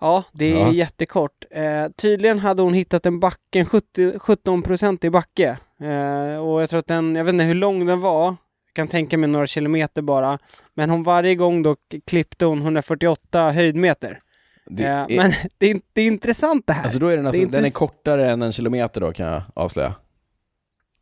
Ja, 0.00 0.24
det 0.32 0.52
är 0.52 0.56
Ja. 0.60 0.72
jättekort. 0.72 1.44
Eh, 1.50 1.88
tydligen 1.96 2.38
hade 2.38 2.62
hon 2.62 2.74
hittat 2.74 3.06
en 3.06 3.20
backe, 3.20 3.58
en 3.58 3.66
70, 3.66 4.18
17 4.18 4.62
i 5.04 5.10
backe. 5.10 5.48
Eh, 5.82 6.36
och 6.36 6.62
jag 6.62 6.70
tror 6.70 6.80
att 6.80 6.86
den, 6.86 7.16
jag 7.16 7.24
vet 7.24 7.32
inte 7.32 7.44
hur 7.44 7.54
lång 7.54 7.86
den 7.86 8.00
var. 8.00 8.24
Jag 8.24 8.74
kan 8.74 8.88
tänka 8.88 9.18
mig 9.18 9.28
några 9.30 9.46
kilometer 9.46 10.02
bara. 10.02 10.38
Men 10.74 10.90
hon 10.90 11.02
varje 11.02 11.34
gång 11.34 11.62
då 11.62 11.76
klippte 12.06 12.44
hon 12.44 12.58
148 12.62 13.50
höjdmeter. 13.50 14.18
Det 14.66 14.84
Eh, 14.84 14.90
är, 14.90 15.06
Men 15.16 15.32
det 15.58 15.70
är, 15.70 15.80
det 15.92 16.02
är 16.02 16.06
intressant 16.06 16.66
det 16.66 16.72
här. 16.72 16.82
alltså 16.82 16.98
då 16.98 17.06
är 17.06 17.16
den, 17.16 17.26
alltså, 17.26 17.42
är 17.42 17.46
den 17.46 17.64
är 17.64 17.70
kortare 17.70 18.30
än 18.30 18.42
en 18.42 18.52
kilometer 18.52 19.00
då 19.00 19.12
kan 19.12 19.26
jag 19.26 19.42
avslöja. 19.54 19.94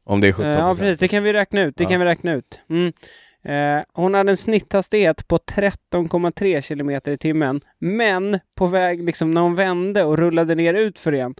Om 0.04 0.20
det 0.20 0.28
är 0.28 0.32
17 0.32 0.46
Eh, 0.46 0.58
ja, 0.58 0.74
precis. 0.74 0.98
Det 0.98 1.08
kan 1.08 1.22
vi 1.22 1.32
räkna 1.32 1.60
ut. 1.62 1.76
Det 1.76 1.84
Ja. 1.84 1.90
kan 1.90 2.00
vi 2.00 2.06
räkna 2.06 2.32
ut. 2.32 2.60
Mm. 2.70 2.92
Eh, 3.42 3.80
hon 3.92 4.14
hade 4.14 4.30
en 4.30 4.36
snitthastighet 4.36 5.28
på 5.28 5.38
13,3 5.38 6.60
kilometer 6.60 7.12
i 7.12 7.18
timmen. 7.18 7.60
Men 7.78 8.38
på 8.54 8.66
väg, 8.66 9.04
liksom 9.04 9.30
när 9.30 9.40
hon 9.40 9.54
vände 9.54 10.04
och 10.04 10.18
rullade 10.18 10.54
ner 10.54 10.74
ut 10.74 10.98
för 10.98 11.14
igen, 11.14 11.34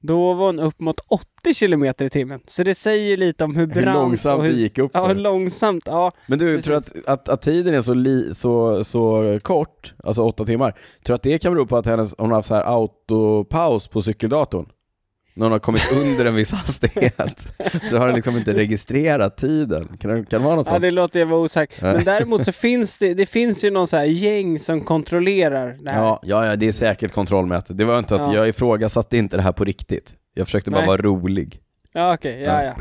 då 0.00 0.34
var 0.34 0.46
hon 0.46 0.60
upp 0.60 0.80
mot 0.80 1.00
80 1.08 1.54
kilometer 1.54 2.04
i 2.04 2.10
timmen. 2.10 2.40
Så 2.46 2.62
det 2.62 2.74
säger 2.74 3.16
lite 3.16 3.44
om 3.44 3.56
hur 3.56 3.66
Hur 3.66 3.82
brant 3.82 3.98
långsamt 3.98 4.38
och 4.38 4.44
det 4.44 4.50
hur, 4.50 4.56
gick 4.56 4.78
upp 4.78 4.90
Ja, 4.94 5.06
hur 5.06 5.14
långsamt. 5.14 5.82
Ja, 5.86 6.12
Men 6.26 6.38
du, 6.38 6.56
Precis. 6.56 6.64
tror 6.64 6.76
att, 6.76 7.08
att, 7.08 7.28
att 7.28 7.42
tiden 7.42 7.74
är 7.74 7.80
så, 7.80 7.94
li, 7.94 8.34
så, 8.34 8.84
så 8.84 9.38
kort, 9.42 9.94
alltså 10.04 10.22
åtta 10.22 10.44
timmar, 10.44 10.70
tror 10.70 10.78
du 11.02 11.14
att 11.14 11.22
det 11.22 11.38
kan 11.38 11.54
bero 11.54 11.66
på 11.66 11.76
att 11.76 11.86
hennes, 11.86 12.14
hon 12.18 12.30
har 12.30 12.36
haft 12.36 12.48
så 12.48 12.54
här 12.54 12.74
autopaus 12.74 13.88
på 13.88 14.02
cykeldatorn? 14.02 14.66
När 15.36 15.44
hon 15.46 15.52
har 15.52 15.58
kommit 15.58 15.92
under 15.92 16.24
en 16.24 16.34
viss 16.34 16.52
hastighet, 16.52 17.46
så 17.90 17.96
har 17.96 18.06
den 18.06 18.14
liksom 18.16 18.36
inte 18.36 18.54
registrerat 18.54 19.36
tiden. 19.36 19.96
Kan 20.00 20.10
det, 20.10 20.16
kan 20.16 20.40
det 20.40 20.46
vara 20.46 20.56
något 20.56 20.66
ja 20.66 20.72
sånt? 20.72 20.82
det 20.82 20.90
låter 20.90 21.20
jag 21.20 21.26
vara 21.26 21.40
osäkert. 21.40 21.82
Ja. 21.82 21.92
Men 21.92 22.04
däremot 22.04 22.44
så 22.44 22.52
finns 22.52 22.98
det, 22.98 23.14
det 23.14 23.26
finns 23.26 23.64
ju 23.64 23.70
någon 23.70 23.88
så 23.88 23.96
här 23.96 24.04
gäng 24.04 24.58
som 24.58 24.80
kontrollerar 24.80 25.76
det 25.80 25.90
här. 25.90 26.00
Ja, 26.00 26.20
ja, 26.22 26.46
ja, 26.46 26.56
det 26.56 26.66
är 26.66 26.72
säkert 26.72 27.12
kontrollmätet. 27.12 27.78
Det 27.78 27.84
var 27.84 27.98
inte 27.98 28.14
att 28.14 28.20
Ja. 28.20 28.34
jag 28.34 28.48
ifrågasatte 28.48 29.16
inte 29.16 29.36
det 29.36 29.42
här 29.42 29.52
på 29.52 29.64
riktigt. 29.64 30.14
Jag 30.34 30.46
försökte 30.46 30.70
bara 30.70 30.80
Nej. 30.80 30.88
vara 30.88 31.02
rolig. 31.02 31.60
Ja 31.96 32.14
okej, 32.14 32.40
ja 32.40 32.62
ja. 32.64 32.74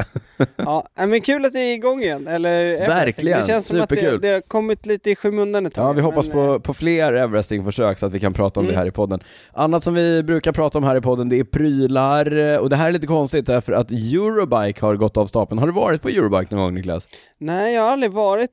ja. 0.57 0.87
ja. 0.95 1.05
Men 1.05 1.21
kul 1.21 1.45
att 1.45 1.53
det 1.53 1.59
är 1.59 1.73
igång 1.73 2.01
igen, 2.01 2.27
eller 2.27 2.87
Verkligen, 2.87 3.39
Det 3.39 3.47
känns 3.47 3.67
som 3.67 3.81
att 3.81 3.89
det, 3.89 4.17
det 4.17 4.29
har 4.29 4.41
kommit 4.41 4.85
lite 4.85 5.11
i 5.11 5.15
skymundan 5.15 5.65
ett 5.65 5.73
tag. 5.73 5.89
Ja, 5.89 5.91
vi 5.93 6.01
hoppas 6.01 6.25
men, 6.27 6.33
på, 6.33 6.53
eh, 6.53 6.59
på 6.59 6.73
fler 6.73 7.13
Everesting-försök 7.13 7.97
så 7.99 8.05
att 8.05 8.11
vi 8.11 8.19
kan 8.19 8.33
prata 8.33 8.59
om 8.59 8.65
Mm. 8.65 8.73
det 8.73 8.79
här 8.79 8.87
i 8.87 8.91
podden. 8.91 9.19
Annat 9.53 9.83
som 9.83 9.93
vi 9.93 10.23
brukar 10.23 10.51
prata 10.51 10.77
om 10.77 10.83
här 10.83 10.95
i 10.95 11.01
podden, 11.01 11.29
det 11.29 11.39
är 11.39 11.43
prylar, 11.43 12.59
och 12.59 12.69
det 12.69 12.75
här 12.75 12.87
är 12.87 12.91
lite 12.91 13.07
konstigt 13.07 13.45
därför 13.45 13.73
att 13.73 13.91
Eurobike 13.91 14.85
har 14.85 14.95
gått 14.95 15.17
av 15.17 15.25
stapeln. 15.25 15.59
Har 15.59 15.67
du 15.67 15.73
varit 15.73 16.01
på 16.01 16.09
Eurobike 16.09 16.55
någon 16.55 16.63
gång 16.63 16.73
Niklas? 16.73 17.07
Nej, 17.37 17.73
jag 17.75 17.81
har 17.81 17.91
aldrig 17.91 18.11
varit 18.11 18.51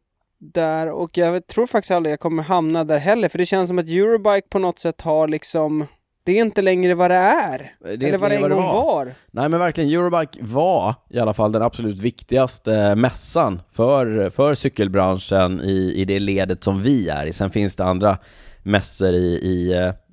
där 0.54 0.90
och 0.90 1.18
jag 1.18 1.46
tror 1.46 1.66
faktiskt 1.66 1.90
aldrig 1.90 2.12
jag 2.12 2.20
kommer 2.20 2.42
hamna 2.42 2.84
där 2.84 2.98
heller, 2.98 3.28
för 3.28 3.38
det 3.38 3.46
känns 3.46 3.68
som 3.68 3.78
att 3.78 3.88
Eurobike 3.88 4.48
på 4.50 4.58
något 4.58 4.78
sätt 4.78 5.00
har 5.00 5.28
liksom 5.28 5.86
det 6.30 6.38
är 6.38 6.42
inte 6.42 6.62
längre 6.62 6.94
vad 6.94 7.10
det 7.10 7.14
är. 7.16 7.72
Det 7.80 7.88
är 7.88 8.08
eller 8.08 8.18
vad 8.18 8.30
det 8.30 8.36
en 8.36 8.42
gång 8.42 8.50
vad 8.50 8.74
var. 8.74 9.14
Nej 9.30 9.48
men 9.48 9.60
verkligen, 9.60 9.90
Eurobike 9.90 10.38
var 10.42 10.94
i 11.10 11.18
alla 11.18 11.34
fall 11.34 11.52
den 11.52 11.62
absolut 11.62 11.98
viktigaste 11.98 12.94
mässan 12.94 13.62
för, 13.72 14.30
för 14.30 14.54
cykelbranschen 14.54 15.60
i, 15.60 15.92
i 15.96 16.04
det 16.04 16.18
ledet 16.18 16.64
som 16.64 16.82
vi 16.82 17.08
är 17.08 17.26
i. 17.26 17.32
Sen 17.32 17.50
finns 17.50 17.76
det 17.76 17.84
andra 17.84 18.18
mässor 18.62 19.12
i, 19.12 19.26
i 19.26 19.72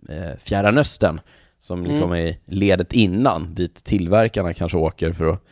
eh, 0.10 0.38
Fjärran 0.44 0.78
Östern 0.78 1.20
som 1.60 1.80
Mm. 1.80 1.92
liksom 1.92 2.12
är 2.12 2.36
ledet 2.46 2.94
innan, 2.94 3.56
dit 3.56 3.84
tillverkarna 3.84 4.54
kanske 4.54 4.78
åker 4.78 5.14
för 5.14 5.30
att 5.30 5.44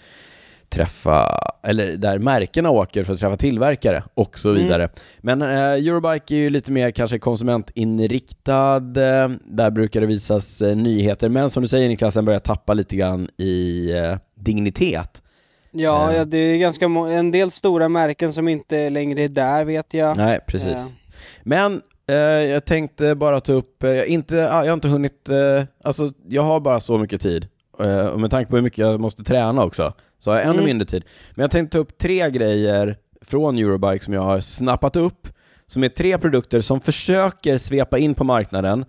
träffa, 0.70 1.28
eller 1.64 1.98
där 1.98 2.20
märkena 2.20 2.70
åker 2.70 3.04
för 3.04 3.14
att 3.14 3.20
träffa 3.20 3.36
tillverkare 3.36 4.04
och 4.14 4.40
så 4.40 4.50
Mm. 4.50 4.64
vidare. 4.64 4.90
Men 5.22 5.42
eh, 5.42 5.48
Eurobike 5.60 6.36
är 6.36 6.40
ju 6.40 6.50
lite 6.50 6.72
mer 6.72 6.92
kanske 6.92 7.20
konsumentinriktad, 7.20 8.76
eh, 8.78 9.30
där 9.46 9.72
brukar 9.72 10.02
det 10.02 10.08
visas 10.08 10.62
eh, 10.62 10.76
nyheter, 10.76 11.30
men 11.30 11.50
som 11.50 11.62
du 11.64 11.68
säger 11.68 11.90
Niklas, 11.90 12.14
den 12.14 12.26
börjar 12.26 12.40
tappa 12.40 12.74
lite 12.74 12.96
grann 12.96 13.30
i 13.38 13.92
eh, 13.92 14.18
dignitet. 14.36 15.22
Ja, 15.72 16.12
Eh. 16.12 16.18
ja, 16.18 16.26
det 16.26 16.38
är 16.38 16.58
ganska 16.58 16.86
en 16.86 17.32
del 17.32 17.52
stora 17.52 17.90
märken 17.90 18.34
som 18.34 18.48
inte 18.48 18.90
längre 18.90 19.22
är 19.22 19.28
där 19.30 19.66
vet 19.66 19.94
jag. 19.94 20.18
Nej, 20.18 20.40
precis. 20.48 20.68
Eh, 20.70 20.86
Men 21.44 21.82
jag 22.52 22.66
tänkte 22.66 23.16
bara 23.16 23.40
ta 23.42 23.54
upp, 23.54 23.84
inte, 24.08 24.50
ah, 24.52 24.62
jag 24.64 24.70
har 24.72 24.74
inte 24.74 24.88
hunnit, 24.88 25.30
alltså 25.84 26.12
jag 26.28 26.42
har 26.42 26.60
bara 26.60 26.80
så 26.80 26.98
mycket 26.98 27.22
tid. 27.22 27.48
Och 28.14 28.20
med 28.20 28.32
tanke 28.32 28.50
på 28.50 28.56
hur 28.56 28.64
mycket 28.64 28.78
jag 28.78 29.00
måste 29.00 29.24
träna 29.24 29.64
också, 29.64 29.94
så 30.26 30.32
har 30.32 30.38
jag 30.38 30.44
ännu 30.46 30.54
Mm. 30.54 30.66
mindre 30.66 30.86
tid. 30.86 31.04
Men 31.36 31.44
jag 31.44 31.52
tänkte 31.52 31.78
ta 31.78 31.82
upp 31.82 31.98
tre 31.98 32.30
grejer 32.30 32.98
från 33.22 33.58
Eurobike 33.58 34.06
som 34.06 34.14
jag 34.14 34.22
har 34.22 34.40
snappat 34.40 34.96
upp, 34.96 35.28
som 35.68 35.84
är 35.84 35.90
tre 35.90 36.18
produkter 36.18 36.62
som 36.62 36.82
försöker 36.82 37.58
svepa 37.58 37.98
in 37.98 38.14
på 38.16 38.24
marknaden, 38.24 38.86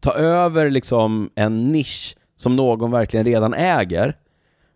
ta 0.00 0.12
över 0.14 0.70
liksom 0.70 1.30
en 1.34 1.72
nisch 1.72 2.16
som 2.36 2.56
någon 2.56 2.90
verkligen 2.90 3.26
redan 3.26 3.54
äger. 3.54 4.16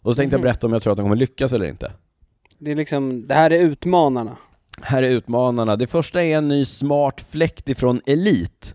Och 0.02 0.14
så 0.14 0.20
tänkte 0.20 0.34
jag 0.34 0.38
Mhm. 0.40 0.44
berätta 0.44 0.66
om 0.66 0.72
jag 0.72 0.82
tror 0.82 0.90
att 0.92 0.96
de 0.96 1.02
kommer 1.02 1.16
lyckas 1.16 1.52
eller 1.52 1.66
inte. 1.66 1.92
Det 2.58 2.70
är 2.70 2.76
liksom, 2.76 3.26
det 3.26 3.34
här 3.34 3.50
är 3.50 3.60
utmanarna. 3.60 4.36
Här 4.82 5.02
är 5.02 5.08
utmanarna. 5.10 5.76
Det 5.76 5.86
första 5.86 6.22
är 6.22 6.36
en 6.38 6.48
ny 6.48 6.64
smart 6.64 7.24
fläkt 7.30 7.68
ifrån 7.68 8.00
Elite. 8.06 8.68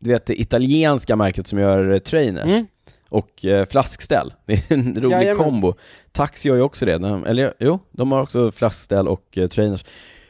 Du 0.00 0.10
vet 0.10 0.26
det 0.26 0.40
italienska 0.40 1.16
märket 1.16 1.46
som 1.46 1.58
gör 1.58 1.98
trainers 1.98 2.44
Mm. 2.44 2.66
Och 3.12 3.44
eh, 3.44 3.66
flaskställ. 3.66 4.34
Det 4.46 4.52
är 4.52 4.74
en 4.74 4.94
rolig 4.94 5.12
Jajamän. 5.16 5.44
kombo. 5.44 5.74
Taxi 6.12 6.48
gör 6.48 6.56
ju 6.56 6.62
också 6.62 6.86
det. 6.86 6.98
De, 6.98 7.26
eller 7.26 7.54
jo, 7.58 7.78
de 7.92 8.12
har 8.12 8.22
också 8.22 8.52
flaskställ 8.52 9.08
och 9.08 9.38
eh, 9.38 9.46
trainers. 9.48 9.84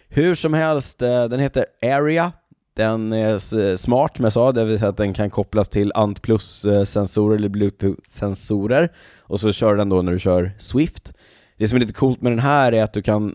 Hur 0.09 0.35
som 0.35 0.55
helst, 0.55 1.03
eh, 1.03 1.24
den 1.24 1.41
heter 1.41 1.66
Area. 1.83 2.33
Den 2.76 3.12
är 3.12 3.76
smart 3.76 4.16
som 4.16 4.24
jag 4.24 4.33
sa, 4.33 4.53
det 4.53 4.64
vill 4.64 4.78
säga 4.78 4.89
att 4.89 4.97
den 4.97 5.12
kan 5.12 5.30
kopplas 5.30 5.68
till 5.68 5.93
Ant 5.95 6.22
Plus-sensorer 6.22 7.37
eller 7.37 7.49
Bluetooth-sensorer 7.49 8.89
och 9.20 9.41
så 9.41 9.53
kör 9.53 9.76
den 9.76 9.89
då 9.89 10.03
när 10.03 10.12
du 10.12 10.18
kör 10.18 10.51
Swift. 10.59 11.12
Det 11.59 11.68
som 11.68 11.76
är 11.76 11.80
lite 11.80 11.93
coolt 11.93 12.22
med 12.22 12.33
den 12.33 12.39
här 12.39 12.72
är 12.72 12.83
att 12.83 12.93
du 12.93 13.03
kan, 13.03 13.35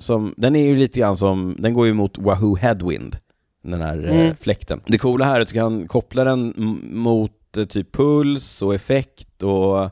som, 0.00 0.34
den 0.36 0.56
är 0.56 0.66
ju 0.66 0.76
lite 0.76 1.00
grann 1.00 1.16
som, 1.16 1.56
den 1.58 1.74
går 1.74 1.86
ju 1.86 1.92
mot 1.92 2.18
Wahoo 2.18 2.56
Headwind, 2.56 3.16
den 3.64 3.80
här 3.80 3.98
Mm. 3.98 4.36
fläkten. 4.40 4.80
Det 4.86 4.98
coola 4.98 5.24
här 5.24 5.36
är 5.36 5.40
att 5.40 5.48
du 5.48 5.54
kan 5.54 5.88
koppla 5.88 6.24
den 6.24 6.54
mot 6.92 7.32
typ 7.52 7.92
puls 7.92 8.62
och 8.62 8.74
effekt 8.74 9.42
och 9.42 9.84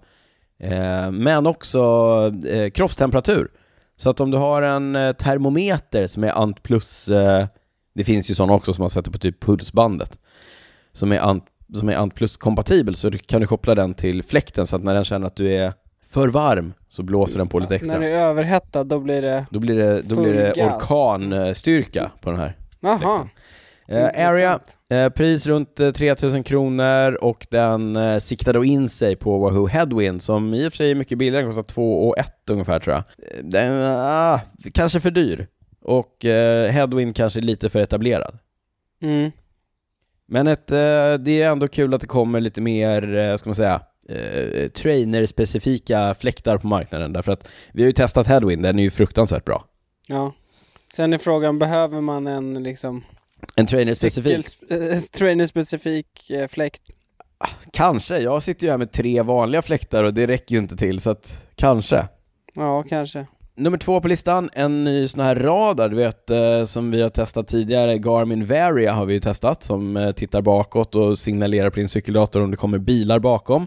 eh, 0.61 1.11
men 1.11 1.47
också 1.47 1.81
eh, 2.49 2.71
kroppstemperatur. 2.71 3.49
Så 3.97 4.11
att 4.11 4.21
om 4.21 4.31
du 4.31 4.37
har 4.37 4.63
en 4.63 4.97
eh, 4.97 5.13
termometer 5.13 6.07
som 6.07 6.25
är 6.25 6.39
Ant 6.39 6.63
plus, 6.63 7.09
eh, 7.09 7.47
det 7.95 8.05
finns 8.05 8.31
ju 8.31 8.35
sådana 8.35 8.53
också 8.53 8.73
som 8.73 8.83
man 8.83 8.91
sätter 8.91 9.11
på 9.11 9.19
typ 9.19 9.45
pulsbandet, 9.45 10.19
som 10.93 11.13
är 11.13 11.21
Ant, 11.21 11.45
som 11.75 11.89
är 11.89 11.97
Ant 11.97 12.15
plus 12.15 12.37
kompatibel 12.37 12.97
så 12.97 13.11
du, 13.11 13.19
kan 13.19 13.41
du 13.41 13.47
koppla 13.47 13.75
den 13.75 13.95
till 13.95 14.23
fläkten 14.23 14.67
så 14.67 14.77
att 14.77 14.83
när 14.83 14.95
den 14.95 15.05
känner 15.05 15.27
att 15.27 15.37
du 15.37 15.53
är 15.53 15.73
för 16.11 16.29
varm 16.29 16.75
så 16.89 17.03
blåser 17.03 17.39
den 17.39 17.49
på 17.49 17.59
lite 17.59 17.75
extra. 17.75 17.93
När 17.93 18.01
det 18.01 18.13
är 18.13 18.27
överhettad, 18.27 18.85
då 18.85 19.01
blir 19.01 19.23
det... 19.23 19.47
Då 19.51 19.59
blir 19.59 19.77
det, 19.77 20.03
då 20.03 20.17
blir 20.17 20.33
det 20.33 20.53
orkanstyrka 20.53 22.11
på 22.21 22.31
den 22.31 22.41
här. 22.41 22.57
Jaha. 22.81 23.29
Eh, 23.91 24.29
area, 24.29 24.61
eh, 24.91 25.09
pris 25.09 25.47
runt 25.47 25.81
eh, 25.81 25.91
3000 25.91 26.43
kronor 26.45 27.25
och 27.25 27.47
den 27.51 27.97
eh, 27.97 28.19
siktar 28.19 28.53
då 28.53 28.65
in 28.65 28.89
sig 28.89 29.17
på 29.17 29.39
Wahoo 29.39 29.67
Headwind 29.67 30.23
som 30.23 30.55
i 30.55 30.69
och 30.69 30.73
för 30.73 30.77
sig 30.77 30.91
är 30.91 30.95
mycket 30.95 31.19
billigare, 31.19 31.45
den 31.45 31.55
kostar 31.55 31.75
2 31.75 32.09
och 32.09 32.19
1 32.19 32.51
ungefär 32.51 32.81
tror 32.81 32.95
jag. 32.95 33.05
Eh, 33.19 33.45
Den, 33.45 33.83
ah, 33.97 34.41
kanske 34.75 35.01
för 35.01 35.11
dyr 35.11 35.47
och 35.83 36.25
eh, 36.25 36.71
Headwind 36.71 37.17
kanske 37.17 37.41
lite 37.41 37.71
för 37.71 37.79
etablerad. 37.79 38.39
Mm. 39.03 39.31
Men 40.27 40.47
ett, 40.47 40.73
eh, 40.73 41.15
det 41.15 41.43
är 41.43 41.51
ändå 41.51 41.69
kul 41.69 41.95
att 41.95 42.01
det 42.01 42.07
kommer 42.07 42.41
lite 42.41 42.61
mer, 42.61 43.17
eh, 43.17 43.37
ska 43.37 43.49
man 43.49 43.55
säga, 43.55 43.81
eh, 44.09 44.69
trainer-specifika 44.69 46.15
fläktar 46.15 46.59
på 46.59 46.67
marknaden 46.67 47.13
därför 47.13 47.33
att 47.33 47.49
vi 47.73 47.83
har 47.83 47.87
ju 47.87 47.93
testat 47.93 48.27
Headwind, 48.27 48.63
den 48.63 48.79
är 48.79 48.83
ju 48.83 48.91
fruktansvärt 48.91 49.45
bra. 49.45 49.65
Ja. 50.09 50.33
Sen 50.95 51.13
är 51.13 51.19
frågan, 51.19 51.59
behöver 51.59 52.01
man 52.01 52.27
en 52.27 52.63
liksom 52.63 53.05
En 53.55 53.67
trainer-specifik? 53.67 54.49
Cykel, 54.49 55.03
trainer-specifik 55.03 56.31
eh, 56.31 56.49
fläkt. 56.49 56.83
Kanske, 57.73 58.19
jag 58.19 58.43
sitter 58.43 58.67
ju 58.67 58.71
här 58.71 58.79
med 58.79 58.93
tre 58.93 59.23
vanliga 59.23 59.63
fläktar 59.63 60.05
och 60.05 60.15
det 60.15 60.27
räcker 60.27 60.55
ju 60.55 60.59
inte 60.59 60.77
till, 60.77 61.01
så 61.01 61.11
att 61.11 61.43
kanske. 61.55 62.09
Ja, 62.55 62.83
kanske. 62.83 63.27
Nummer 63.57 63.79
två 63.79 64.01
på 64.01 64.09
listan, 64.09 64.51
en 64.53 64.85
ny 64.85 65.09
sån 65.09 65.21
här 65.21 65.37
radar, 65.37 65.89
du 65.89 65.97
vet, 65.97 66.31
eh, 66.31 66.65
som 66.65 66.91
vi 66.91 67.03
har 67.03 67.11
testat 67.11 67.49
tidigare, 67.49 67.99
Garmin 67.99 68.47
Varia 68.47 68.93
har 68.93 69.07
vi 69.07 69.15
ju 69.15 69.21
testat, 69.21 69.63
som 69.63 69.97
eh, 69.97 70.13
tittar 70.13 70.43
bakåt 70.43 70.95
och 70.95 71.19
signalerar 71.19 71.71
på 71.71 71.77
din 71.77 71.89
cykeldator 71.89 72.43
om 72.43 72.51
det 72.51 72.57
kommer 72.57 72.79
bilar 72.79 73.19
bakom. 73.19 73.67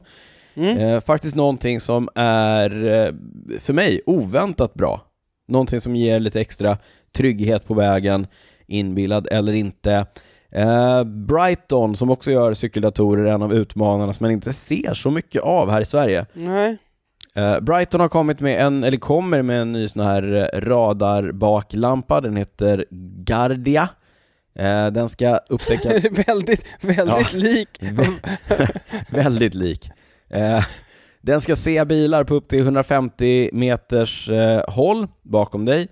Mm. 0.53 0.77
Eh, 0.77 1.01
faktiskt 1.01 1.35
någonting 1.35 1.79
som 1.79 2.09
är, 2.15 2.85
eh, 2.85 3.13
för 3.59 3.73
mig, 3.73 4.01
oväntat 4.05 4.73
bra. 4.73 5.01
Någonting 5.47 5.81
som 5.81 5.95
ger 5.95 6.19
lite 6.19 6.41
extra 6.41 6.77
trygghet 7.15 7.65
på 7.67 7.73
vägen, 7.73 8.27
inbillad 8.71 9.27
eller 9.31 9.53
inte. 9.53 10.05
Eh, 10.51 11.03
Brighton, 11.03 11.95
som 11.95 12.09
också 12.09 12.31
gör 12.31 12.53
cykeldatorer, 12.53 13.25
är 13.25 13.33
en 13.33 13.41
av 13.41 13.53
utmanarna 13.53 14.13
som 14.13 14.23
man 14.23 14.31
inte 14.31 14.53
ser 14.53 14.93
så 14.93 15.11
mycket 15.11 15.41
av 15.41 15.69
här 15.69 15.81
i 15.81 15.85
Sverige. 15.85 16.25
Nej. 16.33 16.77
Eh, 17.35 17.59
Brighton 17.59 18.01
har 18.01 18.09
kommit 18.09 18.39
med 18.39 18.61
en, 18.65 18.83
eller 18.83 18.97
kommer 18.97 19.41
med 19.41 19.61
en 19.61 19.71
ny 19.71 19.87
sån 19.87 20.01
här 20.01 20.49
eh, 20.53 20.59
radarbaklampa, 20.59 22.21
den 22.21 22.35
heter 22.35 22.85
Gardia. 23.25 23.89
Eh, 24.55 24.87
den 24.87 25.09
ska 25.09 25.39
upptäcka... 25.49 25.89
väldigt, 26.27 26.65
väldigt 26.81 27.33
lik. 27.33 27.69
väldigt 29.09 29.53
lik. 29.53 29.89
Eh, 30.29 30.65
den 31.21 31.41
ska 31.41 31.55
se 31.55 31.85
bilar 31.85 32.23
på 32.23 32.35
upp 32.35 32.47
till 32.47 32.59
150 32.59 33.49
meters 33.53 34.29
eh, 34.29 34.61
håll 34.67 35.07
bakom 35.21 35.65
dig. 35.65 35.87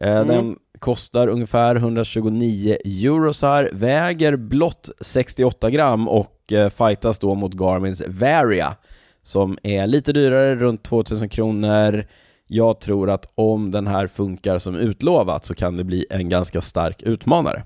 Mm. 0.00 0.26
Den 0.26 0.56
kostar 0.84 1.28
ungefär 1.28 1.76
129 1.76 2.76
eurosar, 2.84 3.70
väger 3.72 4.36
blott 4.36 4.90
68 5.00 5.70
gram 5.70 6.08
och 6.08 6.52
eh, 6.52 6.70
fightas 6.70 7.18
då 7.18 7.34
mot 7.34 7.52
Garmins 7.54 8.02
Varia 8.06 8.76
som 9.22 9.58
är 9.62 9.86
lite 9.86 10.12
dyrare, 10.12 10.56
runt 10.56 10.82
2000 10.82 11.28
kronor. 11.28 12.06
Jag 12.46 12.80
tror 12.80 13.10
att 13.10 13.32
om 13.34 13.70
den 13.70 13.86
här 13.86 14.06
funkar 14.06 14.58
som 14.58 14.74
utlovat 14.76 15.44
så 15.44 15.54
kan 15.54 15.76
det 15.76 15.84
bli 15.84 16.06
en 16.10 16.28
ganska 16.28 16.60
stark 16.60 17.02
utmanare. 17.02 17.62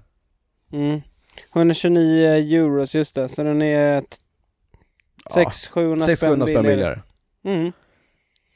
Mm. 0.72 1.00
129 1.54 2.28
euros, 2.28 2.94
just 2.94 3.14
det. 3.14 3.28
Så 3.28 3.42
den 3.42 3.62
är 3.62 4.02
Ja, 5.34 5.42
600-700 5.42 6.06
600 6.06 6.06
spänn 6.06 6.16
spänn 6.16 6.46
billigare. 6.46 6.62
billigare. 6.62 7.00
Mm. 7.44 7.72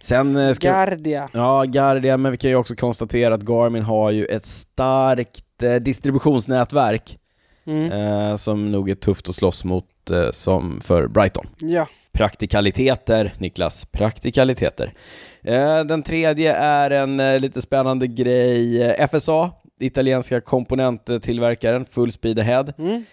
Sen 0.03 0.37
eh, 0.37 0.53
ska 0.53 0.69
Gardia. 0.69 1.29
Ja, 1.33 1.65
Gardia, 1.65 2.17
men 2.17 2.33
vi 2.33 2.39
kan 2.39 2.51
ju 2.51 2.57
också 2.57 2.75
konstatera 2.77 3.35
att 3.35 3.43
Garmin 3.43 3.83
har 3.83 4.11
ju 4.11 4.25
ett 4.25 4.47
starkt 4.47 5.63
eh, 5.63 5.75
distributionsnätverk 5.75 7.19
Mm. 7.67 7.93
eh, 7.93 8.37
som 8.37 8.73
nog 8.73 8.91
är 8.91 8.95
tufft 8.95 9.29
att 9.29 9.35
slåss 9.35 9.65
mot 9.65 10.11
eh, 10.11 10.31
som 10.31 10.81
för 10.81 11.07
Brighton. 11.09 11.47
Ja. 11.61 11.89
Praktikaliteter, 12.13 13.35
Niklas, 13.39 13.85
praktikaliteter. 13.85 14.93
Eh, 15.43 15.85
den 15.85 16.03
tredje 16.03 16.55
är 16.57 16.91
en 16.91 17.21
eh, 17.21 17.39
lite 17.41 17.63
spännande 17.63 18.07
grej, 18.07 18.97
FSA, 19.13 19.51
italienska 19.81 20.41
komponenttillverkaren 20.41 21.85
Full 21.85 22.13
Speed 22.13 22.39
Ahead. 22.39 22.67
Mm. 22.79 23.05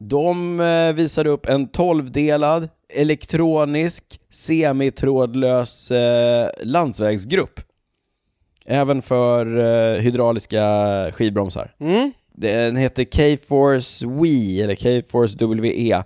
De 0.00 0.58
visade 0.96 1.30
upp 1.30 1.46
en 1.46 1.68
12-delad 1.68 2.68
elektronisk 2.88 4.20
semitrådlös 4.30 5.90
eh, 5.90 6.48
landsvägsgrupp. 6.62 7.60
Även 8.66 9.02
för 9.02 9.58
eh, 9.58 10.00
hydrauliska 10.00 10.64
skivbromsar. 11.12 11.74
Mm. 11.80 12.12
Den 12.32 12.76
heter 12.76 13.04
K-Force 13.04 14.06
WE, 14.06 14.62
eller 14.62 14.74
K-Force 14.74 15.46
WE. 15.46 16.04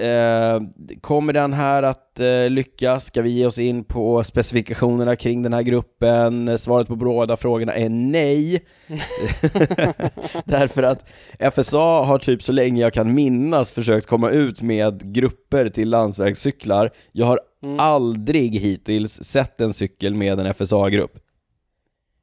Eh, 0.00 0.60
kommer 1.00 1.32
den 1.32 1.52
här 1.52 1.82
att 1.82 2.20
eh, 2.20 2.50
lyckas? 2.50 3.04
Ska 3.04 3.22
vi 3.22 3.30
ge 3.30 3.46
oss 3.46 3.58
in 3.58 3.84
på 3.84 4.24
specifikationerna 4.24 5.16
kring 5.16 5.42
den 5.42 5.52
här 5.52 5.62
gruppen? 5.62 6.58
Svaret 6.58 6.88
på 6.88 6.96
båda 6.96 7.36
frågorna 7.36 7.74
är 7.74 7.88
nej. 7.88 8.64
Därför 10.44 10.82
att 10.82 11.08
FSA 11.54 11.78
har 12.04 12.18
typ 12.18 12.42
så 12.42 12.52
länge 12.52 12.80
jag 12.80 12.92
kan 12.92 13.14
minnas 13.14 13.70
försökt 13.70 14.06
komma 14.06 14.30
ut 14.30 14.62
med 14.62 15.14
grupper 15.14 15.68
till 15.68 15.88
landsvägscyklar. 15.90 16.90
Jag 17.12 17.26
har 17.26 17.40
Mm. 17.64 17.80
aldrig 17.80 18.54
hittills 18.54 19.12
sett 19.24 19.60
en 19.60 19.72
cykel 19.72 20.14
med 20.14 20.40
en 20.40 20.46
FSA-grupp. 20.54 21.18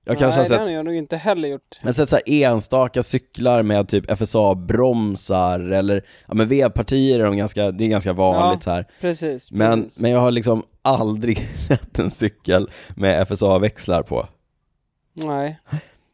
Jag 0.06 0.18
kanske 0.18 0.40
har 0.40 0.42
Nej, 0.44 0.48
sett 0.50 0.58
det 0.60 0.64
har 0.64 0.70
jag 0.72 0.86
nog 0.86 0.96
inte 0.96 1.18
heller 1.18 1.50
gjort. 1.50 1.80
jag 1.82 1.88
har 1.88 1.94
sett 1.94 2.10
så 2.10 2.16
här 2.16 2.24
enstaka 2.28 3.04
cyklar 3.04 3.64
med 3.64 3.88
typ 3.88 4.12
FSA-bromsar 4.12 5.72
eller, 5.74 6.06
ja 6.28 6.34
men 6.34 6.48
vevpartier 6.48 7.20
är 7.20 7.24
de 7.24 7.38
ganska, 7.38 7.72
det 7.72 7.84
är 7.84 7.88
ganska 7.88 8.14
vanligt 8.14 8.64
så 8.64 8.70
här. 8.72 8.88
Precis. 9.02 9.52
Men, 9.52 9.84
precis. 9.84 10.00
men 10.00 10.12
jag 10.12 10.20
har 10.20 10.32
liksom 10.32 10.64
aldrig 10.82 11.38
sett 11.68 12.00
en 12.00 12.12
cykel 12.12 12.70
med 12.96 13.28
FSA-växlar 13.28 14.04
på. 14.04 14.28
Nej. 15.14 15.60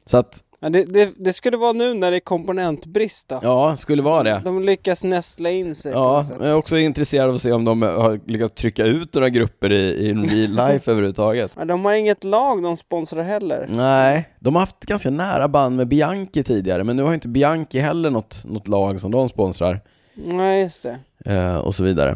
Så 0.06 0.18
att, 0.18 0.44
Ja, 0.62 0.70
det, 0.70 0.84
det, 0.84 1.10
det 1.18 1.34
skulle 1.34 1.58
vara 1.58 1.74
nu 1.74 1.94
när 1.94 2.12
det 2.12 2.18
är 2.18 2.22
komponentbrist 2.22 3.30
då. 3.30 3.40
ja, 3.44 3.76
skulle 3.78 4.02
vara 4.02 4.24
det. 4.24 4.42
De 4.46 4.64
lyckas 4.64 5.04
nästla 5.04 5.50
in 5.50 5.76
sig 5.76 5.92
Ja, 5.92 6.26
jag 6.40 6.48
är 6.50 6.56
också 6.56 6.78
intresserad 6.78 7.30
av 7.30 7.36
att 7.36 7.42
se 7.42 7.52
om 7.52 7.66
de 7.66 7.82
har 7.82 8.20
lyckats 8.32 8.54
trycka 8.54 8.86
ut 8.86 9.14
några 9.14 9.30
grupper 9.30 9.72
i, 9.72 9.78
i 9.78 10.14
real 10.14 10.70
life 10.72 10.92
överhuvudtaget. 10.92 11.52
Ja, 11.56 11.66
de 11.66 11.86
har 11.86 11.94
inget 11.94 12.24
lag 12.24 12.64
de 12.64 12.78
sponsrar 12.78 13.24
heller. 13.24 13.68
Nej, 13.70 14.30
de 14.40 14.56
har 14.56 14.60
haft 14.60 14.80
ganska 14.86 15.10
nära 15.10 15.48
band 15.48 15.76
med 15.76 15.88
Bianchi 15.88 16.44
tidigare, 16.44 16.84
men 16.84 16.96
nu 16.96 17.04
har 17.04 17.14
inte 17.14 17.28
Bianchi 17.28 17.80
heller 17.80 18.10
något, 18.10 18.42
något 18.46 18.68
lag 18.68 19.00
som 19.00 19.12
de 19.12 19.30
sponsrar. 19.30 19.82
Nej, 20.14 20.62
just 20.62 20.84
det. 20.84 21.00
eh, 21.34 21.58
och 21.58 21.76
så 21.76 21.84
vidare. 21.84 22.10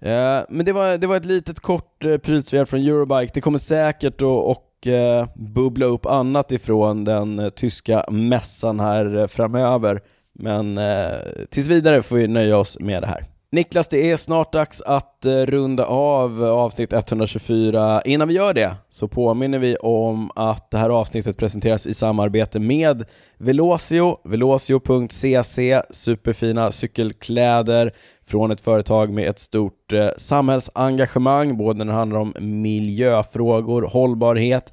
Eh, 0.00 0.40
men 0.48 0.64
det 0.66 0.72
var, 0.72 0.98
det 0.98 1.06
var 1.06 1.16
ett 1.16 1.24
litet 1.24 1.60
kort 1.60 2.04
eh, 2.04 2.16
prylsvep 2.16 2.68
från 2.68 2.80
Eurobike. 2.80 3.30
Det 3.34 3.40
kommer 3.40 3.58
säkert 3.58 4.14
att 4.14 4.22
och, 4.22 4.62
eh, 4.86 5.26
bubbla 5.34 5.86
upp 5.86 6.06
annat 6.06 6.52
ifrån 6.52 7.04
den 7.04 7.38
eh, 7.38 7.48
tyska 7.48 8.04
mässan 8.10 8.80
här 8.80 9.16
eh, 9.16 9.26
framöver. 9.26 10.00
Men 10.34 10.78
eh, 10.78 11.18
tills 11.50 11.68
vidare 11.68 12.02
får 12.02 12.16
vi 12.16 12.28
nöja 12.28 12.56
oss 12.56 12.78
med 12.80 13.02
det 13.02 13.06
här. 13.06 13.31
Niklas, 13.54 13.88
det 13.88 14.10
är 14.10 14.16
snart 14.16 14.52
dags 14.52 14.80
att 14.80 15.24
eh, 15.24 15.30
runda 15.30 15.84
av 15.84 16.44
avsnitt 16.44 16.92
124. 16.92 18.02
Innan 18.04 18.28
vi 18.28 18.34
gör 18.34 18.54
det 18.54 18.76
så 18.88 19.08
påminner 19.08 19.58
vi 19.58 19.76
om 19.76 20.30
att 20.34 20.70
det 20.70 20.78
här 20.78 20.90
avsnittet 20.90 21.36
presenteras 21.36 21.86
i 21.86 21.94
samarbete 21.94 22.60
med 22.60 23.04
Velocio, 23.38 24.18
velocio.cc, 24.24 25.82
superfina 25.90 26.72
cykelkläder 26.72 27.92
från 28.26 28.50
ett 28.50 28.60
företag 28.60 29.10
med 29.10 29.28
ett 29.28 29.38
stort 29.38 29.92
eh, 29.92 30.08
samhällsengagemang, 30.16 31.56
både 31.56 31.78
när 31.78 31.92
det 31.92 31.98
handlar 31.98 32.20
om 32.20 32.34
miljöfrågor, 32.40 33.82
hållbarhet, 33.82 34.72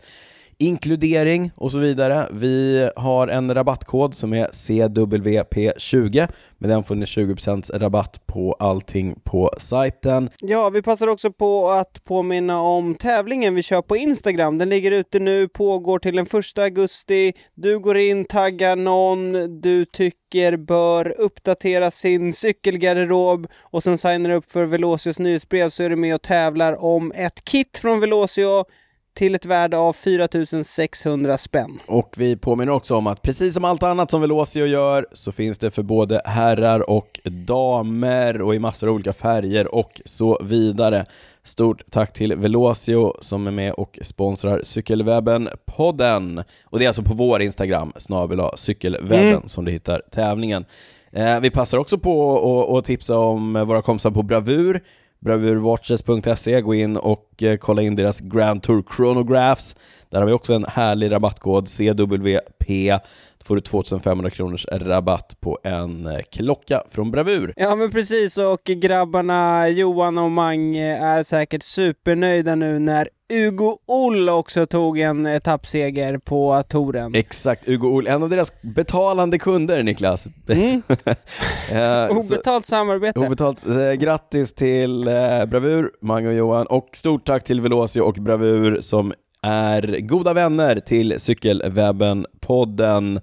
inkludering 0.60 1.52
och 1.56 1.72
så 1.72 1.78
vidare. 1.78 2.28
Vi 2.32 2.90
har 2.96 3.28
en 3.28 3.54
rabattkod 3.54 4.16
som 4.16 4.34
är 4.34 4.48
CWP20, 4.48 6.28
med 6.58 6.70
den 6.70 6.84
får 6.84 6.96
ni 6.96 7.06
20% 7.06 7.80
rabatt 7.80 8.28
på 8.28 8.54
allting 8.60 9.16
på 9.24 9.52
sajten. 9.58 10.30
Ja, 10.42 10.70
vi 10.70 10.82
passar 10.82 11.08
också 11.08 11.32
på 11.32 11.70
att 11.70 12.04
påminna 12.04 12.62
om 12.62 12.96
tävlingen 12.96 13.56
vi 13.56 13.64
kör 13.64 13.82
på 13.82 13.98
Instagram. 13.98 14.58
Den 14.58 14.70
ligger 14.70 14.92
ute 14.92 15.20
nu, 15.20 15.48
pågår 15.48 16.00
till 16.00 16.16
den 16.16 16.26
första 16.26 16.64
augusti. 16.64 17.34
Du 17.56 17.80
går 17.80 17.98
in, 17.98 18.26
taggar 18.26 18.76
någon 18.76 19.32
du 19.62 19.86
tycker 19.86 20.58
bör 20.58 21.22
uppdatera 21.22 21.92
sin 21.92 22.34
cykelgarderob 22.34 23.48
och 23.62 23.84
sen 23.84 23.98
signar 23.98 24.30
upp 24.30 24.52
för 24.52 24.66
Velocios 24.66 25.20
nyhetsbrev 25.20 25.70
så 25.70 25.84
är 25.84 25.90
du 25.90 25.96
med 25.96 26.16
och 26.16 26.22
tävlar 26.22 26.84
om 26.84 27.12
ett 27.16 27.44
kit 27.44 27.78
från 27.78 28.00
Velocio 28.00 28.66
till 29.20 29.36
ett 29.36 29.46
värde 29.46 29.78
av 29.78 29.94
4600 29.94 31.38
spänn. 31.38 31.80
Och 31.88 32.14
vi 32.18 32.36
påminner 32.38 32.72
också 32.74 32.96
om 32.96 33.08
att 33.08 33.22
precis 33.22 33.54
som 33.54 33.66
allt 33.66 33.84
annat 33.84 34.12
som 34.12 34.22
Velocio 34.22 34.66
gör 34.66 35.08
så 35.14 35.32
finns 35.32 35.58
det 35.58 35.72
för 35.72 35.84
både 35.84 36.22
herrar 36.26 36.90
och 36.90 37.20
damer 37.24 38.42
och 38.42 38.56
i 38.56 38.60
massor 38.60 38.88
av 38.88 38.94
olika 38.96 39.14
färger 39.14 39.76
och 39.76 40.02
så 40.06 40.40
vidare. 40.44 41.06
Stort 41.44 41.82
tack 41.92 42.14
till 42.14 42.36
Velocio 42.36 43.14
som 43.22 43.48
är 43.48 43.52
med 43.52 43.74
och 43.74 44.00
sponsrar 44.02 44.62
Cykelwebben-podden. 44.64 46.44
Och 46.64 46.80
det 46.80 46.86
är 46.86 46.88
alltså 46.88 47.04
på 47.04 47.14
vår 47.14 47.42
Instagram, 47.42 47.94
snabel 47.98 48.42
cykelwebben, 48.56 49.28
Mm. 49.30 49.42
som 49.48 49.66
du 49.66 49.72
hittar 49.72 50.02
tävlingen. 50.12 50.66
Eh, 51.12 51.40
vi 51.40 51.50
passar 51.50 51.78
också 51.78 51.98
på 51.98 52.78
att- 52.78 52.86
tipsa 52.86 53.18
om 53.18 53.54
våra 53.54 53.82
kompisar 53.82 54.12
på 54.12 54.24
Bravur, 54.24 54.84
bravurwatches.se, 55.20 56.62
gå 56.62 56.74
in 56.76 56.98
och 56.98 57.44
eh, 57.44 57.58
kolla 57.58 57.82
in 57.82 57.96
deras 57.96 58.20
Grand 58.20 58.64
Tour 58.64 58.84
Chronographs. 58.96 59.76
Där 60.10 60.20
har 60.20 60.28
vi 60.28 60.34
också 60.34 60.54
en 60.54 60.66
härlig 60.66 61.12
rabattkod, 61.12 61.68
CWP. 61.68 62.92
Då 63.38 63.46
får 63.46 63.56
du 63.56 63.62
2500 63.62 64.30
kronors 64.30 64.66
rabatt 64.72 65.38
på 65.40 65.60
en 65.64 66.08
eh, 66.08 66.20
klocka 66.32 66.84
från 66.92 67.12
Bravur. 67.12 67.54
Ja 67.56 67.76
men 67.76 67.92
precis 67.92 68.38
och 68.38 68.64
grabbarna 68.64 69.70
Johan 69.70 70.18
och 70.18 70.32
Mange 70.32 70.98
är 70.98 71.24
säkert 71.24 71.64
supernöjda 71.64 72.56
nu 72.56 72.80
när 72.80 73.10
Ugo 73.34 73.78
Oll 73.86 74.30
också 74.30 74.66
tog 74.66 75.00
en 75.00 75.26
etappseger 75.26 76.18
på 76.18 76.64
touren. 76.70 77.16
Exakt, 77.16 77.68
Ugo 77.68 77.88
Oll, 77.88 78.08
en 78.08 78.24
av 78.24 78.30
deras 78.30 78.62
betalande 78.62 79.40
kunder 79.40 79.84
Niklas. 79.84 80.28
Mm. 80.50 80.82
Eh, 81.72 82.10
Obetalt 82.18 82.66
samarbete. 82.66 83.20
Obetalt. 83.20 83.68
Eh, 83.68 83.92
grattis 83.92 84.54
till 84.54 85.08
eh, 85.08 85.46
Bravur, 85.46 85.92
Mange 86.02 86.28
och 86.28 86.34
Johan, 86.34 86.66
och 86.66 86.88
stort 86.94 87.26
tack 87.26 87.44
till 87.44 87.62
Velocio 87.62 88.02
och 88.02 88.14
Bravur 88.14 88.82
som 88.82 89.14
är 89.42 90.00
goda 90.00 90.34
vänner 90.34 90.80
till 90.80 91.20
Cykelwebben-podden. 91.20 93.22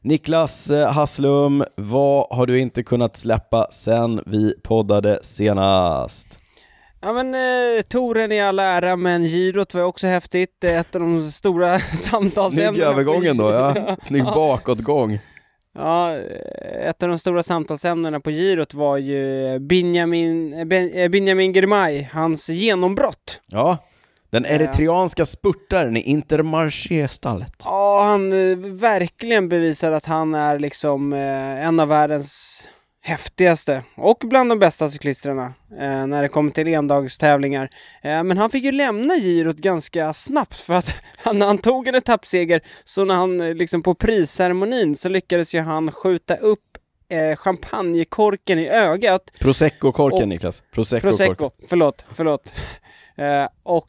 Niklas 0.00 0.70
eh, 0.70 0.92
Hasslum, 0.92 1.64
vad 1.76 2.26
har 2.30 2.46
du 2.46 2.60
inte 2.60 2.82
kunnat 2.82 3.16
släppa 3.16 3.66
sen 3.70 4.22
vi 4.26 4.54
poddade 4.62 5.18
senast? 5.22 6.38
Ja 7.02 7.12
men 7.12 7.34
eh, 7.34 7.82
touren 7.82 8.32
i 8.32 8.40
all 8.40 8.58
ära, 8.58 8.96
men 8.96 9.24
girot 9.24 9.74
var 9.74 9.82
också 9.82 10.06
häftigt. 10.06 10.64
Ett 10.64 10.94
av 10.94 11.00
de 11.00 11.32
stora 11.32 11.78
samtalsämnena. 11.96 12.74
Snygg 12.74 12.84
övergången 12.84 13.36
då, 13.36 13.50
ja. 13.50 13.96
Snygg 14.02 14.24
bakåtgång. 14.24 15.18
Ja, 15.74 16.16
ett 16.88 17.02
av 17.02 17.08
de 17.08 17.18
stora 17.18 17.42
samtalsämnena 17.42 18.20
på 18.20 18.30
girot 18.30 18.74
var 18.74 18.96
ju 18.96 19.58
Benjamin, 19.58 20.68
ben, 20.68 20.90
eh, 20.90 21.08
Benjamin 21.08 21.52
Girmay, 21.52 22.08
hans 22.12 22.48
genombrott. 22.48 23.40
Ja, 23.46 23.78
den 24.30 24.46
eritreanska 24.46 25.26
spurtaren 25.26 25.96
i 25.96 26.00
Intermarché-stallet. 26.00 27.54
Ja, 27.64 28.02
han 28.02 28.32
eh, 28.32 28.56
verkligen 28.58 29.48
bevisar 29.48 29.92
att 29.92 30.06
han 30.06 30.34
är 30.34 30.58
liksom 30.58 31.12
eh, 31.12 31.66
en 31.66 31.80
av 31.80 31.88
världens 31.88 32.64
häftigaste 33.04 33.82
och 33.96 34.18
bland 34.24 34.50
de 34.50 34.58
bästa 34.58 34.90
cyklisterna 34.90 35.54
eh, 35.80 36.06
när 36.06 36.22
det 36.22 36.28
kommer 36.28 36.50
till 36.50 36.68
endagstävlingar. 36.68 37.70
Eh, 38.02 38.22
men 38.24 38.38
han 38.38 38.50
fick 38.50 38.64
ju 38.64 38.72
lämna 38.72 39.14
girot 39.14 39.56
ganska 39.56 40.14
snabbt 40.14 40.58
för 40.58 40.74
att 40.74 40.94
han, 41.16 41.38
när 41.38 41.46
han 41.46 41.58
tog 41.58 41.88
en 41.88 41.94
etappseger 41.94 42.60
så 42.84 43.04
när 43.04 43.14
han 43.14 43.40
eh, 43.40 43.54
liksom 43.54 43.82
på 43.82 43.94
prisceremonin 43.94 44.96
så 44.96 45.08
lyckades 45.08 45.54
ju 45.54 45.60
han 45.60 45.92
skjuta 45.92 46.36
upp 46.36 46.60
eh, 47.08 47.36
champagnekorken 47.36 48.58
i 48.58 48.68
ögat 48.68 49.30
Prosecco-korken 49.38 50.22
Och- 50.22 50.28
Niklas. 50.28 50.62
Prosecco-korken. 50.72 51.26
Prosecco, 51.26 51.50
förlåt, 51.68 52.04
förlåt. 52.14 52.52
Eh, 53.16 53.48
och 53.62 53.88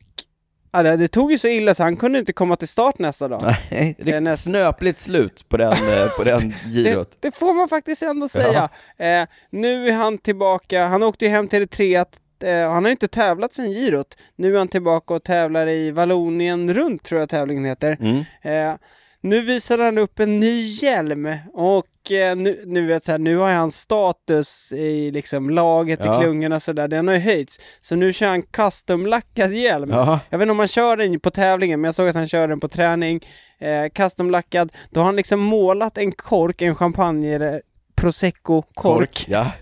ja, 0.73 0.83
det, 0.83 0.97
det 0.97 1.07
tog 1.07 1.31
ju 1.31 1.37
så 1.37 1.47
illa 1.47 1.75
så 1.75 1.83
han 1.83 1.95
kunde 1.97 2.19
inte 2.19 2.33
komma 2.33 2.55
till 2.55 2.67
start 2.67 2.99
nästa 2.99 3.27
dag. 3.27 3.41
Nej, 3.43 3.57
är 3.69 3.85
riktigt 4.05 4.23
näst- 4.23 4.43
snöpligt 4.43 4.99
slut 4.99 5.49
på 5.49 5.57
den, 5.57 5.71
eh, 5.73 6.07
på 6.17 6.23
den 6.25 6.53
girot. 6.71 7.11
Det, 7.19 7.27
det 7.27 7.35
får 7.35 7.53
man 7.53 7.69
faktiskt 7.69 8.01
ändå 8.03 8.27
säga. 8.29 8.69
Eh, 8.97 9.27
nu 9.49 9.87
är 9.87 9.93
han 9.93 10.17
tillbaka, 10.17 10.85
han 10.87 11.03
åkte 11.03 11.25
ju 11.25 11.31
hem 11.31 11.47
till 11.47 11.57
Eritrea, 11.59 12.05
eh, 12.43 12.71
han 12.71 12.83
har 12.83 12.89
ju 12.89 12.91
inte 12.91 13.07
tävlat 13.07 13.55
sen 13.55 13.71
girot. 13.73 14.17
Nu 14.35 14.53
är 14.53 14.57
han 14.57 14.67
tillbaka 14.67 15.13
och 15.13 15.23
tävlar 15.23 15.67
i 15.67 15.91
Vallonien 15.91 16.73
runt, 16.73 17.03
tror 17.03 17.19
jag 17.19 17.29
tävlingen 17.29 17.65
heter. 17.65 17.97
Mm. 17.99 18.23
Eh, 18.41 18.75
nu 19.23 19.41
visar 19.41 19.77
han 19.77 19.97
upp 19.97 20.19
en 20.19 20.39
ny 20.39 20.61
hjälm 20.61 21.35
och 21.53 22.11
eh, 22.11 22.35
nu, 22.35 22.63
nu, 22.65 22.85
vet 22.85 23.05
så 23.05 23.11
här, 23.11 23.19
nu 23.19 23.37
har 23.37 23.53
han 23.53 23.71
status 23.71 24.71
i 24.71 25.11
liksom 25.11 25.49
laget 25.49 25.99
Ja. 26.03 26.17
i 26.17 26.23
klungorna 26.23 26.55
och 26.55 26.61
sådär, 26.61 26.87
den 26.87 27.07
har 27.07 27.15
ju 27.15 27.21
höjts. 27.21 27.59
Så 27.81 27.95
nu 27.95 28.13
kör 28.13 28.27
han 28.27 28.43
custom-lackad 28.43 29.53
hjälm. 29.53 29.89
Ja. 29.89 30.19
Jag 30.29 30.37
vet 30.37 30.43
inte 30.45 30.51
om 30.51 30.59
han 30.59 30.67
kör 30.67 30.97
den 30.97 31.19
på 31.19 31.31
tävlingen, 31.31 31.81
men 31.81 31.87
jag 31.87 31.95
såg 31.95 32.07
att 32.07 32.15
han 32.15 32.27
kör 32.27 32.47
den 32.47 32.59
på 32.59 32.67
träning. 32.67 33.19
Eh, 33.59 33.85
custom-lackad. 33.93 34.73
Då 34.89 34.99
har 34.99 35.05
han 35.05 35.15
liksom 35.15 35.39
målat 35.39 35.97
en 35.97 36.11
kork, 36.11 36.61
en 36.61 36.75
champagne 36.75 37.61
prosecco-kork. 37.95 39.25
Ja. 39.27 39.51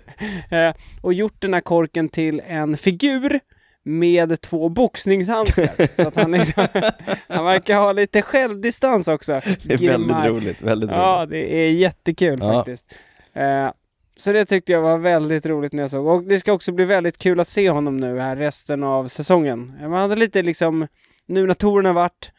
Eh, 0.50 0.74
och 1.02 1.14
gjort 1.14 1.42
den 1.42 1.54
här 1.54 1.62
korken 1.62 2.10
till 2.10 2.42
en 2.48 2.78
figur 2.78 3.40
med 3.84 4.42
två 4.42 4.70
boxningshandskar. 4.70 5.96
så 6.02 6.08
att 6.08 6.16
han 6.16 6.32
liksom, 6.32 6.68
han 7.28 7.46
verkar 7.46 7.80
ha 7.80 7.92
lite 7.92 8.22
självdistans 8.22 9.08
också. 9.08 9.42
Det 9.64 9.74
är 9.74 9.78
väldigt 9.78 10.26
roligt, 10.26 10.62
väldigt 10.62 10.90
Ja, 10.90 11.18
roligt. 11.20 11.30
det 11.30 11.56
är 11.66 11.72
jättekul 11.72 12.38
Ja. 12.42 12.54
faktiskt. 12.54 12.96
Eh, 13.34 13.72
så 14.18 14.32
det 14.34 14.46
tyckte 14.46 14.72
jag 14.72 14.82
var 14.82 14.98
väldigt 14.98 15.46
roligt 15.46 15.74
när 15.74 15.84
jag 15.84 15.92
såg. 15.92 16.08
Och 16.08 16.24
det 16.24 16.40
ska 16.40 16.54
också 16.54 16.72
bli 16.72 16.86
väldigt 16.86 17.18
kul 17.18 17.40
att 17.40 17.48
se 17.48 17.70
honom 17.70 17.98
nu 17.98 18.20
här 18.20 18.36
resten 18.36 18.84
av 18.84 19.08
säsongen. 19.08 19.74
Man 19.82 19.94
hade 19.94 20.16
lite 20.16 20.42
liksom, 20.42 20.88
nu 21.26 21.48
när 21.48 21.54
touren 21.54 21.86
har 21.86 21.94
varit, 21.94 22.32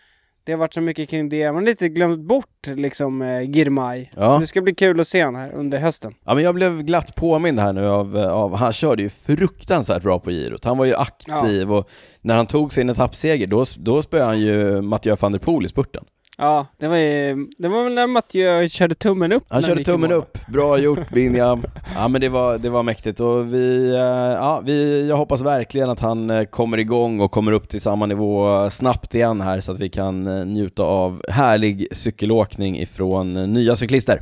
det 0.45 0.53
har 0.53 0.59
varit 0.59 0.75
så 0.75 0.81
mycket 0.81 1.09
kring 1.09 1.29
det, 1.29 1.47
man 1.47 1.55
har 1.55 1.63
lite 1.63 1.89
glömt 1.89 2.21
bort 2.21 2.67
liksom 2.67 3.23
eh, 3.23 3.51
Girmay. 3.51 4.09
Ja. 4.17 4.33
Så 4.33 4.39
det 4.39 4.47
ska 4.47 4.61
bli 4.61 4.75
kul 4.75 5.01
att 5.01 5.09
se 5.09 5.25
honom 5.25 5.41
här 5.41 5.53
under 5.53 5.79
hösten. 5.79 6.15
Ja 6.25 6.35
men 6.35 6.45
jag 6.45 6.55
blev 6.55 6.83
glatt 6.83 7.15
påmind 7.15 7.61
här 7.61 7.73
nu 7.73 7.89
av, 7.89 8.17
av, 8.17 8.57
han 8.57 8.73
körde 8.73 9.03
ju 9.03 9.09
fruktansvärt 9.09 10.03
bra 10.03 10.19
på 10.19 10.31
girot. 10.31 10.65
Han 10.65 10.79
var 10.79 10.85
ju 10.85 10.95
aktiv 10.95 11.73
och 11.73 11.89
när 12.21 12.37
han 12.37 12.47
tog 12.47 12.73
sin 12.73 12.91
etappseger 12.91 13.47
då, 13.47 13.65
då 13.77 14.03
spöade 14.03 14.27
han 14.27 14.41
ju 14.41 14.83
Mathieu 14.83 15.17
van 15.21 15.33
der 15.33 15.39
Poel 15.39 15.65
i 15.65 15.69
spurten. 15.69 16.05
Ja, 16.39 16.67
det 16.79 16.89
var 16.89 16.97
ju, 16.97 17.47
det 17.59 17.69
var 17.69 17.85
väl 17.85 17.95
när 17.95 18.07
Mathieu 18.07 18.69
körde 18.69 18.95
tummen 18.95 19.33
upp. 19.33 19.45
Han 19.49 19.63
körde 19.63 19.85
tummen 19.85 20.13
upp, 20.13 20.39
bra 20.49 20.79
gjort 20.79 21.11
Binjam. 21.11 21.65
Ja 21.95 22.09
men 22.09 22.21
det 22.21 22.29
var, 22.29 22.59
det 22.59 22.71
var 22.71 22.83
mäktigt 22.83 23.21
och 23.21 23.55
vi, 23.55 23.91
eh, 23.91 23.97
ja, 24.41 24.63
vi, 24.65 25.09
jag 25.09 25.17
hoppas 25.17 25.43
verkligen 25.43 25.91
att 25.91 26.01
han 26.01 26.31
eh, 26.31 26.45
kommer 26.45 26.79
igång 26.79 27.21
och 27.21 27.31
kommer 27.31 27.53
upp 27.53 27.69
till 27.69 27.81
samma 27.81 28.07
nivå 28.07 28.71
snabbt 28.71 29.15
igen 29.15 29.41
här 29.41 29.61
så 29.61 29.73
att 29.73 29.79
vi 29.79 29.89
kan 29.89 30.27
eh, 30.27 30.45
njuta 30.45 30.83
av 30.83 31.23
härlig 31.29 31.87
cykelåkning 31.93 32.79
ifrån 32.81 33.53
nya 33.53 33.77
cyklister. 33.77 34.21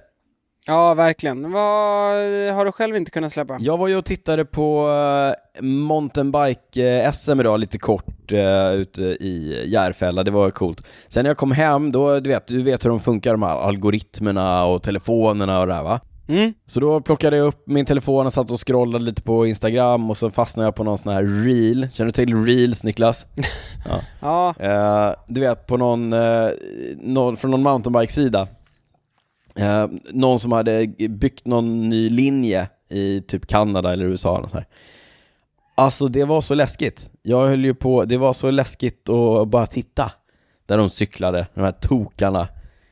Ja, 0.70 0.94
verkligen. 0.94 1.52
Vad 1.52 1.62
har 2.54 2.64
du 2.64 2.72
själv 2.72 2.96
inte 2.96 3.10
kunnat 3.10 3.32
släppa? 3.32 3.56
Jag 3.60 3.78
var 3.78 3.88
ju 3.88 3.96
och 3.96 4.04
tittade 4.04 4.44
på 4.44 4.88
eh, 4.88 5.62
mountainbike-SM 5.62 7.40
idag 7.40 7.60
lite 7.60 7.78
kort 7.78 8.32
uh, 8.32 8.72
ute 8.72 9.02
i 9.02 9.62
Järfälla, 9.66 10.22
det 10.22 10.30
var 10.30 10.50
coolt. 10.50 10.86
Sen 11.08 11.22
när 11.22 11.30
jag 11.30 11.36
kom 11.36 11.52
hem, 11.52 11.92
då, 11.92 12.20
du 12.20 12.30
vet, 12.30 12.46
du 12.46 12.62
vet 12.62 12.84
hur 12.84 12.90
de 12.90 13.00
funkar 13.00 13.32
de 13.32 13.42
här 13.42 13.56
algoritmerna 13.56 14.64
och 14.64 14.82
telefonerna 14.82 15.60
och 15.60 15.66
det 15.66 15.74
här 15.74 15.82
va? 15.82 16.00
Mm? 16.28 16.54
Så 16.66 16.80
då 16.80 17.00
plockade 17.00 17.36
jag 17.36 17.46
upp 17.46 17.62
min 17.66 17.86
telefon 17.86 18.26
och 18.26 18.32
satt 18.32 18.50
och 18.50 18.66
scrollade 18.68 19.04
lite 19.04 19.22
på 19.22 19.46
Instagram 19.46 20.10
och 20.10 20.16
så 20.16 20.30
fastnade 20.30 20.66
jag 20.66 20.74
på 20.74 20.84
någon 20.84 20.98
sån 20.98 21.12
här 21.12 21.22
reel. 21.22 21.88
Känner 21.92 22.06
du 22.06 22.12
till 22.12 22.44
reels 22.44 22.82
Niklas? 22.82 23.26
ja. 23.88 24.00
Ja, 24.20 24.54
Eh, 24.58 25.14
du 25.26 25.40
vet 25.40 25.66
på 25.66 25.76
någon, 25.76 26.12
eh, 26.12 26.48
någon 26.96 27.36
från 27.36 27.50
någon 27.50 27.62
mountainbike-sida. 27.62 28.48
Eh, 29.60 29.88
någon 30.12 30.40
som 30.40 30.52
hade 30.52 30.86
byggt 31.08 31.46
någon 31.46 31.88
ny 31.88 32.10
linje 32.10 32.68
i 32.88 33.20
typ 33.20 33.46
Kanada 33.46 33.92
eller 33.92 34.04
USA 34.04 34.38
eller 34.38 34.48
så 34.48 34.54
här. 34.54 34.66
Alltså 35.74 36.08
det 36.08 36.24
var 36.24 36.40
så 36.40 36.54
läskigt. 36.54 37.10
Jag 37.22 37.46
höll 37.46 37.64
ju 37.64 37.74
på, 37.74 38.04
det 38.04 38.16
var 38.16 38.32
så 38.32 38.50
läskigt 38.50 39.08
att 39.08 39.48
bara 39.48 39.66
titta. 39.66 40.12
Där 40.66 40.78
de 40.78 40.90
cyklade, 40.90 41.46
de 41.54 41.60
här 41.60 41.72
tokarna. 41.72 42.48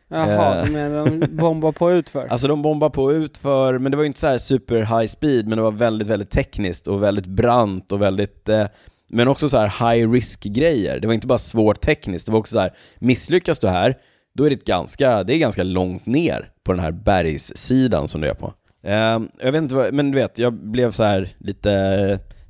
jaha, 0.08 0.62
Eh. 0.62 0.70
men 0.70 1.20
de 1.20 1.26
bombar 1.36 1.72
på 1.72 1.92
utför. 1.92 2.26
Alltså 2.30 2.48
de 2.48 2.62
bombade 2.62 2.90
på 2.90 3.12
ut 3.12 3.36
för, 3.36 3.78
men 3.78 3.90
det 3.92 3.96
var 3.96 4.04
ju 4.04 4.06
inte 4.06 4.20
så 4.20 4.26
här 4.26 4.38
super 4.38 4.76
high 4.76 5.06
speed, 5.08 5.48
men 5.48 5.56
det 5.58 5.62
var 5.62 5.70
väldigt, 5.72 6.08
väldigt 6.08 6.30
tekniskt 6.30 6.86
och 6.86 7.02
väldigt 7.02 7.26
brant 7.26 7.92
och 7.92 8.02
väldigt, 8.02 8.48
eh, 8.48 8.66
men 9.08 9.28
också 9.28 9.48
så 9.48 9.56
här 9.58 9.94
high 9.94 10.10
risk 10.12 10.42
grejer. 10.42 11.00
Det 11.00 11.06
var 11.06 11.14
inte 11.14 11.26
bara 11.26 11.38
svårt 11.38 11.80
tekniskt, 11.80 12.26
det 12.26 12.32
var 12.32 12.38
också 12.38 12.52
så 12.52 12.60
här, 12.60 12.72
misslyckas 12.98 13.58
du 13.58 13.68
här, 13.68 13.94
då 14.34 14.44
är 14.44 14.50
det 14.50 14.64
ganska, 14.64 15.24
det 15.24 15.34
är 15.34 15.38
ganska 15.38 15.62
långt 15.62 16.06
ner 16.06 16.50
på 16.68 16.72
den 16.72 16.82
här 16.82 16.92
bergssidan 16.92 18.08
som 18.08 18.20
du 18.20 18.28
är 18.28 18.34
på. 18.34 18.54
Eh, 18.82 19.20
jag 19.40 19.52
vet 19.52 19.62
inte 19.62 19.74
vad, 19.74 19.94
men 19.94 20.10
du 20.10 20.18
vet, 20.18 20.38
jag 20.38 20.52
blev 20.52 20.90
så 20.90 21.02
här 21.04 21.28
lite, 21.38 21.70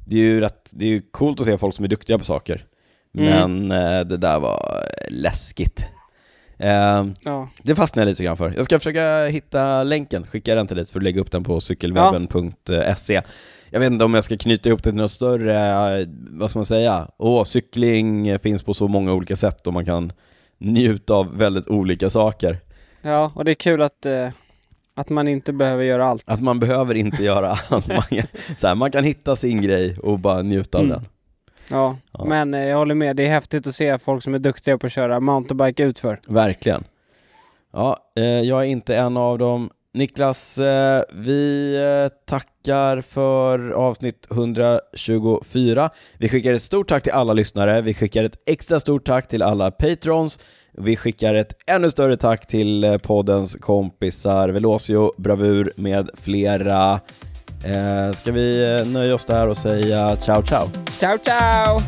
det 0.07 0.17
är 0.17 0.21
ju 0.21 0.41
rätt, 0.41 0.71
det 0.75 0.85
är 0.85 0.89
ju 0.89 1.03
coolt 1.11 1.41
att 1.41 1.47
se 1.47 1.59
folk 1.59 1.75
som 1.75 1.85
är 1.85 1.89
duktiga 1.89 2.19
på 2.19 2.25
saker. 2.25 2.65
Mm. 3.19 3.57
Men 3.69 3.71
eh, 3.71 4.07
det 4.07 4.17
där 4.17 4.41
var 4.41 4.85
läskigt. 5.09 5.85
Eh, 6.59 7.07
Ja. 7.25 7.49
det 7.63 7.75
fastnar 7.75 8.03
jag 8.03 8.09
lite 8.09 8.25
grann 8.25 8.37
för. 8.37 8.53
Jag 8.57 8.65
ska 8.65 8.79
försöka 8.79 9.27
hitta 9.27 9.83
länken, 9.85 10.27
skicka 10.27 10.55
den 10.55 10.67
till 10.67 10.77
dig 10.77 10.87
så 10.87 10.93
får 10.93 11.01
du 11.01 11.05
lägga 11.05 11.21
upp 11.21 11.31
den 11.31 11.45
på 11.45 11.61
cykelwebben.se. 11.61 13.23
Jag 13.71 13.81
vet 13.81 13.93
inte 13.93 14.05
om 14.05 14.15
jag 14.15 14.25
ska 14.25 14.37
knyta 14.37 14.69
ihop 14.69 14.83
det 14.83 14.91
till 14.91 15.01
något 15.01 15.11
större, 15.11 16.07
vad 16.31 16.51
ska 16.51 16.59
man 16.59 16.67
säga? 16.67 17.09
Åh, 17.19 17.45
cykling 17.45 18.39
finns 18.39 18.63
på 18.63 18.75
så 18.75 18.89
många 18.89 19.13
olika 19.13 19.37
sätt 19.37 19.67
och 19.67 19.73
man 19.73 19.85
kan 19.85 20.13
njuta 20.59 21.15
av 21.15 21.37
väldigt 21.39 21.69
olika 21.69 22.11
saker. 22.11 22.59
Ja, 23.03 23.33
och 23.35 23.45
det 23.45 23.53
är 23.53 23.55
kul 23.55 23.83
att, 23.83 24.07
eh, 24.07 24.29
att 24.95 25.09
man 25.09 25.29
inte 25.29 25.53
behöver 25.53 25.85
göra 25.85 26.07
allt. 26.07 26.23
Att 26.27 26.43
man 26.43 26.61
behöver 26.61 26.95
inte 26.95 27.25
göra 27.25 27.49
allt. 27.69 27.89
Man, 27.89 28.03
kan- 28.03 28.27
så 28.57 28.67
här, 28.69 28.75
man 28.75 28.91
kan 28.91 29.05
hitta 29.05 29.37
sin 29.37 29.61
grej 29.63 29.97
och 29.99 30.19
bara 30.19 30.43
njuta 30.43 30.79
av 30.79 30.85
Mm. 30.85 30.95
den. 30.97 31.07
Ja, 31.71 31.97
Ja. 32.13 32.25
men 32.25 32.55
eh, 32.55 32.65
jag 32.69 32.77
håller 32.77 32.95
med. 32.95 33.17
Det 33.17 33.27
är 33.27 33.31
häftigt 33.31 33.67
att 33.67 33.75
se 33.75 33.99
folk 33.99 34.23
som 34.23 34.35
är 34.35 34.39
duktiga 34.39 34.79
på 34.79 34.87
att 34.87 34.93
köra 34.93 35.21
mountainbike 35.21 35.83
utför. 35.83 36.21
Verkligen. 36.29 36.85
Ja, 37.73 37.99
eh, 38.17 38.25
jag 38.25 38.61
är 38.61 38.67
inte 38.67 38.97
en 38.97 39.17
av 39.17 39.39
dem. 39.39 39.71
Niklas, 39.95 40.59
eh, 40.59 41.03
vi 41.13 41.75
eh, 41.77 42.19
tackar 42.27 43.01
för 43.01 43.71
avsnitt 43.71 44.27
124. 44.31 45.91
Vi 46.19 46.29
skickar 46.29 46.53
ett 46.53 46.63
stort 46.63 46.89
tack 46.89 47.03
till 47.03 47.13
alla 47.13 47.33
lyssnare. 47.33 47.81
Vi 47.83 47.95
skickar 47.95 48.25
ett 48.25 48.37
extra 48.47 48.81
stort 48.81 49.07
tack 49.07 49.29
till 49.29 49.43
alla 49.43 49.71
patrons. 49.71 50.39
Vi 50.73 50.97
skickar 50.97 51.35
ett 51.35 51.53
ännu 51.67 51.91
större 51.91 52.17
tack 52.17 52.47
till 52.47 52.85
eh, 52.85 52.99
poddens 52.99 53.55
kompisar 53.55 54.49
Velocio, 54.49 55.13
Bravur 55.17 55.73
med 55.77 56.11
flera. 56.15 57.01
Eh, 57.65 58.13
ska 58.13 58.33
vi 58.33 58.79
eh, 58.81 58.87
nöja 58.87 59.15
oss 59.15 59.25
där 59.25 59.49
och 59.49 59.57
säga 59.57 60.17
ciao 60.17 60.43
ciao? 60.43 60.67
Ciao, 60.99 61.19
ciao! 61.19 61.79